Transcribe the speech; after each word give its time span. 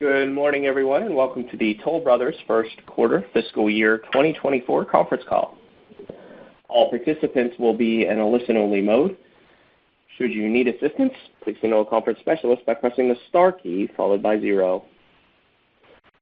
Good 0.00 0.32
morning, 0.32 0.66
everyone, 0.66 1.02
and 1.02 1.16
welcome 1.16 1.48
to 1.48 1.56
the 1.56 1.76
Toll 1.82 1.98
Brothers 1.98 2.36
first 2.46 2.70
quarter 2.86 3.24
fiscal 3.32 3.68
year 3.68 3.98
2024 4.12 4.84
conference 4.84 5.24
call. 5.28 5.58
All 6.68 6.88
participants 6.88 7.56
will 7.58 7.76
be 7.76 8.06
in 8.06 8.20
a 8.20 8.28
listen-only 8.28 8.80
mode. 8.80 9.16
Should 10.16 10.30
you 10.30 10.48
need 10.48 10.68
assistance, 10.68 11.12
please 11.42 11.56
signal 11.60 11.82
a 11.82 11.84
conference 11.84 12.20
specialist 12.20 12.64
by 12.64 12.74
pressing 12.74 13.08
the 13.08 13.16
star 13.28 13.50
key 13.50 13.90
followed 13.96 14.22
by 14.22 14.38
zero. 14.38 14.84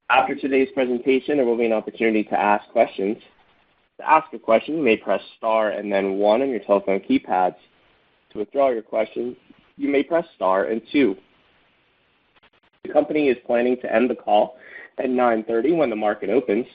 After 0.09 0.33
today's 0.33 0.69
presentation, 0.73 1.37
there 1.37 1.45
will 1.45 1.55
be 1.55 1.67
an 1.67 1.73
opportunity 1.73 2.23
to 2.23 2.39
ask 2.39 2.67
questions. 2.69 3.17
To 3.99 4.09
ask 4.09 4.25
a 4.33 4.39
question, 4.39 4.77
you 4.77 4.81
may 4.83 4.97
press 4.97 5.21
star 5.37 5.69
and 5.69 5.91
then 5.91 6.13
one 6.13 6.41
on 6.41 6.49
your 6.49 6.61
telephone 6.61 6.99
keypads. 7.01 7.57
To 8.31 8.39
withdraw 8.39 8.71
your 8.71 8.81
question, 8.81 9.37
you 9.75 9.87
may 9.87 10.01
press 10.01 10.25
star 10.35 10.63
and 10.63 10.81
two. 10.91 11.15
The 12.87 12.93
company 12.93 13.27
is 13.27 13.37
planning 13.45 13.77
to 13.81 13.93
end 13.93 14.09
the 14.09 14.15
call 14.15 14.55
at 14.97 15.07
9:30 15.07 15.71
A.M. 15.71 15.77
when 15.77 15.89
the 15.89 15.95
market 15.95 16.29
opens. 16.29 16.65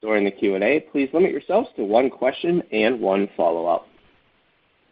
During 0.00 0.24
the 0.24 0.30
Q&A, 0.30 0.80
please 0.92 1.08
limit 1.12 1.32
yourselves 1.32 1.68
to 1.76 1.84
one 1.84 2.10
question 2.10 2.62
and 2.72 3.00
one 3.00 3.28
follow-up. 3.36 3.88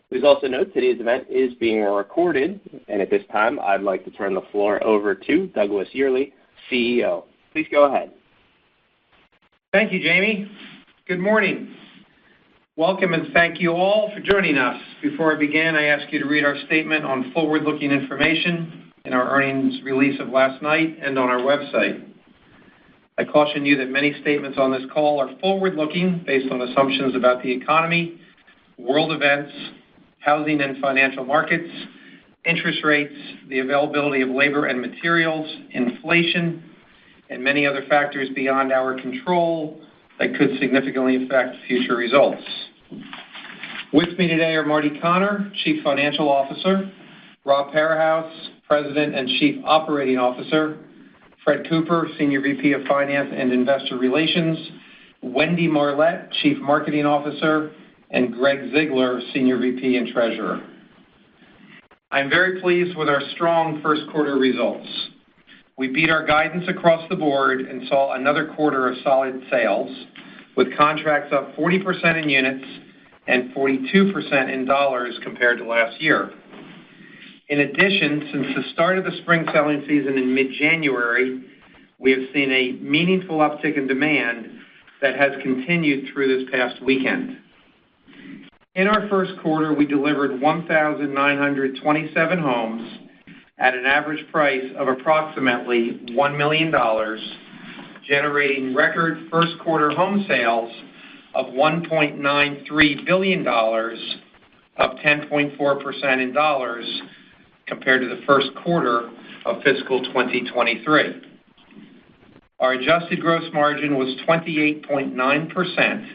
Please 0.09 0.25
also 0.25 0.47
note 0.47 0.73
today's 0.73 1.01
event 1.01 1.27
is 1.29 1.55
being 1.55 1.83
recorded, 1.83 2.61
and 2.89 3.01
at 3.01 3.11
this 3.11 3.23
time, 3.31 3.59
I'd 3.61 3.83
like 3.83 4.05
to 4.05 4.11
turn 4.11 4.35
the 4.35 4.43
floor 4.53 4.83
over 4.85 5.15
to 5.15 5.47
Douglas 5.49 5.89
Yearley, 5.93 6.33
CEO. 6.71 7.25
Please 7.53 7.67
go 7.71 7.85
ahead. 7.85 8.13
Thank 9.73 9.93
you, 9.93 10.01
Jamie. 10.01 10.51
Good 11.07 11.21
morning. 11.21 11.75
Welcome, 12.77 13.15
and 13.15 13.33
thank 13.33 13.61
you 13.61 13.73
all 13.73 14.13
for 14.15 14.21
joining 14.21 14.59
us. 14.59 14.81
Before 15.03 15.35
I 15.35 15.39
begin, 15.39 15.77
I 15.77 15.85
ask 15.85 16.13
you 16.13 16.21
to 16.21 16.29
read 16.29 16.45
our 16.45 16.57
statement 16.67 17.05
on 17.05 17.33
forward-looking 17.33 17.91
information 17.91 18.86
in 19.07 19.13
our 19.13 19.31
earnings 19.31 19.81
release 19.85 20.21
of 20.21 20.29
last 20.29 20.61
night 20.63 20.99
and 21.01 21.17
on 21.19 21.29
our 21.29 21.39
website. 21.39 22.05
I 23.17 23.25
caution 23.25 23.65
you 23.65 23.79
that 23.79 23.89
many 23.89 24.15
statements 24.21 24.59
on 24.59 24.73
this 24.73 24.83
call 24.93 25.21
are 25.21 25.39
forward-looking, 25.39 26.25
based 26.27 26.51
on 26.53 26.61
assumptions 26.61 27.15
about 27.15 27.43
the 27.43 27.51
economy, 27.51 28.21
world 28.77 29.13
events, 29.13 29.53
housing 30.19 30.61
and 30.61 30.83
financial 30.83 31.25
markets, 31.25 31.71
interest 32.45 32.85
rates, 32.85 33.15
the 33.49 33.61
availability 33.61 34.23
of 34.23 34.29
labor 34.29 34.67
and 34.67 34.81
materials, 34.81 35.49
inflation, 35.71 36.63
and 37.31 37.43
many 37.43 37.65
other 37.65 37.85
factors 37.89 38.29
beyond 38.35 38.73
our 38.73 39.01
control 39.01 39.81
that 40.19 40.35
could 40.37 40.59
significantly 40.61 41.25
affect 41.25 41.57
future 41.67 41.97
results. 41.97 42.43
With 43.93 44.19
me 44.19 44.27
today 44.27 44.55
are 44.55 44.67
Marty 44.67 44.99
Connor, 45.01 45.51
Chief 45.65 45.83
Financial 45.83 46.29
Officer, 46.29 46.91
Rob 47.45 47.73
Parahus, 47.73 48.31
President 48.69 49.15
and 49.15 49.29
Chief 49.39 49.63
Operating 49.65 50.19
Officer, 50.19 50.79
Fred 51.45 51.69
Cooper, 51.69 52.09
Senior 52.19 52.41
VP 52.41 52.73
of 52.73 52.83
Finance 52.85 53.33
and 53.37 53.53
Investor 53.53 53.97
Relations, 53.97 54.59
Wendy 55.23 55.69
Marlett, 55.69 56.33
Chief 56.43 56.59
Marketing 56.59 57.07
Officer, 57.07 57.73
and 58.11 58.33
Gregg 58.33 58.73
Ziegler, 58.73 59.21
Senior 59.33 59.59
VP 59.59 59.97
and 59.97 60.09
Treasurer. 60.09 60.67
I'm 62.11 62.29
very 62.29 62.61
pleased 62.61 62.97
with 62.97 63.09
our 63.09 63.21
strong 63.35 63.81
first 63.83 64.03
quarter 64.13 64.37
results. 64.37 64.89
We 65.79 65.89
beat 65.89 66.11
our 66.11 66.25
guidance 66.25 66.65
across 66.69 67.09
the 67.09 67.17
board 67.17 67.61
and 67.61 67.87
saw 67.89 68.15
another 68.15 68.53
quarter 68.57 68.89
of 68.89 68.97
solid 69.05 69.43
sales, 69.51 69.91
with 70.57 70.77
contracts 70.77 71.33
up 71.33 71.55
40% 71.57 72.23
in 72.23 72.29
units 72.31 72.65
and 73.29 73.53
42% 73.55 74.53
in 74.53 74.65
dollars 74.65 75.19
compared 75.23 75.59
to 75.59 75.65
last 75.65 76.01
year. 76.01 76.33
In 77.49 77.61
addition, 77.61 78.29
since 78.33 78.47
the 78.57 78.73
start 78.73 78.99
of 78.99 79.05
the 79.05 79.17
spring 79.23 79.47
selling 79.53 79.85
season 79.87 80.19
in 80.19 80.35
mid-January, 80.35 81.45
we 82.01 82.11
have 82.11 82.23
seen 82.35 82.51
a 82.51 82.73
meaningful 82.83 83.39
uptick 83.39 83.77
in 83.77 83.87
demand 83.87 84.49
that 85.01 85.17
has 85.17 85.31
continued 85.43 86.13
through 86.13 86.41
this 86.41 86.51
past 86.51 86.83
weekend. 86.83 87.39
In 88.75 88.89
our 88.89 89.09
first 89.09 89.33
quarter, 89.43 89.73
we 89.73 89.87
delivered 89.87 90.41
1,927 90.41 92.39
homes 92.39 92.99
at 93.59 93.75
an 93.77 93.87
average 93.87 94.29
price 94.33 94.65
of 94.77 94.89
approximately 94.89 96.01
$1 96.11 96.37
million, 96.37 96.75
generating 98.09 98.75
record 98.75 99.29
first 99.31 99.53
quarter 99.63 99.91
home 99.93 100.25
sales 100.27 100.73
of 101.33 101.47
$1.93 101.47 103.07
billion, 103.07 103.47
up 103.47 104.97
10.4% 104.97 106.23
in 106.23 106.33
dollars 106.33 107.03
compared 107.67 108.01
to 108.03 108.09
the 108.09 108.23
first 108.27 108.49
quarter 108.63 109.11
of 109.45 109.63
fiscal 109.63 110.03
2023. 110.05 111.23
Our 112.59 112.73
adjusted 112.73 113.21
gross 113.21 113.45
margin 113.53 113.97
was 113.97 114.17
28.9%, 114.27 116.09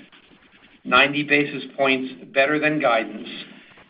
90 0.83 1.23
basis 1.23 1.63
points 1.77 2.13
better 2.33 2.57
than 2.59 2.79
guidance, 2.79 3.27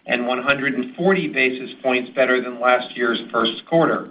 and 0.06 0.28
140 0.28 1.28
basis 1.30 1.70
points 1.82 2.10
better 2.16 2.42
than 2.42 2.60
last 2.60 2.98
year's 2.98 3.22
first 3.32 3.66
quarter. 3.70 4.10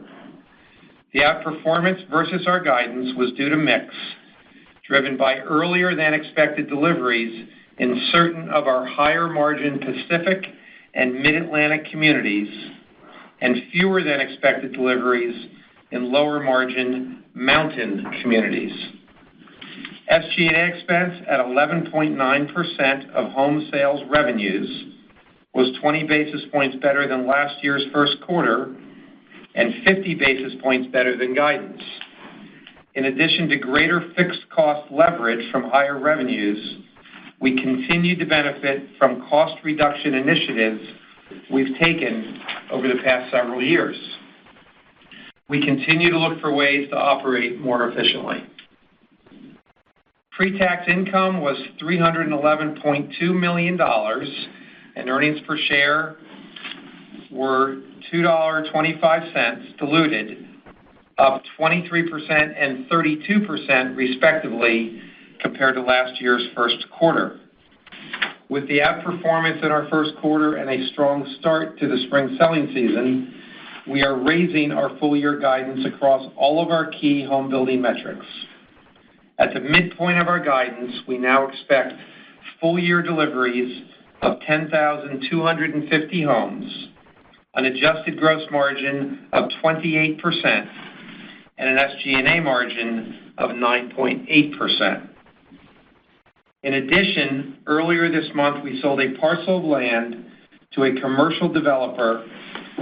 The 1.12 1.20
outperformance 1.20 2.08
versus 2.08 2.46
our 2.46 2.62
guidance 2.62 3.14
was 3.16 3.32
due 3.32 3.48
to 3.48 3.56
mix, 3.56 3.92
driven 4.86 5.16
by 5.16 5.38
earlier 5.38 5.94
than 5.94 6.14
expected 6.14 6.68
deliveries 6.68 7.48
in 7.78 8.08
certain 8.12 8.48
of 8.50 8.66
our 8.66 8.86
higher-margin 8.86 9.80
Pacific 9.80 10.46
and 10.94 11.20
Mid-Atlantic 11.20 11.90
communities, 11.90 12.48
and 13.40 13.56
fewer 13.72 14.02
than 14.02 14.20
expected 14.20 14.72
deliveries 14.72 15.48
in 15.90 16.12
lower-margin 16.12 17.24
Mountain 17.34 18.04
communities. 18.22 18.72
SG&A 20.10 20.74
expense 20.74 21.24
at 21.28 21.40
11.9% 21.40 23.10
of 23.10 23.30
home 23.32 23.68
sales 23.70 24.00
revenues 24.10 24.94
was 25.54 25.70
20 25.80 26.04
basis 26.04 26.42
points 26.52 26.76
better 26.82 27.08
than 27.08 27.26
last 27.26 27.62
year's 27.62 27.84
first 27.92 28.16
quarter 28.26 28.74
and 29.54 29.74
50 29.84 30.14
basis 30.16 30.52
points 30.62 30.88
better 30.92 31.16
than 31.16 31.34
guidance. 31.34 31.82
In 32.94 33.04
addition 33.04 33.48
to 33.48 33.56
greater 33.56 34.12
fixed 34.16 34.48
cost 34.50 34.90
leverage 34.92 35.50
from 35.52 35.64
higher 35.70 35.98
revenues, 35.98 36.78
we 37.40 37.60
continued 37.60 38.18
to 38.18 38.26
benefit 38.26 38.82
from 38.98 39.26
cost 39.28 39.54
reduction 39.64 40.14
initiatives 40.14 40.82
we've 41.52 41.78
taken 41.78 42.40
over 42.70 42.88
the 42.88 43.02
past 43.02 43.30
several 43.30 43.62
years. 43.62 43.96
We 45.48 45.64
continue 45.64 46.10
to 46.10 46.18
look 46.18 46.40
for 46.40 46.54
ways 46.54 46.88
to 46.90 46.96
operate 46.96 47.60
more 47.60 47.88
efficiently. 47.88 48.44
Pre-tax 50.32 50.88
income 50.88 51.40
was 51.40 51.56
$311.2 51.82 53.38
million, 53.38 53.80
and 53.80 55.10
earnings 55.10 55.40
per 55.46 55.58
share 55.58 56.16
were 57.30 57.82
$2.25 58.12 59.76
diluted, 59.78 60.48
up 61.18 61.42
23% 61.58 62.54
and 62.58 62.86
32%, 62.88 63.96
respectively, 63.96 65.02
compared 65.40 65.74
to 65.74 65.82
last 65.82 66.20
year's 66.20 66.46
first 66.54 66.86
quarter. 66.96 67.40
With 68.50 68.66
the 68.66 68.80
outperformance 68.80 69.64
in 69.64 69.70
our 69.70 69.88
first 69.88 70.10
quarter 70.20 70.56
and 70.56 70.68
a 70.68 70.88
strong 70.92 71.24
start 71.38 71.78
to 71.78 71.86
the 71.86 71.98
spring 72.08 72.36
selling 72.36 72.66
season, 72.74 73.32
we 73.88 74.02
are 74.02 74.18
raising 74.18 74.72
our 74.72 74.98
full 74.98 75.16
year 75.16 75.38
guidance 75.38 75.86
across 75.86 76.28
all 76.36 76.60
of 76.60 76.70
our 76.70 76.90
key 76.90 77.24
home 77.24 77.48
building 77.48 77.80
metrics. 77.80 78.26
At 79.38 79.54
the 79.54 79.60
midpoint 79.60 80.18
of 80.18 80.26
our 80.26 80.40
guidance, 80.40 80.92
we 81.06 81.16
now 81.16 81.46
expect 81.46 81.94
full 82.60 82.76
year 82.76 83.02
deliveries 83.02 83.84
of 84.20 84.40
10,250 84.40 86.22
homes, 86.24 86.88
an 87.54 87.66
adjusted 87.66 88.18
gross 88.18 88.42
margin 88.50 89.28
of 89.32 89.48
28%, 89.62 90.68
and 91.56 91.68
an 91.68 91.76
SG&A 91.76 92.40
margin 92.40 93.32
of 93.38 93.50
9.8%. 93.50 95.09
In 96.62 96.74
addition, 96.74 97.56
earlier 97.66 98.10
this 98.12 98.28
month, 98.34 98.62
we 98.62 98.82
sold 98.82 99.00
a 99.00 99.16
parcel 99.18 99.58
of 99.58 99.64
land 99.64 100.26
to 100.72 100.84
a 100.84 101.00
commercial 101.00 101.50
developer 101.50 102.26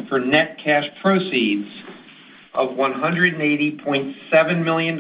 for 0.09 0.19
net 0.19 0.59
cash 0.63 0.87
proceeds 1.01 1.69
of 2.55 2.71
$180.7 2.71 4.65
million, 4.65 4.99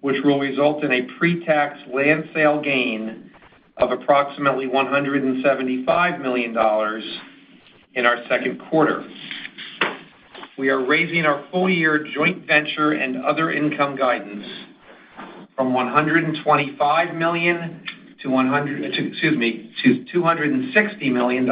which 0.00 0.16
will 0.24 0.40
result 0.40 0.82
in 0.82 0.90
a 0.90 1.02
pre-tax 1.18 1.78
land 1.94 2.28
sale 2.34 2.60
gain 2.60 3.30
of 3.76 3.92
approximately 3.92 4.66
$175 4.66 6.20
million 6.20 6.50
in 7.94 8.06
our 8.06 8.16
second 8.28 8.60
quarter. 8.68 9.08
We 10.58 10.68
are 10.70 10.84
raising 10.84 11.26
our 11.26 11.46
full-year 11.52 12.08
joint 12.12 12.44
venture 12.44 12.90
and 12.92 13.24
other 13.24 13.52
income 13.52 13.94
guidance 13.94 14.46
from 15.56 15.72
$125 15.72 17.16
million 17.16 17.82
to 18.22 18.28
$260 18.28 21.12
million. 21.12 21.46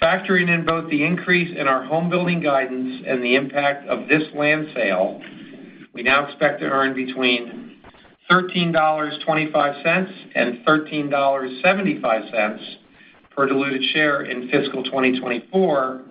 Factoring 0.00 0.48
in 0.48 0.64
both 0.64 0.88
the 0.90 1.04
increase 1.04 1.54
in 1.58 1.66
our 1.66 1.84
home 1.84 2.08
building 2.08 2.40
guidance 2.40 3.02
and 3.06 3.22
the 3.22 3.34
impact 3.34 3.86
of 3.88 4.08
this 4.08 4.22
land 4.34 4.68
sale, 4.74 5.20
we 5.92 6.02
now 6.02 6.24
expect 6.26 6.60
to 6.60 6.66
earn 6.66 6.94
between 6.94 7.76
$13.25 8.30 10.12
and 10.34 10.64
$13.75 10.64 12.58
per 13.34 13.46
diluted 13.46 13.82
share 13.92 14.22
in 14.22 14.48
fiscal 14.50 14.82
2024, 14.84 16.02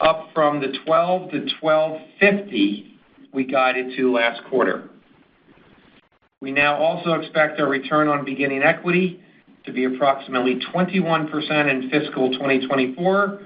up 0.00 0.28
from 0.34 0.60
the 0.60 0.76
$12-$12.50 0.86 2.92
we 3.32 3.44
guided 3.44 3.96
to 3.96 4.12
last 4.12 4.42
quarter. 4.48 4.90
We 6.42 6.52
now 6.52 6.76
also 6.76 7.14
expect 7.14 7.58
our 7.60 7.68
return 7.68 8.08
on 8.08 8.22
beginning 8.24 8.62
equity 8.62 9.22
to 9.64 9.72
be 9.72 9.84
approximately 9.84 10.60
21% 10.74 11.70
in 11.70 11.88
fiscal 11.90 12.30
2024, 12.32 13.40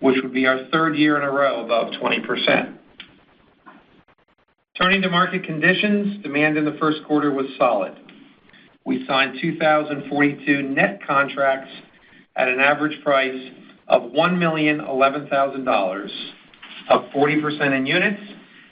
which 0.00 0.16
would 0.22 0.32
be 0.32 0.46
our 0.46 0.64
third 0.72 0.96
year 0.96 1.18
in 1.18 1.24
a 1.24 1.30
row 1.30 1.62
above 1.64 1.92
20%. 1.92 2.78
Turning 4.80 5.02
to 5.02 5.10
market 5.10 5.44
conditions, 5.44 6.22
demand 6.22 6.56
in 6.56 6.64
the 6.64 6.78
first 6.80 7.04
quarter 7.06 7.30
was 7.30 7.44
solid. 7.58 7.92
We 8.86 9.04
signed 9.06 9.38
2,042 9.40 10.62
net 10.62 11.06
contracts 11.06 11.70
at 12.34 12.48
an 12.48 12.60
average 12.60 13.04
price 13.04 13.50
of 13.88 14.10
$1,011,000, 14.10 16.10
up 16.88 17.12
40% 17.12 17.76
in 17.76 17.84
units 17.86 18.22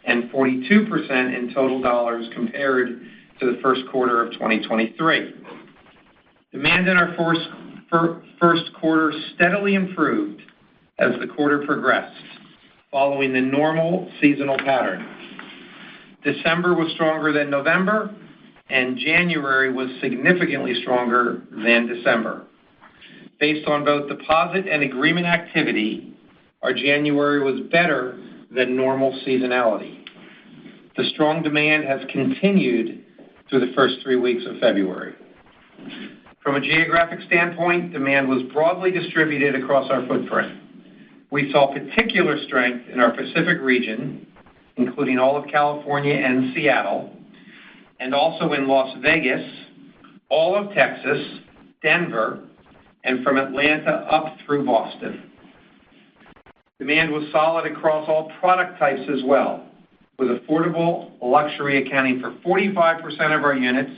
and 0.04 0.30
42% 0.30 1.36
in 1.36 1.52
total 1.54 1.82
dollars 1.82 2.26
compared 2.34 3.02
to 3.40 3.46
the 3.46 3.58
first 3.62 3.82
quarter 3.90 4.22
of 4.22 4.32
2023. 4.34 5.34
Demand 6.52 6.88
in 6.88 6.96
our 6.96 7.16
first 8.38 8.70
quarter 8.78 9.12
steadily 9.34 9.74
improved 9.74 10.42
as 10.98 11.12
the 11.20 11.26
quarter 11.26 11.64
progressed, 11.66 12.14
following 12.90 13.32
the 13.32 13.40
normal 13.40 14.10
seasonal 14.20 14.58
pattern. 14.58 15.06
December 16.22 16.74
was 16.74 16.92
stronger 16.92 17.32
than 17.32 17.48
November, 17.48 18.14
and 18.68 18.98
January 18.98 19.72
was 19.72 19.88
significantly 20.02 20.74
stronger 20.82 21.42
than 21.50 21.86
December. 21.86 22.44
Based 23.40 23.66
on 23.66 23.86
both 23.86 24.08
deposit 24.08 24.68
and 24.68 24.82
agreement 24.82 25.26
activity, 25.26 26.14
our 26.62 26.74
January 26.74 27.42
was 27.42 27.62
better 27.72 28.20
than 28.54 28.76
normal 28.76 29.12
seasonality. 29.26 30.04
The 30.96 31.04
strong 31.14 31.42
demand 31.42 31.84
has 31.84 32.00
continued 32.12 33.06
through 33.50 33.66
the 33.66 33.72
first 33.74 33.96
three 34.02 34.16
weeks 34.16 34.44
of 34.46 34.58
February. 34.60 35.14
From 36.42 36.54
a 36.54 36.60
geographic 36.60 37.20
standpoint, 37.26 37.92
demand 37.92 38.28
was 38.28 38.42
broadly 38.52 38.90
distributed 38.90 39.60
across 39.60 39.90
our 39.90 40.06
footprint. 40.06 40.58
We 41.30 41.52
saw 41.52 41.72
particular 41.72 42.42
strength 42.46 42.88
in 42.88 43.00
our 43.00 43.12
Pacific 43.14 43.60
region, 43.60 44.26
including 44.76 45.18
all 45.18 45.36
of 45.36 45.48
California 45.50 46.14
and 46.14 46.54
Seattle, 46.54 47.14
and 47.98 48.14
also 48.14 48.52
in 48.52 48.66
Las 48.66 48.96
Vegas, 49.02 49.46
all 50.28 50.56
of 50.56 50.72
Texas, 50.74 51.40
Denver, 51.82 52.40
and 53.04 53.22
from 53.24 53.36
Atlanta 53.36 53.90
up 53.90 54.36
through 54.46 54.64
Boston. 54.64 55.30
Demand 56.78 57.10
was 57.10 57.24
solid 57.32 57.70
across 57.70 58.08
all 58.08 58.32
product 58.40 58.78
types 58.78 59.02
as 59.12 59.22
well, 59.24 59.69
with 60.20 60.28
affordable 60.28 61.12
luxury 61.22 61.84
accounting 61.84 62.20
for 62.20 62.32
45% 62.46 63.36
of 63.36 63.42
our 63.42 63.54
units 63.54 63.90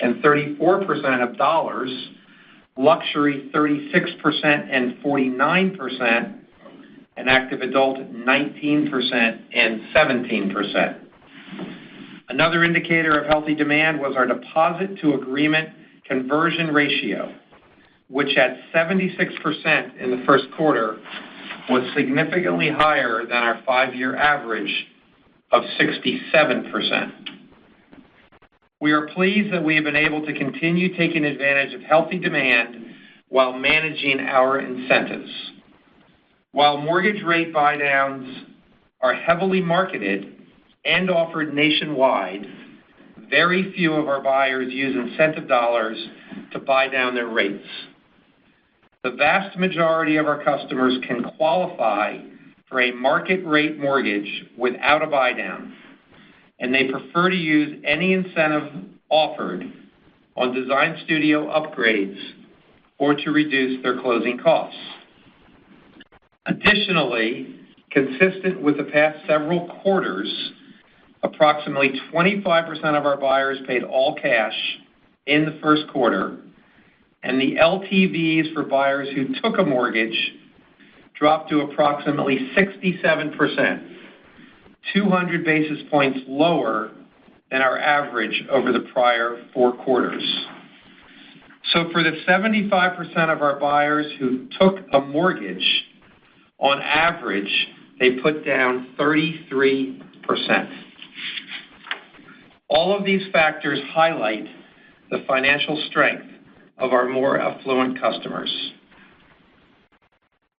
and 0.00 0.22
34% 0.22 1.28
of 1.28 1.36
dollars, 1.36 1.90
luxury 2.76 3.50
36% 3.52 4.68
and 4.70 4.96
49%, 5.02 6.38
and 7.16 7.28
active 7.28 7.62
adult 7.62 7.98
19% 7.98 9.40
and 9.54 9.80
17%. 9.92 11.00
Another 12.28 12.62
indicator 12.62 13.18
of 13.18 13.26
healthy 13.26 13.54
demand 13.56 13.98
was 13.98 14.14
our 14.16 14.26
deposit-to-agreement 14.26 15.70
conversion 16.06 16.68
ratio, 16.68 17.34
which 18.08 18.36
at 18.36 18.58
76% 18.72 19.98
in 19.98 20.10
the 20.10 20.22
first 20.26 20.44
quarter 20.56 20.98
was 21.68 21.82
significantly 21.96 22.70
higher 22.70 23.24
than 23.26 23.38
our 23.38 23.60
five-year 23.66 24.14
average 24.14 24.86
of 25.56 25.64
67%. 25.80 27.12
We 28.78 28.92
are 28.92 29.06
pleased 29.08 29.52
that 29.54 29.64
we 29.64 29.74
have 29.74 29.84
been 29.84 29.96
able 29.96 30.24
to 30.26 30.34
continue 30.34 30.94
taking 30.96 31.24
advantage 31.24 31.72
of 31.72 31.80
healthy 31.80 32.18
demand 32.18 32.84
while 33.28 33.54
managing 33.54 34.20
our 34.20 34.60
incentives. 34.60 35.30
While 36.52 36.76
mortgage 36.76 37.22
rate 37.22 37.54
buydowns 37.54 38.44
are 39.00 39.14
heavily 39.14 39.62
marketed 39.62 40.42
and 40.84 41.10
offered 41.10 41.54
nationwide, 41.54 42.46
very 43.30 43.72
few 43.72 43.94
of 43.94 44.08
our 44.08 44.22
buyers 44.22 44.72
use 44.72 44.94
incentive 44.94 45.48
dollars 45.48 45.96
to 46.52 46.58
buy 46.58 46.88
down 46.88 47.14
their 47.14 47.28
rates. 47.28 47.66
The 49.02 49.12
vast 49.12 49.56
majority 49.58 50.16
of 50.16 50.26
our 50.26 50.44
customers 50.44 50.98
can 51.06 51.24
qualify 51.36 52.18
for 52.76 52.82
a 52.82 52.92
market-rate 52.92 53.78
mortgage 53.78 54.44
without 54.58 55.02
a 55.02 55.06
buydown, 55.06 55.72
and 56.60 56.74
they 56.74 56.90
prefer 56.90 57.30
to 57.30 57.34
use 57.34 57.82
any 57.86 58.12
incentive 58.12 58.70
offered 59.08 59.62
on 60.36 60.52
design 60.52 60.94
studio 61.06 61.46
upgrades 61.46 62.18
or 62.98 63.14
to 63.14 63.30
reduce 63.30 63.82
their 63.82 63.98
closing 64.02 64.36
costs. 64.36 64.78
Additionally, 66.44 67.60
consistent 67.90 68.60
with 68.60 68.76
the 68.76 68.84
past 68.84 69.26
several 69.26 69.68
quarters, 69.82 70.52
approximately 71.22 71.98
25% 72.12 72.84
of 72.94 73.06
our 73.06 73.16
buyers 73.16 73.56
paid 73.66 73.84
all 73.84 74.14
cash 74.16 74.52
in 75.26 75.46
the 75.46 75.58
first 75.62 75.84
quarter, 75.94 76.36
and 77.22 77.40
the 77.40 77.54
LTVs 77.54 78.52
for 78.52 78.64
buyers 78.64 79.08
who 79.14 79.28
took 79.40 79.58
a 79.58 79.64
mortgage 79.64 80.34
dropped 81.18 81.50
to 81.50 81.60
approximately 81.60 82.50
67%, 82.56 83.96
200 84.94 85.44
basis 85.44 85.78
points 85.90 86.20
lower 86.26 86.90
than 87.50 87.62
our 87.62 87.78
average 87.78 88.44
over 88.50 88.72
the 88.72 88.86
prior 88.92 89.44
four 89.54 89.72
quarters. 89.72 90.46
So 91.72 91.90
for 91.92 92.02
the 92.02 92.12
75% 92.28 93.32
of 93.32 93.42
our 93.42 93.58
buyers 93.58 94.06
who 94.18 94.46
took 94.58 94.76
a 94.92 95.00
mortgage, 95.00 95.84
on 96.58 96.80
average, 96.80 97.68
they 97.98 98.18
put 98.20 98.44
down 98.44 98.94
33%. 98.98 100.00
All 102.68 102.96
of 102.96 103.04
these 103.04 103.22
factors 103.32 103.78
highlight 103.90 104.46
the 105.10 105.24
financial 105.26 105.82
strength 105.88 106.26
of 106.78 106.92
our 106.92 107.08
more 107.08 107.38
affluent 107.38 108.00
customers. 108.00 108.72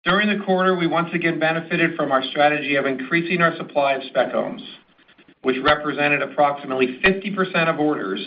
During 0.07 0.29
the 0.29 0.45
quarter, 0.45 0.73
we 0.73 0.87
once 0.87 1.09
again 1.13 1.37
benefited 1.37 1.97
from 1.97 2.13
our 2.13 2.23
strategy 2.31 2.77
of 2.77 2.85
increasing 2.85 3.41
our 3.41 3.53
supply 3.57 3.91
of 3.91 4.03
spec 4.03 4.31
homes, 4.31 4.61
which 5.41 5.57
represented 5.61 6.21
approximately 6.21 7.01
50% 7.03 7.67
of 7.67 7.77
orders 7.77 8.21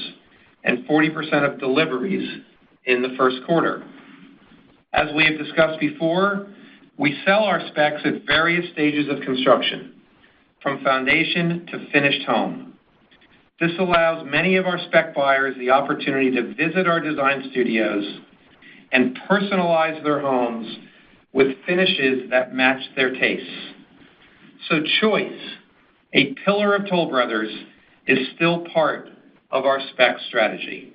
and 0.63 0.87
40% 0.87 1.51
of 1.51 1.59
deliveries 1.59 2.43
in 2.85 3.01
the 3.01 3.15
first 3.17 3.39
quarter. 3.47 3.83
As 4.93 5.07
we 5.17 5.25
have 5.25 5.39
discussed 5.39 5.81
before, 5.81 6.49
we 6.99 7.19
sell 7.25 7.45
our 7.45 7.67
specs 7.69 8.03
at 8.05 8.27
various 8.27 8.71
stages 8.75 9.09
of 9.09 9.23
construction, 9.23 9.95
from 10.63 10.85
foundation 10.85 11.67
to 11.73 11.91
finished 11.91 12.27
home. 12.29 12.75
This 13.59 13.73
allows 13.79 14.27
many 14.31 14.57
of 14.57 14.67
our 14.67 14.79
spec 14.89 15.15
buyers 15.15 15.55
the 15.59 15.71
opportunity 15.71 16.31
to 16.33 16.53
visit 16.53 16.87
our 16.87 17.01
design 17.01 17.49
studios 17.51 18.21
and 18.93 19.19
personalize 19.31 20.05
their 20.05 20.21
homes 20.21 20.77
with 21.33 21.49
finishes 21.67 22.31
that 22.31 22.55
match 22.55 22.83
their 22.97 23.13
tastes. 23.13 23.51
So 24.69 24.81
choice, 25.01 25.41
a 26.13 26.35
pillar 26.45 26.75
of 26.75 26.89
Toll 26.89 27.09
Brothers, 27.09 27.51
is 28.07 28.19
still 28.35 28.67
part 28.73 29.09
of 29.51 29.65
our 29.65 29.81
spec 29.93 30.17
strategy. 30.29 30.95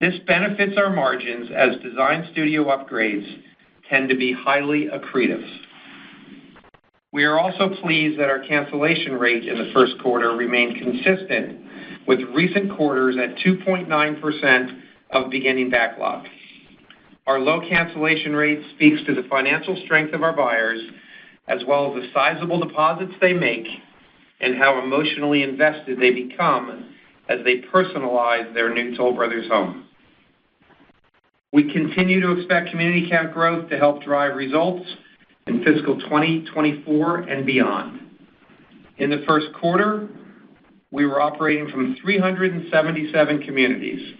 This 0.00 0.14
benefits 0.26 0.74
our 0.76 0.90
margins 0.90 1.50
as 1.54 1.80
design 1.82 2.28
studio 2.32 2.64
upgrades 2.64 3.26
tend 3.90 4.08
to 4.10 4.16
be 4.16 4.32
highly 4.32 4.86
accretive. 4.86 5.44
We 7.12 7.24
are 7.24 7.38
also 7.38 7.70
pleased 7.82 8.20
that 8.20 8.28
our 8.28 8.40
cancellation 8.46 9.14
rate 9.14 9.48
in 9.48 9.58
the 9.58 9.72
first 9.72 9.94
quarter 10.02 10.32
remained 10.32 10.76
consistent 10.76 11.60
with 12.06 12.20
recent 12.34 12.76
quarters 12.76 13.16
at 13.16 13.36
2.9% 13.44 14.80
of 15.10 15.30
beginning 15.30 15.70
backlog. 15.70 16.26
Our 17.28 17.38
low 17.38 17.60
cancellation 17.60 18.34
rate 18.34 18.62
speaks 18.74 19.02
to 19.04 19.14
the 19.14 19.28
financial 19.28 19.78
strength 19.84 20.14
of 20.14 20.22
our 20.22 20.34
buyers, 20.34 20.80
as 21.46 21.60
well 21.68 21.94
as 21.94 22.02
the 22.02 22.08
sizable 22.14 22.58
deposits 22.58 23.12
they 23.20 23.34
make 23.34 23.66
and 24.40 24.56
how 24.56 24.82
emotionally 24.82 25.42
invested 25.42 26.00
they 26.00 26.10
become 26.10 26.94
as 27.28 27.40
they 27.44 27.60
personalize 27.70 28.54
their 28.54 28.72
new 28.72 28.96
Toll 28.96 29.14
Brothers 29.14 29.46
home. 29.50 29.84
We 31.52 31.70
continue 31.70 32.22
to 32.22 32.32
expect 32.32 32.70
community 32.70 33.10
count 33.10 33.34
growth 33.34 33.68
to 33.68 33.76
help 33.76 34.02
drive 34.02 34.34
results 34.34 34.88
in 35.46 35.62
fiscal 35.62 36.00
2024 36.00 37.18
and 37.18 37.44
beyond. 37.44 38.00
In 38.96 39.10
the 39.10 39.22
first 39.28 39.48
quarter, 39.60 40.08
we 40.90 41.04
were 41.04 41.20
operating 41.20 41.68
from 41.68 41.94
377 42.00 43.42
communities, 43.42 44.14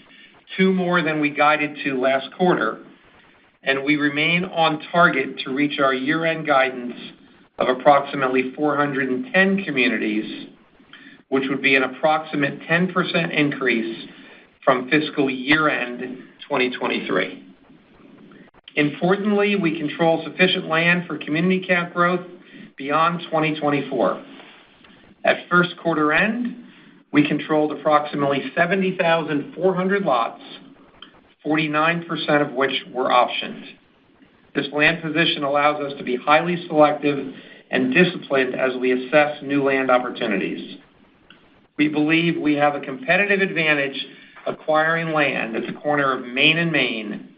two 0.58 0.74
more 0.74 1.00
than 1.00 1.22
we 1.22 1.30
guided 1.30 1.78
to 1.84 1.98
last 1.98 2.28
quarter, 2.36 2.84
and 3.68 3.84
we 3.84 3.96
remain 3.96 4.46
on 4.46 4.80
target 4.90 5.38
to 5.40 5.54
reach 5.54 5.78
our 5.78 5.92
year-end 5.92 6.46
guidance 6.46 6.94
of 7.58 7.68
approximately 7.68 8.50
410 8.56 9.62
communities, 9.62 10.48
which 11.28 11.44
would 11.50 11.60
be 11.60 11.76
an 11.76 11.82
approximate 11.82 12.60
10% 12.62 13.30
increase 13.30 14.08
from 14.64 14.88
fiscal 14.88 15.28
year-end 15.28 16.00
2023. 16.48 17.44
Importantly, 18.76 19.56
we 19.56 19.78
control 19.78 20.24
sufficient 20.24 20.64
land 20.64 21.06
for 21.06 21.18
community 21.18 21.62
count 21.68 21.92
growth 21.92 22.26
beyond 22.78 23.20
2024. 23.24 24.24
At 25.24 25.46
first 25.50 25.76
quarter 25.82 26.14
end, 26.14 26.64
we 27.12 27.28
controlled 27.28 27.72
approximately 27.72 28.50
70,400 28.56 30.04
lots, 30.04 30.40
49% 31.48 32.46
of 32.46 32.52
which 32.52 32.72
were 32.92 33.08
optioned. 33.08 33.64
This 34.54 34.66
land 34.72 35.02
position 35.02 35.42
allows 35.42 35.80
us 35.80 35.96
to 35.98 36.04
be 36.04 36.16
highly 36.16 36.66
selective 36.66 37.34
and 37.70 37.94
disciplined 37.94 38.54
as 38.54 38.76
we 38.80 38.92
assess 38.92 39.42
new 39.42 39.62
land 39.62 39.90
opportunities. 39.90 40.78
We 41.76 41.88
believe 41.88 42.40
we 42.40 42.54
have 42.54 42.74
a 42.74 42.80
competitive 42.80 43.40
advantage 43.40 44.06
acquiring 44.46 45.12
land 45.12 45.56
at 45.56 45.66
the 45.66 45.78
corner 45.80 46.12
of 46.12 46.26
Main 46.26 46.58
and 46.58 46.72
Main, 46.72 47.28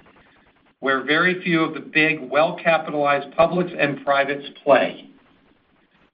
where 0.80 1.04
very 1.04 1.42
few 1.42 1.62
of 1.62 1.74
the 1.74 1.80
big, 1.80 2.30
well-capitalized 2.30 3.36
publics 3.36 3.70
and 3.78 4.04
privates 4.04 4.46
play. 4.64 5.10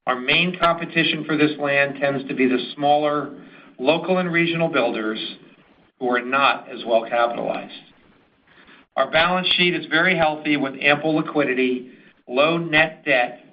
Our 0.06 0.18
main 0.18 0.58
competition 0.58 1.24
for 1.24 1.36
this 1.36 1.52
land 1.58 1.98
tends 2.00 2.26
to 2.28 2.34
be 2.34 2.46
the 2.46 2.72
smaller, 2.74 3.38
local 3.78 4.18
and 4.18 4.32
regional 4.32 4.68
builders 4.68 5.18
who 5.98 6.08
are 6.08 6.24
not 6.24 6.68
as 6.68 6.84
well 6.86 7.04
capitalized. 7.08 7.72
Our 8.96 9.10
balance 9.10 9.48
sheet 9.56 9.74
is 9.74 9.86
very 9.86 10.16
healthy, 10.16 10.56
with 10.56 10.74
ample 10.80 11.16
liquidity, 11.16 11.90
low 12.28 12.58
net 12.58 13.04
debt, 13.04 13.44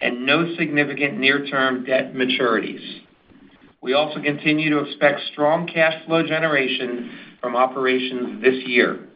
and 0.00 0.26
no 0.26 0.54
significant 0.56 1.18
near-term 1.18 1.84
debt 1.84 2.14
maturities. 2.14 3.00
We 3.82 3.94
also 3.94 4.20
continue 4.20 4.70
to 4.70 4.80
expect 4.80 5.20
strong 5.32 5.66
cash 5.66 6.04
flow 6.06 6.26
generation 6.26 7.10
from 7.40 7.56
operations 7.56 8.42
this 8.42 8.64
year. 8.66 9.06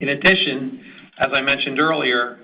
In 0.00 0.10
addition, 0.10 0.84
as 1.18 1.30
I 1.32 1.40
mentioned 1.40 1.80
earlier, 1.80 2.38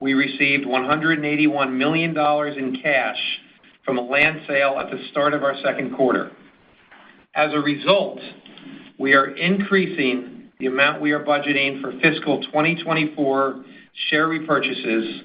we 0.00 0.14
received 0.14 0.64
$181 0.64 1.72
million 1.72 2.16
in 2.16 2.82
cash 2.82 3.18
from 3.84 3.98
a 3.98 4.02
land 4.02 4.42
sale 4.46 4.76
at 4.78 4.90
the 4.90 5.02
start 5.10 5.34
of 5.34 5.42
our 5.42 5.54
second 5.64 5.96
quarter. 5.96 6.30
As 7.34 7.52
a 7.54 7.58
result, 7.58 8.20
we 9.02 9.14
are 9.14 9.30
increasing 9.30 10.48
the 10.60 10.66
amount 10.66 11.02
we 11.02 11.10
are 11.10 11.24
budgeting 11.24 11.82
for 11.82 11.90
fiscal 12.00 12.40
2024 12.40 13.64
share 14.08 14.28
repurchases 14.28 15.22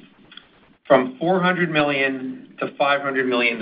from 0.87 1.15
400 1.19 1.69
million 1.69 2.55
to 2.59 2.69
$500 2.69 3.27
million. 3.27 3.61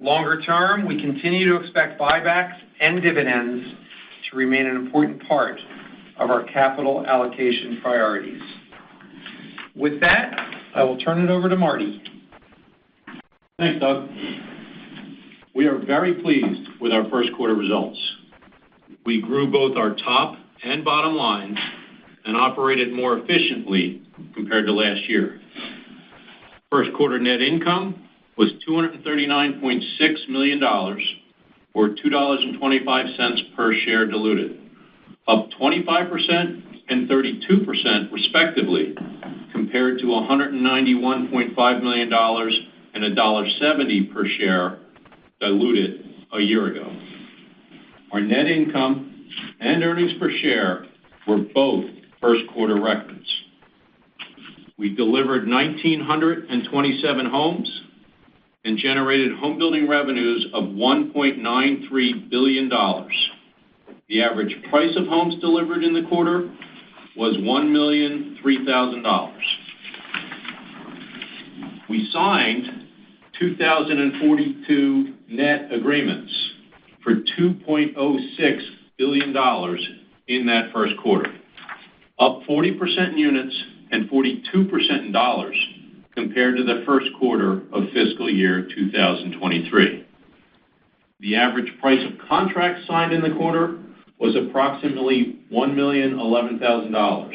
Longer 0.00 0.40
term, 0.40 0.86
we 0.86 0.98
continue 0.98 1.50
to 1.50 1.62
expect 1.62 2.00
buybacks 2.00 2.54
and 2.80 3.02
dividends 3.02 3.66
to 4.30 4.36
remain 4.38 4.64
an 4.64 4.76
important 4.76 5.22
part 5.28 5.60
of 6.18 6.30
our 6.30 6.44
capital 6.44 7.04
allocation 7.06 7.80
priorities. 7.82 8.40
With 9.74 10.00
that, 10.00 10.34
I 10.74 10.82
will 10.82 10.96
turn 10.96 11.22
it 11.22 11.28
over 11.28 11.50
to 11.50 11.56
Marty. 11.56 12.02
Thanks, 13.58 13.80
Doug. 13.80 14.08
We 15.54 15.66
are 15.66 15.76
very 15.76 16.14
pleased 16.22 16.70
with 16.80 16.92
our 16.92 17.06
first 17.10 17.34
quarter 17.36 17.54
results. 17.54 17.98
We 19.06 19.22
grew 19.22 19.50
both 19.50 19.76
our 19.76 19.94
top 19.94 20.36
and 20.64 20.84
bottom 20.84 21.14
lines 21.14 21.56
and 22.24 22.36
operated 22.36 22.92
more 22.92 23.16
efficiently 23.16 24.02
compared 24.34 24.66
to 24.66 24.72
last 24.72 25.08
year. 25.08 25.40
First 26.72 26.90
quarter 26.96 27.20
net 27.20 27.40
income 27.40 28.08
was 28.36 28.50
$239.6 28.68 30.28
million, 30.28 30.60
or 31.72 31.90
$2.25 31.90 33.56
per 33.56 33.74
share 33.84 34.06
diluted, 34.06 34.58
up 35.28 35.50
25% 35.60 36.62
and 36.88 37.08
32%, 37.08 38.12
respectively, 38.12 38.96
compared 39.52 40.00
to 40.00 40.06
$191.5 40.06 41.82
million 41.82 42.12
and 42.12 43.16
$1.70 43.16 44.12
per 44.12 44.26
share 44.26 44.78
diluted 45.40 46.04
a 46.32 46.40
year 46.40 46.66
ago. 46.66 46.90
Our 48.16 48.22
net 48.22 48.46
income 48.46 49.28
and 49.60 49.84
earnings 49.84 50.14
per 50.18 50.30
share 50.30 50.86
were 51.28 51.36
both 51.36 51.84
first 52.18 52.44
quarter 52.54 52.80
records. 52.80 53.26
We 54.78 54.96
delivered 54.96 55.46
1,927 55.46 57.26
homes 57.26 57.82
and 58.64 58.78
generated 58.78 59.32
homebuilding 59.38 59.86
revenues 59.86 60.46
of 60.54 60.64
$1.93 60.64 62.30
billion. 62.30 62.70
The 64.08 64.22
average 64.22 64.56
price 64.70 64.96
of 64.96 65.06
homes 65.08 65.38
delivered 65.42 65.84
in 65.84 65.92
the 65.92 66.08
quarter 66.08 66.50
was 67.18 67.36
$1,003,000. 67.36 69.32
We 71.90 72.08
signed 72.10 72.86
2,042 73.38 75.14
net 75.28 75.70
agreements 75.70 76.32
for 77.06 77.14
$2.06 77.38 78.60
billion 78.98 79.28
in 80.26 80.46
that 80.46 80.72
first 80.74 80.94
quarter, 81.00 81.32
up 82.18 82.40
40% 82.50 83.12
in 83.12 83.18
units 83.18 83.62
and 83.92 84.10
42% 84.10 85.06
in 85.06 85.12
dollars 85.12 85.56
compared 86.16 86.56
to 86.56 86.64
the 86.64 86.82
first 86.84 87.06
quarter 87.20 87.62
of 87.72 87.84
fiscal 87.94 88.28
year 88.28 88.66
2023. 88.74 90.04
The 91.20 91.36
average 91.36 91.72
price 91.80 92.04
of 92.04 92.18
contracts 92.28 92.88
signed 92.88 93.12
in 93.12 93.22
the 93.22 93.36
quarter 93.38 93.78
was 94.18 94.34
approximately 94.34 95.38
$1,011,000. 95.52 97.30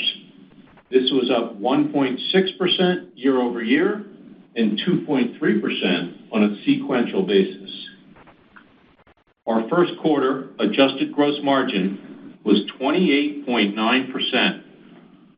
This 0.91 1.09
was 1.11 1.31
up 1.33 1.57
1.6% 1.61 3.11
year-over-year 3.15 4.05
and 4.57 4.77
2.3% 4.79 6.33
on 6.33 6.43
a 6.43 6.61
sequential 6.65 7.25
basis. 7.25 7.90
Our 9.47 9.67
first 9.69 9.93
quarter 10.01 10.49
adjusted 10.59 11.13
gross 11.13 11.39
margin 11.43 12.37
was 12.45 12.61
28.9%, 12.79 14.61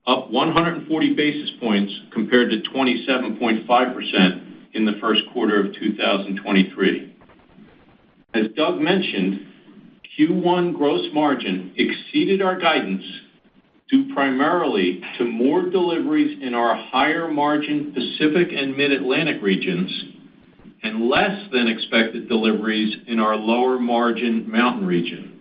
up 0.06 0.30
140 0.30 1.14
basis 1.16 1.52
points 1.62 1.94
compared 2.12 2.50
to 2.52 2.58
27.5% 2.70 4.44
in 4.74 4.86
the 4.86 4.94
first 5.00 5.22
quarter 5.32 5.66
of 5.66 5.74
2023. 5.76 7.16
As 8.34 8.48
Doug 8.58 8.80
mentioned, 8.80 9.48
Q1 10.20 10.76
gross 10.76 11.08
margin 11.14 11.74
exceeded 11.78 12.42
our 12.42 12.60
guidance, 12.60 13.04
due 13.90 14.14
primarily 14.14 15.02
to 15.18 15.24
more 15.24 15.70
deliveries 15.70 16.42
in 16.42 16.54
our 16.54 16.76
higher-margin 16.76 17.94
Pacific 17.94 18.50
and 18.52 18.76
Mid-Atlantic 18.76 19.42
regions, 19.42 19.90
and 20.84 21.10
less 21.10 21.50
than 21.52 21.68
expected 21.68 22.28
deliveries 22.28 22.96
in 23.08 23.20
our 23.20 23.36
lower-margin 23.36 24.50
Mountain 24.50 24.86
region. 24.86 25.40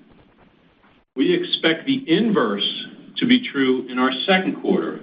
We 1.16 1.34
expect 1.34 1.86
the 1.86 2.04
inverse 2.08 2.86
to 3.18 3.26
be 3.26 3.46
true 3.50 3.86
in 3.88 3.98
our 3.98 4.12
second 4.26 4.62
quarter, 4.62 5.00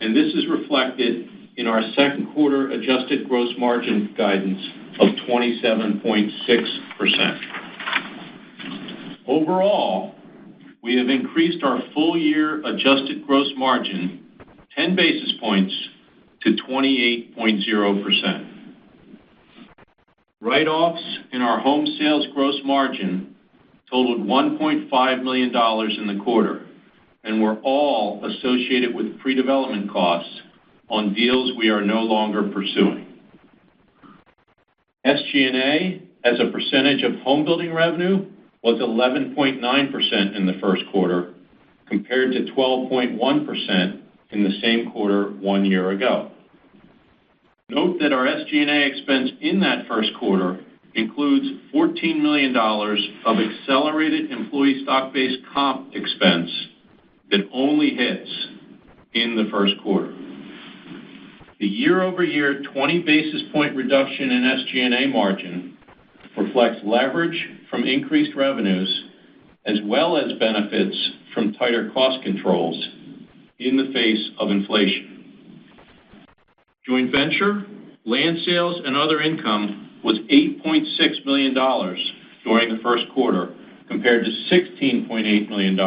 and 0.00 0.16
this 0.16 0.32
is 0.34 0.46
reflected 0.48 1.28
in 1.56 1.66
our 1.66 1.82
second 1.94 2.32
quarter 2.32 2.70
adjusted 2.70 3.28
gross 3.28 3.52
margin 3.58 4.14
guidance 4.16 4.62
of 5.00 5.08
27.6%. 5.28 7.40
Overall, 9.28 10.14
we 10.82 10.96
have 10.96 11.08
increased 11.08 11.62
our 11.62 11.80
full-year 11.92 12.64
adjusted 12.64 13.26
gross 13.26 13.48
margin 13.56 14.20
10 14.76 14.96
basis 14.96 15.32
points 15.40 15.74
to 16.42 16.56
28.0%. 16.68 18.51
Write-offs 20.42 21.00
in 21.32 21.40
our 21.40 21.60
home 21.60 21.86
sales 22.00 22.26
gross 22.34 22.56
margin 22.64 23.36
totaled 23.88 24.26
$1.5 24.26 25.22
million 25.22 25.50
in 25.54 26.18
the 26.18 26.24
quarter 26.24 26.66
and 27.22 27.40
were 27.40 27.60
all 27.62 28.24
associated 28.24 28.92
with 28.92 29.20
pre-development 29.20 29.88
costs 29.92 30.40
on 30.88 31.14
deals 31.14 31.52
we 31.56 31.68
are 31.68 31.84
no 31.84 32.00
longer 32.00 32.50
pursuing. 32.52 33.06
SG&A, 35.06 36.02
as 36.24 36.40
a 36.40 36.50
percentage 36.50 37.04
of 37.04 37.20
home 37.20 37.44
building 37.44 37.72
revenue, 37.72 38.26
was 38.64 38.80
11.9% 38.80 40.36
in 40.36 40.44
the 40.44 40.58
first 40.60 40.82
quarter, 40.90 41.34
compared 41.86 42.32
to 42.32 42.52
12.1% 42.52 44.00
in 44.30 44.42
the 44.42 44.60
same 44.60 44.90
quarter 44.90 45.30
one 45.30 45.64
year 45.64 45.92
ago. 45.92 46.31
Note 47.68 47.98
that 48.00 48.12
our 48.12 48.26
SG&A 48.26 48.86
expense 48.86 49.30
in 49.40 49.60
that 49.60 49.86
first 49.88 50.10
quarter 50.18 50.60
includes 50.94 51.46
$14 51.74 52.20
million 52.20 52.54
of 52.56 53.36
accelerated 53.38 54.30
employee 54.30 54.82
stock-based 54.82 55.38
comp 55.52 55.94
expense 55.94 56.50
that 57.30 57.40
only 57.52 57.94
hits 57.94 58.30
in 59.14 59.36
the 59.36 59.48
first 59.50 59.74
quarter. 59.82 60.14
The 61.60 61.66
year-over-year 61.66 62.64
20 62.74 63.02
basis 63.02 63.42
point 63.52 63.76
reduction 63.76 64.30
in 64.30 64.42
SG&A 64.42 65.08
margin 65.08 65.78
reflects 66.36 66.80
leverage 66.84 67.48
from 67.70 67.84
increased 67.84 68.36
revenues 68.36 69.04
as 69.64 69.78
well 69.84 70.16
as 70.16 70.38
benefits 70.38 70.96
from 71.32 71.52
tighter 71.54 71.90
cost 71.94 72.22
controls 72.24 72.76
in 73.58 73.76
the 73.76 73.92
face 73.92 74.30
of 74.38 74.50
inflation. 74.50 75.11
Joint 76.84 77.12
venture, 77.12 77.64
land 78.04 78.38
sales, 78.44 78.80
and 78.84 78.96
other 78.96 79.20
income 79.20 80.00
was 80.02 80.18
$8.6 80.18 81.24
million 81.24 81.54
during 81.54 82.74
the 82.74 82.82
first 82.82 83.04
quarter, 83.14 83.54
compared 83.86 84.24
to 84.24 84.30
$16.8 84.50 85.48
million 85.48 85.78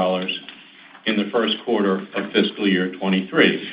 in 1.06 1.18
the 1.18 1.30
first 1.34 1.56
quarter 1.66 1.98
of 2.16 2.32
fiscal 2.32 2.66
year 2.66 2.94
2023, 2.94 3.70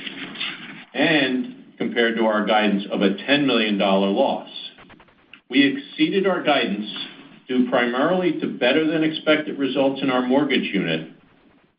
and 0.94 1.64
compared 1.78 2.16
to 2.16 2.24
our 2.24 2.44
guidance 2.44 2.84
of 2.90 3.02
a 3.02 3.10
$10 3.10 3.46
million 3.46 3.78
loss. 3.78 4.48
We 5.48 5.64
exceeded 5.76 6.26
our 6.26 6.42
guidance 6.42 6.90
due 7.46 7.68
primarily 7.70 8.40
to 8.40 8.48
better-than-expected 8.58 9.60
results 9.60 10.02
in 10.02 10.10
our 10.10 10.22
mortgage 10.22 10.74
unit 10.74 11.08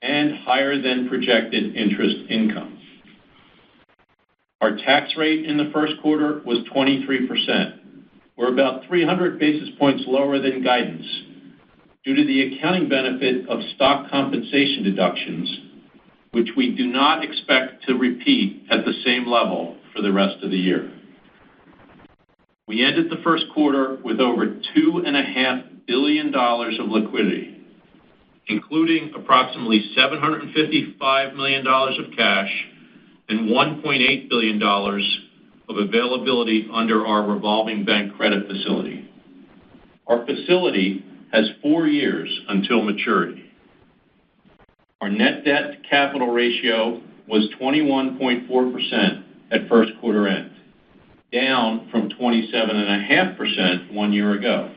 and 0.02 0.38
higher 0.46 0.82
than 0.82 1.10
projected 1.10 1.76
interest 1.76 2.16
income. 2.30 2.73
Our 4.64 4.78
tax 4.78 5.18
rate 5.18 5.44
in 5.44 5.58
the 5.58 5.70
first 5.74 5.96
quarter 6.02 6.42
was 6.46 6.60
23%, 6.74 7.80
We're 8.38 8.54
about 8.54 8.88
300 8.88 9.38
basis 9.38 9.68
points 9.78 10.06
lower 10.08 10.40
than 10.40 10.64
guidance 10.64 11.06
due 12.06 12.16
to 12.16 12.24
the 12.26 12.44
accounting 12.44 12.88
benefit 12.88 13.50
of 13.50 13.60
stock 13.76 14.10
compensation 14.10 14.84
deductions, 14.86 15.60
which 16.32 16.48
we 16.56 16.78
do 16.78 16.88
not 16.88 17.26
expect 17.26 17.84
to 17.88 17.96
repeat 17.96 18.64
at 18.72 18.86
the 18.86 18.94
same 19.04 19.28
level 19.28 19.76
for 19.94 20.02
the 20.02 20.14
rest 20.14 20.42
of 20.42 20.50
the 20.50 20.58
year. 20.58 20.90
We 22.66 22.86
ended 22.86 23.10
the 23.10 23.22
first 23.22 23.44
quarter 23.54 23.98
with 24.02 24.22
over 24.22 24.46
$2.5 24.78 25.86
billion 25.88 26.34
of 26.34 26.88
liquidity, 26.88 27.66
including 28.48 29.12
approximately 29.14 29.92
$755 29.98 31.36
million 31.36 31.68
of 31.68 32.16
cash 32.16 32.66
and 33.34 33.50
$1.8 33.50 34.30
billion 34.30 34.62
of 34.62 35.78
availability 35.78 36.70
under 36.72 37.06
our 37.06 37.28
revolving 37.28 37.84
bank 37.84 38.16
credit 38.16 38.48
facility. 38.48 39.10
Our 40.06 40.24
facility 40.26 41.04
has 41.32 41.50
four 41.64 41.88
years 41.88 42.30
until 42.48 42.84
maturity. 42.84 43.46
Our 45.02 45.10
net 45.10 45.44
debt 45.46 45.72
to 45.72 45.90
capital 45.90 46.28
ratio 46.28 47.02
was 47.28 47.50
21.4% 47.60 49.24
at 49.52 49.68
first 49.68 49.94
quarter 50.00 50.28
end, 50.28 50.52
down 51.32 51.88
from 51.90 52.10
27.5% 52.10 53.94
one 53.94 54.14
year 54.14 54.34
ago. 54.34 54.72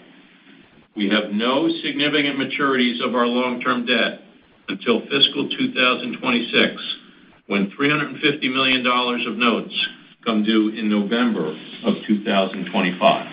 We 0.97 1.11
have 1.11 1.31
no 1.33 1.69
significant 1.85 2.39
maturities 2.39 3.07
of 3.07 3.15
our 3.15 3.27
long-term 3.27 3.85
debt 3.85 4.21
until 4.69 5.03
fiscal 5.03 5.47
2026, 5.51 6.83
when 7.47 7.71
$350 7.79 8.53
million 8.53 8.87
of 8.87 9.37
notes 9.37 9.89
come 10.25 10.43
due 10.43 10.71
in 10.71 10.91
November 10.91 11.51
of 11.85 11.95
2025. 12.07 13.27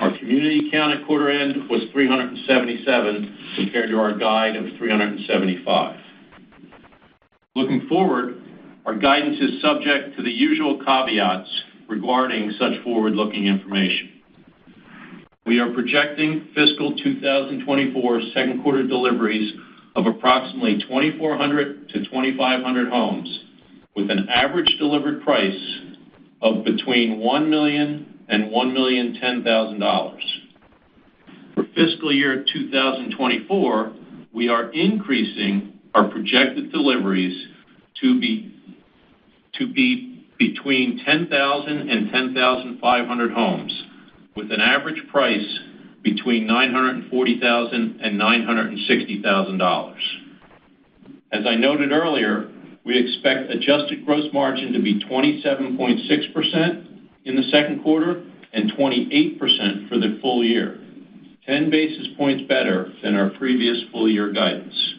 Our 0.00 0.18
community 0.18 0.70
count 0.70 0.98
at 0.98 1.06
quarter 1.06 1.30
end 1.30 1.68
was 1.68 1.82
377, 1.92 3.38
compared 3.56 3.90
to 3.90 3.98
our 3.98 4.16
guide 4.16 4.56
of 4.56 4.64
375. 4.78 6.00
Looking 7.54 7.86
forward, 7.88 8.42
our 8.84 8.96
guidance 8.96 9.38
is 9.40 9.60
subject 9.62 10.16
to 10.16 10.22
the 10.22 10.30
usual 10.30 10.82
caveats 10.84 11.48
regarding 11.88 12.52
such 12.58 12.82
forward-looking 12.84 13.46
information. 13.46 14.12
We 15.46 15.60
are 15.60 15.72
projecting 15.72 16.48
fiscal 16.54 16.96
2024 16.96 18.20
second 18.34 18.62
quarter 18.62 18.86
deliveries 18.86 19.54
of 19.96 20.06
approximately 20.06 20.78
2,400-2,500 20.90 22.90
homes, 22.90 23.40
with 23.96 24.10
an 24.10 24.28
average 24.28 24.76
delivered 24.78 25.22
price 25.22 25.80
of 26.42 26.62
between 26.64 27.18
$1 27.18 27.48
million 27.48 28.20
and 28.28 28.50
$1.01 28.50 28.72
million. 28.74 29.16
For 31.54 31.64
fiscal 31.74 32.12
year 32.12 32.44
2024, 32.52 33.92
we 34.34 34.50
are 34.50 34.70
increasing 34.70 35.72
our 35.94 36.10
projected 36.10 36.70
deliveries 36.70 37.46
to 38.02 38.20
be 38.20 38.52
to 39.54 39.72
be 39.72 40.28
between 40.38 41.02
10,000 41.02 41.88
and 41.88 42.10
10,500 42.10 43.32
homes, 43.32 43.84
with 44.36 44.52
an 44.52 44.60
average 44.60 45.02
price 45.10 45.60
between 46.06 46.46
$940,000 46.46 47.98
and 48.00 48.20
$960,000. 48.20 49.96
As 51.32 51.44
I 51.44 51.56
noted 51.56 51.90
earlier, 51.90 52.48
we 52.84 52.96
expect 52.96 53.50
adjusted 53.50 54.06
gross 54.06 54.32
margin 54.32 54.72
to 54.72 54.78
be 54.80 55.02
27.6% 55.02 56.86
in 57.24 57.34
the 57.34 57.42
second 57.50 57.82
quarter 57.82 58.22
and 58.52 58.70
28% 58.72 59.88
for 59.88 59.98
the 59.98 60.20
full 60.22 60.44
year, 60.44 60.78
10 61.44 61.70
basis 61.70 62.06
points 62.16 62.44
better 62.46 62.92
than 63.02 63.16
our 63.16 63.30
previous 63.30 63.82
full 63.90 64.08
year 64.08 64.32
guidance. 64.32 64.94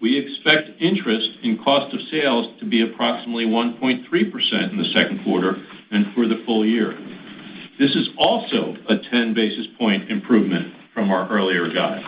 We 0.00 0.18
expect 0.18 0.82
interest 0.82 1.30
in 1.44 1.58
cost 1.62 1.94
of 1.94 2.00
sales 2.10 2.58
to 2.58 2.66
be 2.68 2.82
approximately 2.82 3.46
1.3% 3.46 4.70
in 4.70 4.78
the 4.78 4.90
second 4.92 5.22
quarter 5.22 5.54
and 5.92 6.12
for 6.12 6.26
the 6.26 6.42
full 6.44 6.66
year. 6.66 7.07
This 7.78 7.94
is 7.94 8.08
also 8.18 8.76
a 8.88 8.96
10 9.10 9.34
basis 9.34 9.66
point 9.78 10.10
improvement 10.10 10.74
from 10.92 11.10
our 11.12 11.28
earlier 11.28 11.72
guide. 11.72 12.02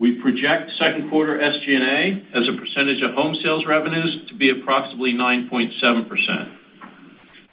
We 0.00 0.20
project 0.20 0.72
second 0.78 1.10
quarter 1.10 1.38
SG&A 1.38 2.36
as 2.36 2.48
a 2.48 2.58
percentage 2.58 3.02
of 3.02 3.14
home 3.14 3.36
sales 3.40 3.64
revenues 3.64 4.28
to 4.28 4.34
be 4.34 4.50
approximately 4.50 5.12
9.7%. 5.12 6.56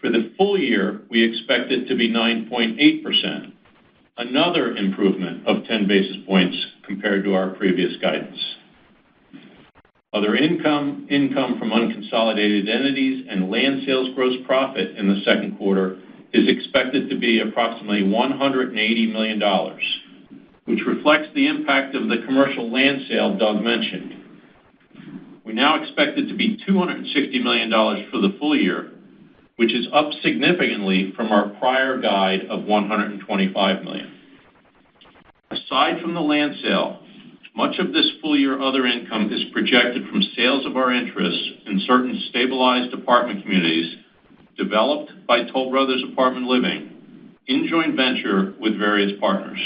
For 0.02 0.10
the 0.10 0.34
full 0.36 0.58
year, 0.58 1.02
we 1.12 1.24
expect 1.24 1.72
it 1.72 1.88
to 1.90 1.96
be 1.96 2.10
9.8%, 2.10 3.52
another 4.18 4.76
improvement 4.78 5.46
of 5.46 5.64
10 5.66 5.88
basis 5.88 6.18
points 6.26 6.58
compared 6.88 7.24
to 7.26 7.36
our 7.36 7.52
previous 7.52 7.98
guidance. 8.02 8.40
Other 10.12 10.36
income, 10.36 11.08
income 11.12 11.60
from 11.60 11.70
unconsolidated 11.70 12.68
entities, 12.68 13.28
and 13.30 13.52
land 13.52 13.84
sales 13.86 14.10
gross 14.16 14.36
profit 14.48 14.98
in 14.98 15.08
the 15.08 15.22
second 15.24 15.58
quarter 15.58 16.00
is 16.34 16.48
expected 16.48 17.10
to 17.12 17.20
be 17.20 17.42
approximately 17.42 18.02
$180 18.02 19.14
million, 19.14 19.40
which 20.66 20.80
reflects 20.88 21.28
the 21.36 21.48
impact 21.48 21.96
of 21.96 22.08
the 22.08 22.24
commercial 22.26 22.72
land 22.72 23.02
sale 23.08 23.38
Doug 23.38 23.62
mentioned. 23.62 24.16
We 25.46 25.54
now 25.54 25.82
expect 25.82 26.18
it 26.18 26.28
to 26.28 26.36
be 26.36 26.58
$260 26.68 27.44
million 27.44 27.70
for 28.12 28.20
the 28.20 28.36
full 28.40 28.56
year, 28.56 28.92
which 29.58 29.74
is 29.74 29.88
up 29.94 30.12
significantly 30.24 31.14
from 31.16 31.32
our 31.32 31.50
prior 31.60 32.02
guide 32.02 32.46
of 32.50 32.62
$125 32.62 33.84
million. 33.84 34.12
Aside 35.52 36.02
from 36.02 36.16
the 36.16 36.22
land 36.22 36.56
sale, 36.64 37.00
much 37.56 37.80
of 37.80 37.94
this 37.94 38.10
full-year 38.22 38.62
other 38.62 38.86
income 38.86 39.32
is 39.32 39.44
projected 39.52 40.08
from 40.08 40.22
sales 40.36 40.66
of 40.66 40.78
our 40.78 40.94
interests 40.94 41.50
in 41.66 41.82
certain 41.88 42.20
stabilized 42.30 42.94
apartment 42.94 43.44
communities 43.44 43.96
developed 44.58 45.12
by 45.28 45.44
Toll 45.52 45.72
Brothers 45.72 46.04
Apartment 46.12 46.46
Living 46.46 47.36
in 47.48 47.68
joint 47.68 47.96
venture 47.96 48.54
with 48.60 48.78
various 48.78 49.20
partners. 49.20 49.60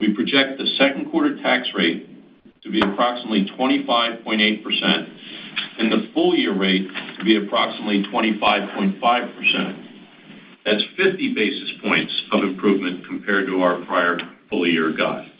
We 0.00 0.14
project 0.14 0.58
the 0.58 0.66
second 0.78 1.10
quarter 1.10 1.36
tax 1.42 1.68
rate 1.74 2.08
to 2.62 2.70
be 2.70 2.80
approximately 2.80 3.46
25.8% 3.58 5.08
and 5.78 5.92
the 5.92 6.10
full 6.14 6.34
year 6.34 6.58
rate 6.58 6.88
to 7.18 7.24
be 7.24 7.36
approximately 7.36 8.04
25.5%. 8.12 9.84
That's 10.64 10.82
50 10.96 11.34
basis 11.34 11.70
points 11.82 12.22
of 12.32 12.42
improvement 12.42 13.06
compared 13.06 13.46
to 13.48 13.60
our 13.60 13.84
prior 13.84 14.18
full 14.48 14.66
year 14.66 14.92
guide. 14.96 15.30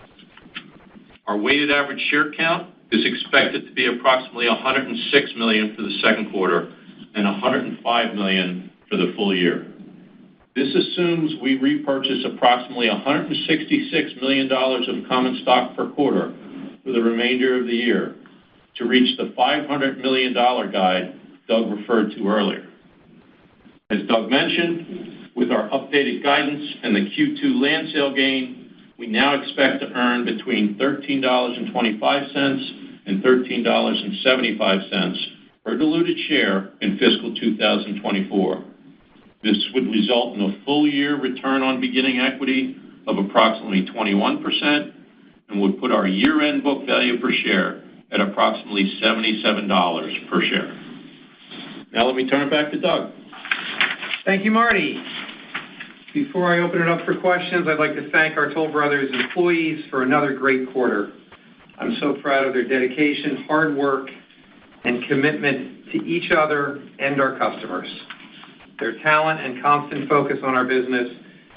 Our 1.26 1.38
weighted 1.38 1.70
average 1.70 2.00
share 2.10 2.32
count 2.32 2.74
is 2.92 3.04
expected 3.04 3.66
to 3.66 3.72
be 3.72 3.86
approximately 3.86 4.46
106 4.46 5.32
million 5.36 5.74
for 5.74 5.82
the 5.82 5.98
second 6.02 6.30
quarter 6.30 6.72
and 7.14 7.24
105 7.24 8.14
million 8.14 8.70
for 8.90 8.96
the 8.96 9.12
full 9.16 9.34
year. 9.34 9.66
This 10.54 10.68
assumes 10.74 11.32
we 11.42 11.58
repurchase 11.58 12.24
approximately 12.24 12.86
$166 12.86 14.20
million 14.20 14.52
of 14.52 15.08
common 15.08 15.40
stock 15.42 15.74
per 15.76 15.90
quarter 15.90 16.34
for 16.84 16.92
the 16.92 17.00
remainder 17.00 17.58
of 17.58 17.66
the 17.66 17.72
year 17.72 18.16
to 18.76 18.84
reach 18.84 19.16
the 19.16 19.32
$500 19.36 20.00
million 20.00 20.34
guide 20.34 21.20
Doug 21.48 21.70
referred 21.70 22.10
to 22.12 22.28
earlier. 22.28 22.68
As 23.90 23.98
Doug 24.08 24.30
mentioned, 24.30 25.30
with 25.36 25.50
our 25.50 25.68
updated 25.70 26.22
guidance 26.22 26.64
and 26.82 26.94
the 26.94 27.00
Q2 27.00 27.60
land 27.60 27.88
sale 27.92 28.14
gain, 28.14 28.63
we 28.98 29.06
now 29.06 29.40
expect 29.40 29.80
to 29.80 29.90
earn 29.92 30.24
between 30.24 30.76
$13.25 30.78 33.06
and 33.06 33.22
$13.75 33.22 35.14
per 35.64 35.76
diluted 35.76 36.16
share 36.28 36.70
in 36.80 36.98
fiscal 36.98 37.34
2024. 37.34 38.64
This 39.42 39.56
would 39.74 39.86
result 39.88 40.36
in 40.36 40.42
a 40.42 40.64
full-year 40.64 41.20
return 41.20 41.62
on 41.62 41.80
beginning 41.80 42.20
equity 42.20 42.76
of 43.06 43.18
approximately 43.18 43.86
21% 43.86 44.92
and 45.48 45.60
would 45.60 45.78
put 45.78 45.90
our 45.90 46.06
year-end 46.06 46.62
book 46.62 46.86
value 46.86 47.20
per 47.20 47.30
share 47.44 47.82
at 48.10 48.20
approximately 48.20 48.98
$77 49.02 50.30
per 50.30 50.42
share. 50.42 50.80
Now 51.92 52.06
let 52.06 52.16
me 52.16 52.28
turn 52.28 52.46
it 52.46 52.50
back 52.50 52.72
to 52.72 52.80
Doug. 52.80 53.10
Thank 54.24 54.44
you, 54.44 54.50
Marty. 54.50 55.02
Before 56.14 56.54
I 56.54 56.60
open 56.60 56.80
it 56.80 56.88
up 56.88 57.04
for 57.04 57.16
questions, 57.16 57.66
I'd 57.68 57.80
like 57.80 57.96
to 57.96 58.08
thank 58.12 58.36
our 58.36 58.54
Toll 58.54 58.70
Brothers 58.70 59.10
employees 59.12 59.84
for 59.90 60.04
another 60.04 60.32
great 60.32 60.72
quarter. 60.72 61.12
I'm 61.80 61.96
so 62.00 62.14
proud 62.22 62.46
of 62.46 62.54
their 62.54 62.68
dedication, 62.68 63.44
hard 63.48 63.76
work, 63.76 64.08
and 64.84 65.04
commitment 65.08 65.86
to 65.90 65.98
each 66.04 66.30
other 66.30 66.80
and 67.00 67.20
our 67.20 67.36
customers. 67.36 67.88
Their 68.78 69.02
talent 69.02 69.40
and 69.40 69.60
constant 69.60 70.08
focus 70.08 70.38
on 70.44 70.54
our 70.54 70.64
business 70.64 71.10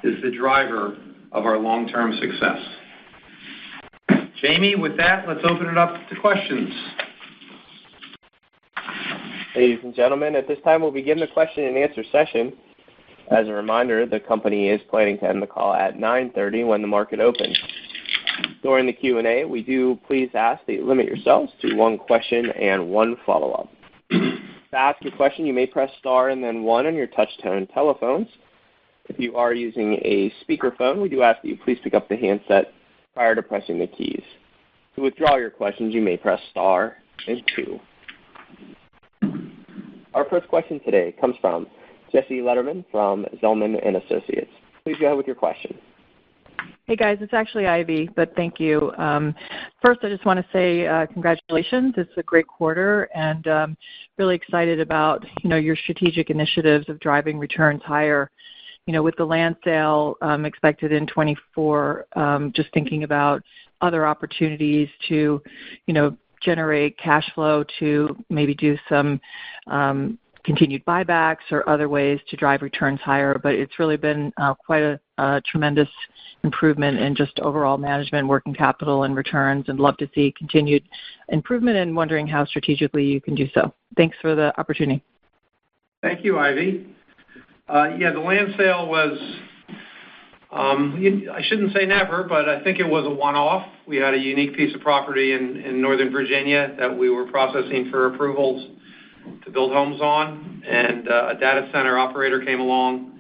is 0.03 0.15
the 0.23 0.31
driver 0.31 0.97
of 1.31 1.45
our 1.45 1.59
long-term 1.59 2.17
success. 2.19 2.59
Jamie, 4.41 4.73
with 4.73 4.97
that, 4.97 5.27
let's 5.27 5.41
open 5.43 5.67
it 5.67 5.77
up 5.77 5.93
to 6.09 6.19
questions. 6.19 6.73
Ladies 9.55 9.79
and 9.83 9.93
gentlemen, 9.93 10.35
at 10.35 10.47
this 10.47 10.57
time, 10.63 10.81
we'll 10.81 10.91
begin 10.91 11.19
the 11.19 11.27
question-and-answer 11.27 12.05
session. 12.11 12.53
As 13.29 13.47
a 13.47 13.51
reminder, 13.53 14.05
the 14.05 14.19
company 14.19 14.69
is 14.69 14.79
planning 14.89 15.17
to 15.19 15.27
end 15.27 15.41
the 15.41 15.47
call 15.47 15.73
at 15.73 15.97
9:30 15.97 16.59
A.M. 16.59 16.67
when 16.67 16.81
the 16.81 16.87
market 16.87 17.19
opens. 17.19 17.57
During 18.61 18.85
the 18.85 18.93
Q&A, 18.93 19.45
we 19.45 19.63
do 19.63 19.99
please 20.07 20.29
ask 20.33 20.65
that 20.65 20.73
you 20.73 20.85
limit 20.85 21.07
yourselves 21.07 21.51
to 21.61 21.75
one 21.75 21.97
question 21.97 22.51
and 22.51 22.89
one 22.89 23.17
follow-up. 23.25 23.69
To 24.11 24.77
ask 24.77 25.03
a 25.05 25.11
question, 25.11 25.45
you 25.45 25.53
may 25.53 25.65
press 25.65 25.89
star 25.99 26.29
and 26.29 26.43
then 26.43 26.63
one 26.63 26.85
on 26.85 26.95
your 26.95 27.07
touch-tone 27.07 27.67
telephones. 27.67 28.27
If 29.09 29.19
you 29.19 29.35
are 29.35 29.53
using 29.53 29.93
a 29.95 30.31
speakerphone, 30.43 31.01
we 31.01 31.09
do 31.09 31.21
ask 31.21 31.41
that 31.41 31.47
you 31.47 31.57
please 31.63 31.79
pick 31.83 31.93
up 31.93 32.09
the 32.09 32.17
handset 32.17 32.73
prior 33.13 33.35
to 33.35 33.41
pressing 33.41 33.79
the 33.79 33.87
keys. 33.87 34.23
To 34.95 35.01
withdraw 35.01 35.37
your 35.37 35.49
questions, 35.49 35.93
you 35.93 36.01
may 36.01 36.17
press 36.17 36.39
star 36.51 36.97
and 37.27 37.41
two. 37.55 37.79
Our 40.13 40.25
first 40.29 40.47
question 40.47 40.79
today 40.83 41.15
comes 41.19 41.35
from 41.39 41.67
Jesse 42.11 42.39
Lederman 42.39 42.85
from 42.91 43.25
Zelman 43.41 43.75
& 43.75 44.05
Associates. 44.05 44.51
Please 44.83 44.97
go 44.99 45.07
ahead 45.07 45.17
with 45.17 45.27
your 45.27 45.35
question. 45.35 45.77
Hey, 46.85 46.95
guys. 46.95 47.17
It's 47.19 47.33
actually 47.33 47.67
Ivy, 47.67 48.09
but 48.15 48.33
thank 48.35 48.59
you. 48.59 48.93
Um, 48.97 49.35
first, 49.83 49.99
I 50.03 50.09
just 50.09 50.25
want 50.25 50.39
to 50.39 50.45
say 50.53 50.87
uh, 50.87 51.05
congratulations. 51.07 51.93
It's 51.97 52.11
a 52.15 52.23
great 52.23 52.47
quarter, 52.47 53.09
and 53.13 53.45
um, 53.47 53.77
really 54.17 54.35
excited 54.35 54.79
about 54.79 55.25
your 55.43 55.75
strategic 55.75 56.29
initiatives 56.29 56.87
of 56.87 56.99
driving 57.01 57.37
returns 57.37 57.81
higher. 57.83 58.31
With 58.89 59.17
the 59.17 59.25
land 59.25 59.57
sale 59.65 60.15
um, 60.21 60.45
expected 60.45 60.93
in 60.93 61.07
2024, 61.07 62.07
just 62.55 62.69
thinking 62.73 63.03
about 63.03 63.43
other 63.81 64.07
opportunities 64.07 64.87
to 65.09 65.41
generate 66.41 66.97
cash 66.97 67.29
flow 67.35 67.65
to 67.79 68.15
maybe 68.29 68.55
do 68.55 68.77
some 68.87 69.19
continued 70.47 70.83
buybacks 70.86 71.51
or 71.51 71.69
other 71.69 71.89
ways 71.89 72.19
to 72.29 72.38
drive 72.38 72.62
returns 72.62 72.99
higher. 73.01 73.38
But 73.38 73.53
it's 73.53 73.77
really 73.77 73.97
been 73.97 74.33
uh, 74.38 74.55
quite 74.55 74.81
a 74.81 75.41
tremendous 75.45 75.89
improvement 76.43 76.97
in 76.99 77.15
just 77.15 77.38
overall 77.41 77.77
management, 77.77 78.27
working 78.27 78.53
capital, 78.53 79.03
and 79.03 79.15
returns, 79.15 79.65
and 79.67 79.79
love 79.79 79.97
to 79.97 80.10
see 80.15 80.33
continued 80.38 80.83
improvement 81.29 81.77
and 81.77 81.95
wondering 81.95 82.25
how 82.25 82.45
strategically 82.45 83.03
you 83.03 83.19
can 83.19 83.36
do 83.36 83.47
so. 83.53 83.73
Thanks 83.97 84.15
for 84.21 84.36
the 84.36 84.57
opportunity. 84.60 85.03
Thank 86.01 86.23
you, 86.23 86.39
Ivy. 86.39 86.88
Uh, 87.67 87.89
yeah, 87.99 88.13
the 88.13 88.19
land 88.19 88.53
sale 88.57 88.88
was, 88.88 89.17
um, 90.53 91.03
I 91.33 91.41
shouldn't 91.43 91.73
say 91.73 91.86
never, 91.86 92.23
but 92.23 92.47
I 92.47 92.63
think 92.63 92.79
it 92.79 92.88
was 92.88 93.05
a 93.05 93.10
one-off. 93.10 93.67
We 93.86 93.97
had 93.97 94.13
a 94.13 94.17
unique 94.17 94.55
piece 94.55 94.73
of 94.73 94.79
property 94.79 95.33
in 95.33 95.81
Northern 95.81 96.10
Virginia 96.10 96.73
that 96.79 96.97
we 96.97 97.10
were 97.10 97.25
processing 97.25 97.89
for 97.91 98.13
approvals 98.13 98.76
to 99.45 99.51
build 99.51 99.71
homes 99.71 100.01
on, 100.01 100.63
and 100.67 101.07
uh, 101.07 101.29
a 101.29 101.39
data 101.39 101.69
center 101.73 101.97
operator 101.97 102.43
came 102.43 102.59
along 102.59 103.13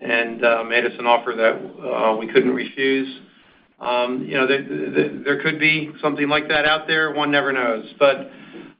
and 0.00 0.44
uh, 0.44 0.64
made 0.64 0.84
us 0.84 0.92
an 0.98 1.06
offer 1.06 1.32
that 1.36 1.54
uh, 1.86 2.16
we 2.16 2.26
couldn't 2.32 2.54
refuse. 2.54 3.20
Um, 3.80 4.24
you 4.24 4.34
know, 4.34 4.46
there 4.46 5.42
could 5.42 5.58
be 5.58 5.92
something 6.00 6.28
like 6.28 6.48
that 6.48 6.64
out 6.64 6.86
there. 6.86 7.12
One 7.12 7.30
never 7.30 7.52
knows. 7.52 7.84
But 7.98 8.30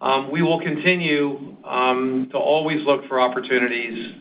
um, 0.01 0.31
we 0.31 0.43
will 0.43 0.61
continue 0.61 1.57
um, 1.65 2.29
to 2.33 2.39
always 2.39 2.85
look 2.87 3.07
for 3.09 3.21
opportunities 3.21 4.15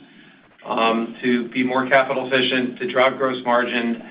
to 1.21 1.49
be 1.49 1.63
more 1.63 1.87
capital-efficient, 1.87 2.79
to 2.79 2.91
drive 2.91 3.17
gross 3.17 3.43
margin, 3.45 4.01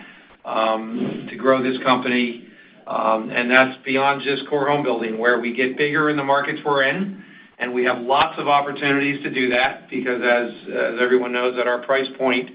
to 0.45 1.37
grow 1.37 1.63
this 1.63 1.83
company. 1.83 2.49
And 2.87 3.51
that's 3.51 3.77
beyond 3.85 4.23
just 4.23 4.49
core 4.49 4.69
home 4.69 4.83
building, 4.83 5.19
where 5.19 5.41
we 5.41 5.55
get 5.55 5.77
bigger 5.77 6.11
in 6.11 6.17
the 6.17 6.25
markets 6.25 6.61
we're 6.65 6.85
in, 6.85 7.23
and 7.65 7.73
we 7.73 7.83
have 7.85 7.99
lots 8.03 8.39
of 8.39 8.47
opportunities 8.47 9.23
to 9.23 9.31
do 9.31 9.49
that 9.49 9.89
because, 9.89 10.21
as 10.21 11.01
everyone 11.01 11.33
knows, 11.33 11.59
at 11.59 11.67
our 11.67 11.79
price 11.79 12.07
point, 12.19 12.51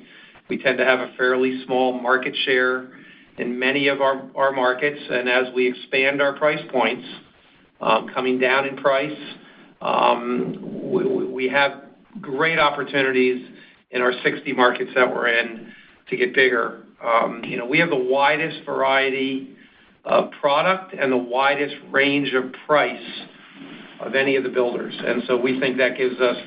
we 0.49 0.61
tend 0.61 0.77
to 0.77 0.85
have 0.85 0.99
a 0.99 1.11
fairly 1.17 1.63
small 1.65 1.99
market 1.99 2.35
share 2.45 2.91
in 3.39 3.57
many 3.57 3.87
of 3.87 4.01
our 4.01 4.51
markets. 4.51 4.99
And 5.09 5.27
as 5.27 5.51
we 5.55 5.67
expand 5.67 6.21
our 6.21 6.37
price 6.37 6.61
points, 6.71 7.07
um, 7.81 8.09
coming 8.13 8.37
down 8.37 8.67
in 8.67 8.77
price, 8.77 9.17
um, 9.81 11.31
we 11.33 11.49
have 11.49 11.85
great 12.21 12.59
opportunities 12.59 13.49
in 13.89 14.03
our 14.03 14.13
60 14.23 14.53
markets 14.53 14.91
that 14.93 15.09
we're 15.09 15.29
in 15.29 15.73
to 16.11 16.17
get 16.17 16.35
bigger. 16.35 16.83
Um, 17.03 17.41
you 17.43 17.57
know, 17.57 17.65
we 17.65 17.79
have 17.79 17.89
the 17.89 17.95
widest 17.95 18.63
variety 18.63 19.55
of 20.05 20.29
product 20.39 20.93
and 20.93 21.11
the 21.11 21.17
widest 21.17 21.77
range 21.89 22.31
of 22.35 22.53
price 22.67 23.01
of 23.99 24.15
any 24.15 24.35
of 24.35 24.43
the 24.43 24.49
builders. 24.49 24.93
And 24.97 25.23
so 25.27 25.37
we 25.37 25.59
think 25.59 25.77
that 25.77 25.97
gives 25.97 26.19
us 26.19 26.37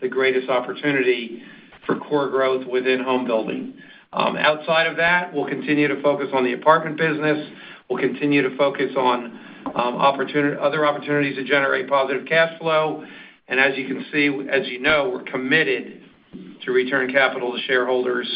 the 0.00 0.08
greatest 0.08 0.48
opportunity 0.48 1.42
for 1.86 1.96
core 1.96 2.28
growth 2.28 2.66
within 2.66 3.02
home 3.02 3.26
building. 3.26 3.74
Um, 4.12 4.36
outside 4.36 4.86
of 4.86 4.96
that, 4.96 5.32
we'll 5.32 5.48
continue 5.48 5.88
to 5.88 6.00
focus 6.02 6.28
on 6.32 6.44
the 6.44 6.52
apartment 6.52 6.96
business. 6.96 7.48
We'll 7.88 8.00
continue 8.00 8.42
to 8.48 8.56
focus 8.56 8.92
on 8.96 9.38
um, 9.74 9.96
other 9.96 10.86
opportunities 10.86 11.36
to 11.36 11.44
generate 11.44 11.88
positive 11.88 12.26
cash 12.26 12.58
flow. 12.58 13.04
And 13.48 13.60
as 13.60 13.76
you 13.76 13.86
can 13.86 14.04
see, 14.12 14.28
as 14.50 14.66
you 14.68 14.80
know, 14.80 15.10
we're 15.10 15.30
committed 15.30 16.02
to 16.64 16.72
return 16.72 17.12
capital 17.12 17.52
to 17.52 17.62
shareholders. 17.66 18.28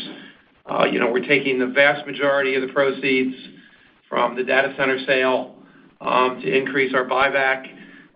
Uh, 0.67 0.85
you 0.85 1.01
know, 1.01 1.11
we're 1.11 1.27
taking 1.27 1.59
the 1.59 1.67
vast 1.67 2.07
majority 2.07 2.55
of 2.55 2.63
the 2.63 2.73
proceeds 2.73 3.35
from 4.09 4.37
the 4.37 4.45
data 4.45 4.75
center 4.77 4.99
sale 5.07 5.57
um, 6.01 6.41
to 6.41 6.57
increase 6.57 6.95
our 6.95 7.05
buyback. 7.05 7.67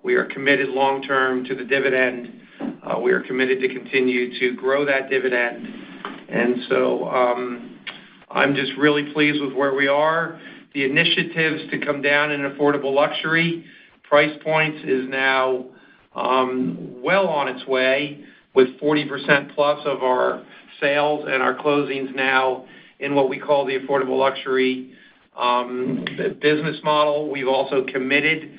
We 0.05 0.17
are 0.17 0.27
committed 0.27 0.69
long-term 0.69 1.47
to 1.47 1.55
the 1.55 1.65
dividend. 1.65 2.43
Uh, 2.83 3.01
we 3.01 3.11
are 3.13 3.23
committed 3.23 3.61
to 3.63 3.69
continue 3.69 4.39
to 4.39 4.55
grow 4.55 4.85
that 4.85 5.09
dividend. 5.09 5.67
And 6.29 6.57
so 6.69 7.09
um, 7.09 7.79
I'm 8.31 8.55
just 8.55 8.73
really 8.77 9.15
pleased 9.15 9.41
with 9.43 9.55
where 9.55 9.75
we 9.75 9.89
are. 9.89 10.39
The 10.75 10.85
initiatives 10.85 11.71
to 11.71 11.79
come 11.79 12.03
down 12.03 12.33
in 12.33 12.43
affordable 12.43 12.95
luxury 12.95 13.65
price 14.03 14.37
points 14.45 14.79
is 14.85 15.09
now 15.09 15.65
um, 16.15 17.01
well 17.03 17.27
on 17.27 17.49
its 17.49 17.67
way, 17.67 18.27
with 18.55 18.79
40%+ 18.79 19.55
plus 19.55 19.81
of 19.87 20.03
our 20.03 20.45
sales 20.83 21.25
and 21.27 21.43
our 21.43 21.55
closings 21.55 22.15
now 22.15 22.67
in 23.01 23.15
what 23.15 23.31
we 23.31 23.39
call 23.39 23.65
the 23.65 23.79
affordable 23.79 24.19
luxury 24.19 24.93
um, 25.35 26.05
business 26.43 26.77
model. 26.85 27.31
We've 27.31 27.49
also 27.49 27.87
committed 27.91 28.59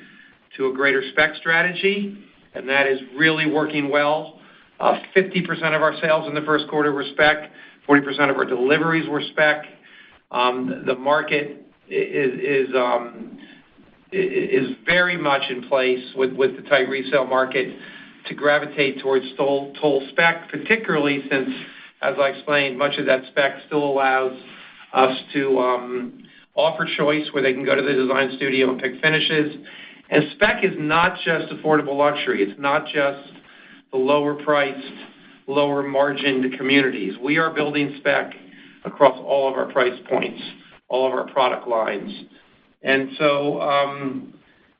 to 0.56 0.68
a 0.68 0.72
greater 0.72 1.02
spec 1.12 1.36
strategy, 1.36 2.18
and 2.54 2.68
that 2.68 2.86
is 2.86 3.00
really 3.16 3.50
working 3.50 3.90
well. 3.90 4.40
Uh, 4.78 4.98
50% 5.14 5.74
of 5.74 5.82
our 5.82 5.94
sales 6.00 6.26
in 6.28 6.34
the 6.34 6.42
first 6.42 6.68
quarter 6.68 6.92
were 6.92 7.04
spec. 7.12 7.50
40% 7.88 8.30
of 8.30 8.36
our 8.36 8.44
deliveries 8.44 9.08
were 9.08 9.22
spec. 9.32 9.64
Um, 10.30 10.82
the 10.86 10.94
market 10.94 11.66
um, 12.74 13.38
is 14.12 14.68
very 14.84 15.16
much 15.16 15.42
in 15.50 15.68
place 15.68 16.04
with 16.16 16.36
the 16.36 16.62
tight 16.68 16.88
resale 16.88 17.26
market 17.26 17.76
to 18.28 18.34
gravitate 18.34 19.00
towards 19.00 19.24
Toll 19.36 20.06
spec, 20.10 20.50
particularly 20.50 21.22
since 21.30 21.48
as 22.02 22.14
I 22.18 22.28
explained, 22.28 22.78
much 22.78 22.98
of 22.98 23.06
that 23.06 23.22
spec 23.30 23.62
still 23.66 23.82
allows 23.82 24.38
us 24.92 25.16
to 25.32 25.58
um, 25.58 26.22
offer 26.54 26.86
choice 26.96 27.26
where 27.32 27.42
they 27.42 27.52
can 27.52 27.64
go 27.64 27.74
to 27.74 27.82
the 27.82 27.92
design 27.92 28.32
studio 28.36 28.70
and 28.70 28.80
pick 28.80 29.00
finishes. 29.00 29.56
And 30.10 30.24
spec 30.34 30.64
is 30.64 30.72
not 30.78 31.18
just 31.24 31.52
affordable 31.52 31.96
luxury. 31.96 32.42
It's 32.42 32.58
not 32.60 32.86
just 32.86 33.32
the 33.90 33.98
lower 33.98 34.34
priced, 34.34 34.86
lower 35.46 35.82
margined 35.82 36.56
communities. 36.56 37.14
We 37.22 37.38
are 37.38 37.52
building 37.52 37.96
spec 37.98 38.32
across 38.84 39.18
all 39.18 39.48
of 39.48 39.54
our 39.54 39.70
price 39.72 39.98
points, 40.08 40.40
all 40.88 41.06
of 41.06 41.12
our 41.12 41.26
product 41.32 41.66
lines. 41.66 42.12
And 42.82 43.10
so 43.18 43.60
um 43.60 44.32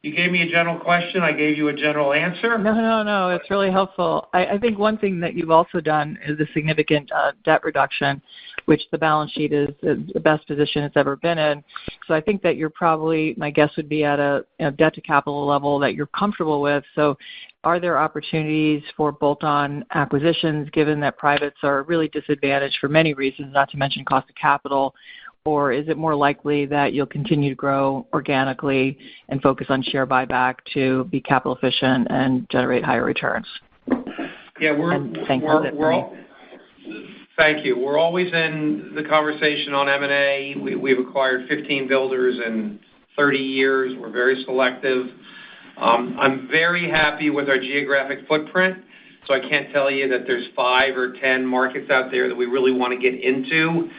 you 0.03 0.15
gave 0.15 0.31
me 0.31 0.43
a 0.43 0.49
general 0.49 0.79
question, 0.79 1.23
I 1.23 1.33
gave 1.33 1.57
you 1.57 1.67
a 1.67 1.73
general 1.73 2.12
answer. 2.12 2.57
No, 2.59 2.75
no. 2.75 3.03
No, 3.03 3.31
it's 3.31 3.51
really 3.51 3.73
helpful. 3.73 4.29
I 4.33 4.57
think 4.59 4.79
one 4.79 4.99
thing 4.99 5.19
that 5.21 5.35
you've 5.35 5.51
also 5.51 5.81
done 5.81 6.17
is 6.25 6.39
a 6.39 6.47
significant 6.53 7.11
debt 7.45 7.65
reduction, 7.65 8.23
which 8.67 8.83
the 8.93 8.99
balance 8.99 9.33
sheet 9.33 9.53
is 9.53 9.71
the 9.83 10.21
best 10.21 10.47
position 10.47 10.83
it's 10.83 10.97
ever 10.97 11.17
been 11.17 11.39
in. 11.39 11.65
So 12.07 12.15
I 12.15 12.21
think 12.21 12.43
that 12.43 12.57
you're 12.57 12.71
probably, 12.71 13.35
my 13.37 13.51
guess 13.51 13.71
would 13.77 13.89
be 13.89 14.05
at 14.05 14.19
a 14.21 14.45
debt 14.77 14.95
to 14.95 15.01
capital 15.01 15.47
level 15.47 15.79
that 15.79 15.95
you're 15.95 16.07
comfortable 16.09 16.61
with. 16.61 16.85
So 16.95 17.17
are 17.65 17.81
there 17.81 17.99
opportunities 17.99 18.83
for 18.97 19.13
bolt-on 19.13 19.85
acquisitions 19.95 20.69
given 20.71 21.01
that 21.01 21.17
privates 21.17 21.57
are 21.63 21.85
really 21.85 22.09
disadvantaged 22.09 22.77
for 22.81 22.89
many 22.89 23.15
reasons, 23.15 23.55
not 23.55 23.71
to 23.71 23.77
mention 23.77 24.05
cost 24.05 24.29
of 24.29 24.35
capital? 24.35 24.95
Or 25.45 25.71
is 25.71 25.89
it 25.89 25.97
more 25.97 26.17
likely 26.17 26.67
that 26.67 26.93
you'll 26.93 27.07
continue 27.07 27.51
to 27.51 27.55
grow 27.55 28.05
organically 28.13 28.99
and 29.29 29.41
focus 29.41 29.69
on 29.71 29.81
share 29.81 30.05
buyback 30.05 30.57
to 30.75 31.05
be 31.05 31.21
capital 31.21 31.55
efficient 31.55 32.09
and 32.11 32.51
generate 32.51 32.85
higher 32.85 33.05
returns? 33.05 33.47
Yeah. 34.61 34.77
Thank 35.29 35.45
you. 35.45 35.49
Thank 37.37 37.66
you. 37.66 37.79
We're 37.79 37.99
always 37.99 38.33
in 38.33 38.92
the 38.96 39.03
conversation 39.03 39.75
on 39.75 39.90
M&A. 39.90 40.55
We've 40.59 40.99
acquired 40.99 41.46
15 41.49 41.87
builders 41.87 42.38
in 42.44 42.81
30 43.14 43.38
years. 43.38 43.92
We're 44.01 44.11
very 44.11 44.42
selective. 44.44 45.09
Um, 45.77 46.16
I'm 46.18 46.49
very 46.51 46.88
happy 46.88 47.29
with 47.29 47.51
our 47.51 47.59
geographic 47.59 48.20
footprint, 48.27 48.79
so 49.27 49.35
I 49.35 49.40
can't 49.40 49.70
tell 49.70 49.90
you 49.90 50.09
that 50.09 50.27
there's 50.27 50.46
five 50.57 50.96
or 50.96 51.12
10 51.12 51.44
markets 51.44 51.90
out 51.90 52.11
there 52.11 52.27
that 52.29 52.35
we 52.35 52.46
really 52.46 52.72
wanna 52.72 52.96
get 52.96 53.12
into, 53.22 53.90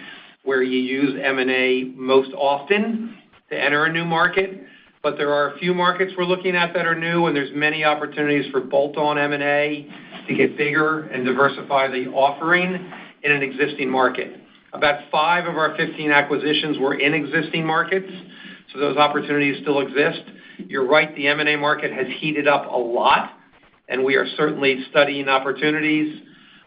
where 0.42 0.64
you 0.64 0.80
use 0.80 1.20
M&A 1.24 1.92
most 1.96 2.32
often 2.34 3.20
to 3.52 3.56
enter 3.56 3.86
a 3.86 3.94
new 3.94 4.06
market. 4.06 4.64
But 5.04 5.16
there 5.18 5.32
are 5.32 5.54
a 5.54 5.60
few 5.60 5.76
markets 5.76 6.12
we're 6.18 6.26
looking 6.26 6.56
at 6.56 6.74
that 6.74 6.88
are 6.88 6.96
new, 6.96 7.28
and 7.28 7.36
there's 7.36 7.54
many 7.54 7.84
opportunities 7.86 8.52
for 8.52 8.62
bolt-on 8.62 9.20
M&A 9.20 9.88
to 10.28 10.34
get 10.34 10.58
bigger 10.58 11.02
and 11.10 11.24
diversify 11.24 11.88
the 11.88 12.08
offering 12.08 12.92
in 13.28 13.34
an 13.34 13.44
existing 13.44 13.90
market. 13.90 14.42
About 14.74 15.10
five 15.12 15.46
of 15.46 15.58
our 15.58 15.76
15 15.76 16.12
acquisitions 16.12 16.78
were 16.80 16.96
in 16.96 17.14
existing 17.14 17.66
markets, 17.66 18.12
so 18.74 18.80
those 18.80 18.98
opportunities 18.98 19.62
still 19.62 19.80
exist. 19.80 20.22
You're 20.60 20.88
right, 20.88 21.14
the 21.16 21.28
M&A 21.28 21.56
market 21.58 21.92
has 21.92 22.08
heated 22.20 22.48
up 22.48 22.72
a 22.72 22.78
lot, 22.78 23.34
and 23.90 24.04
we 24.04 24.16
are 24.16 24.26
certainly 24.36 24.86
studying 24.90 25.28
opportunities. 25.28 26.22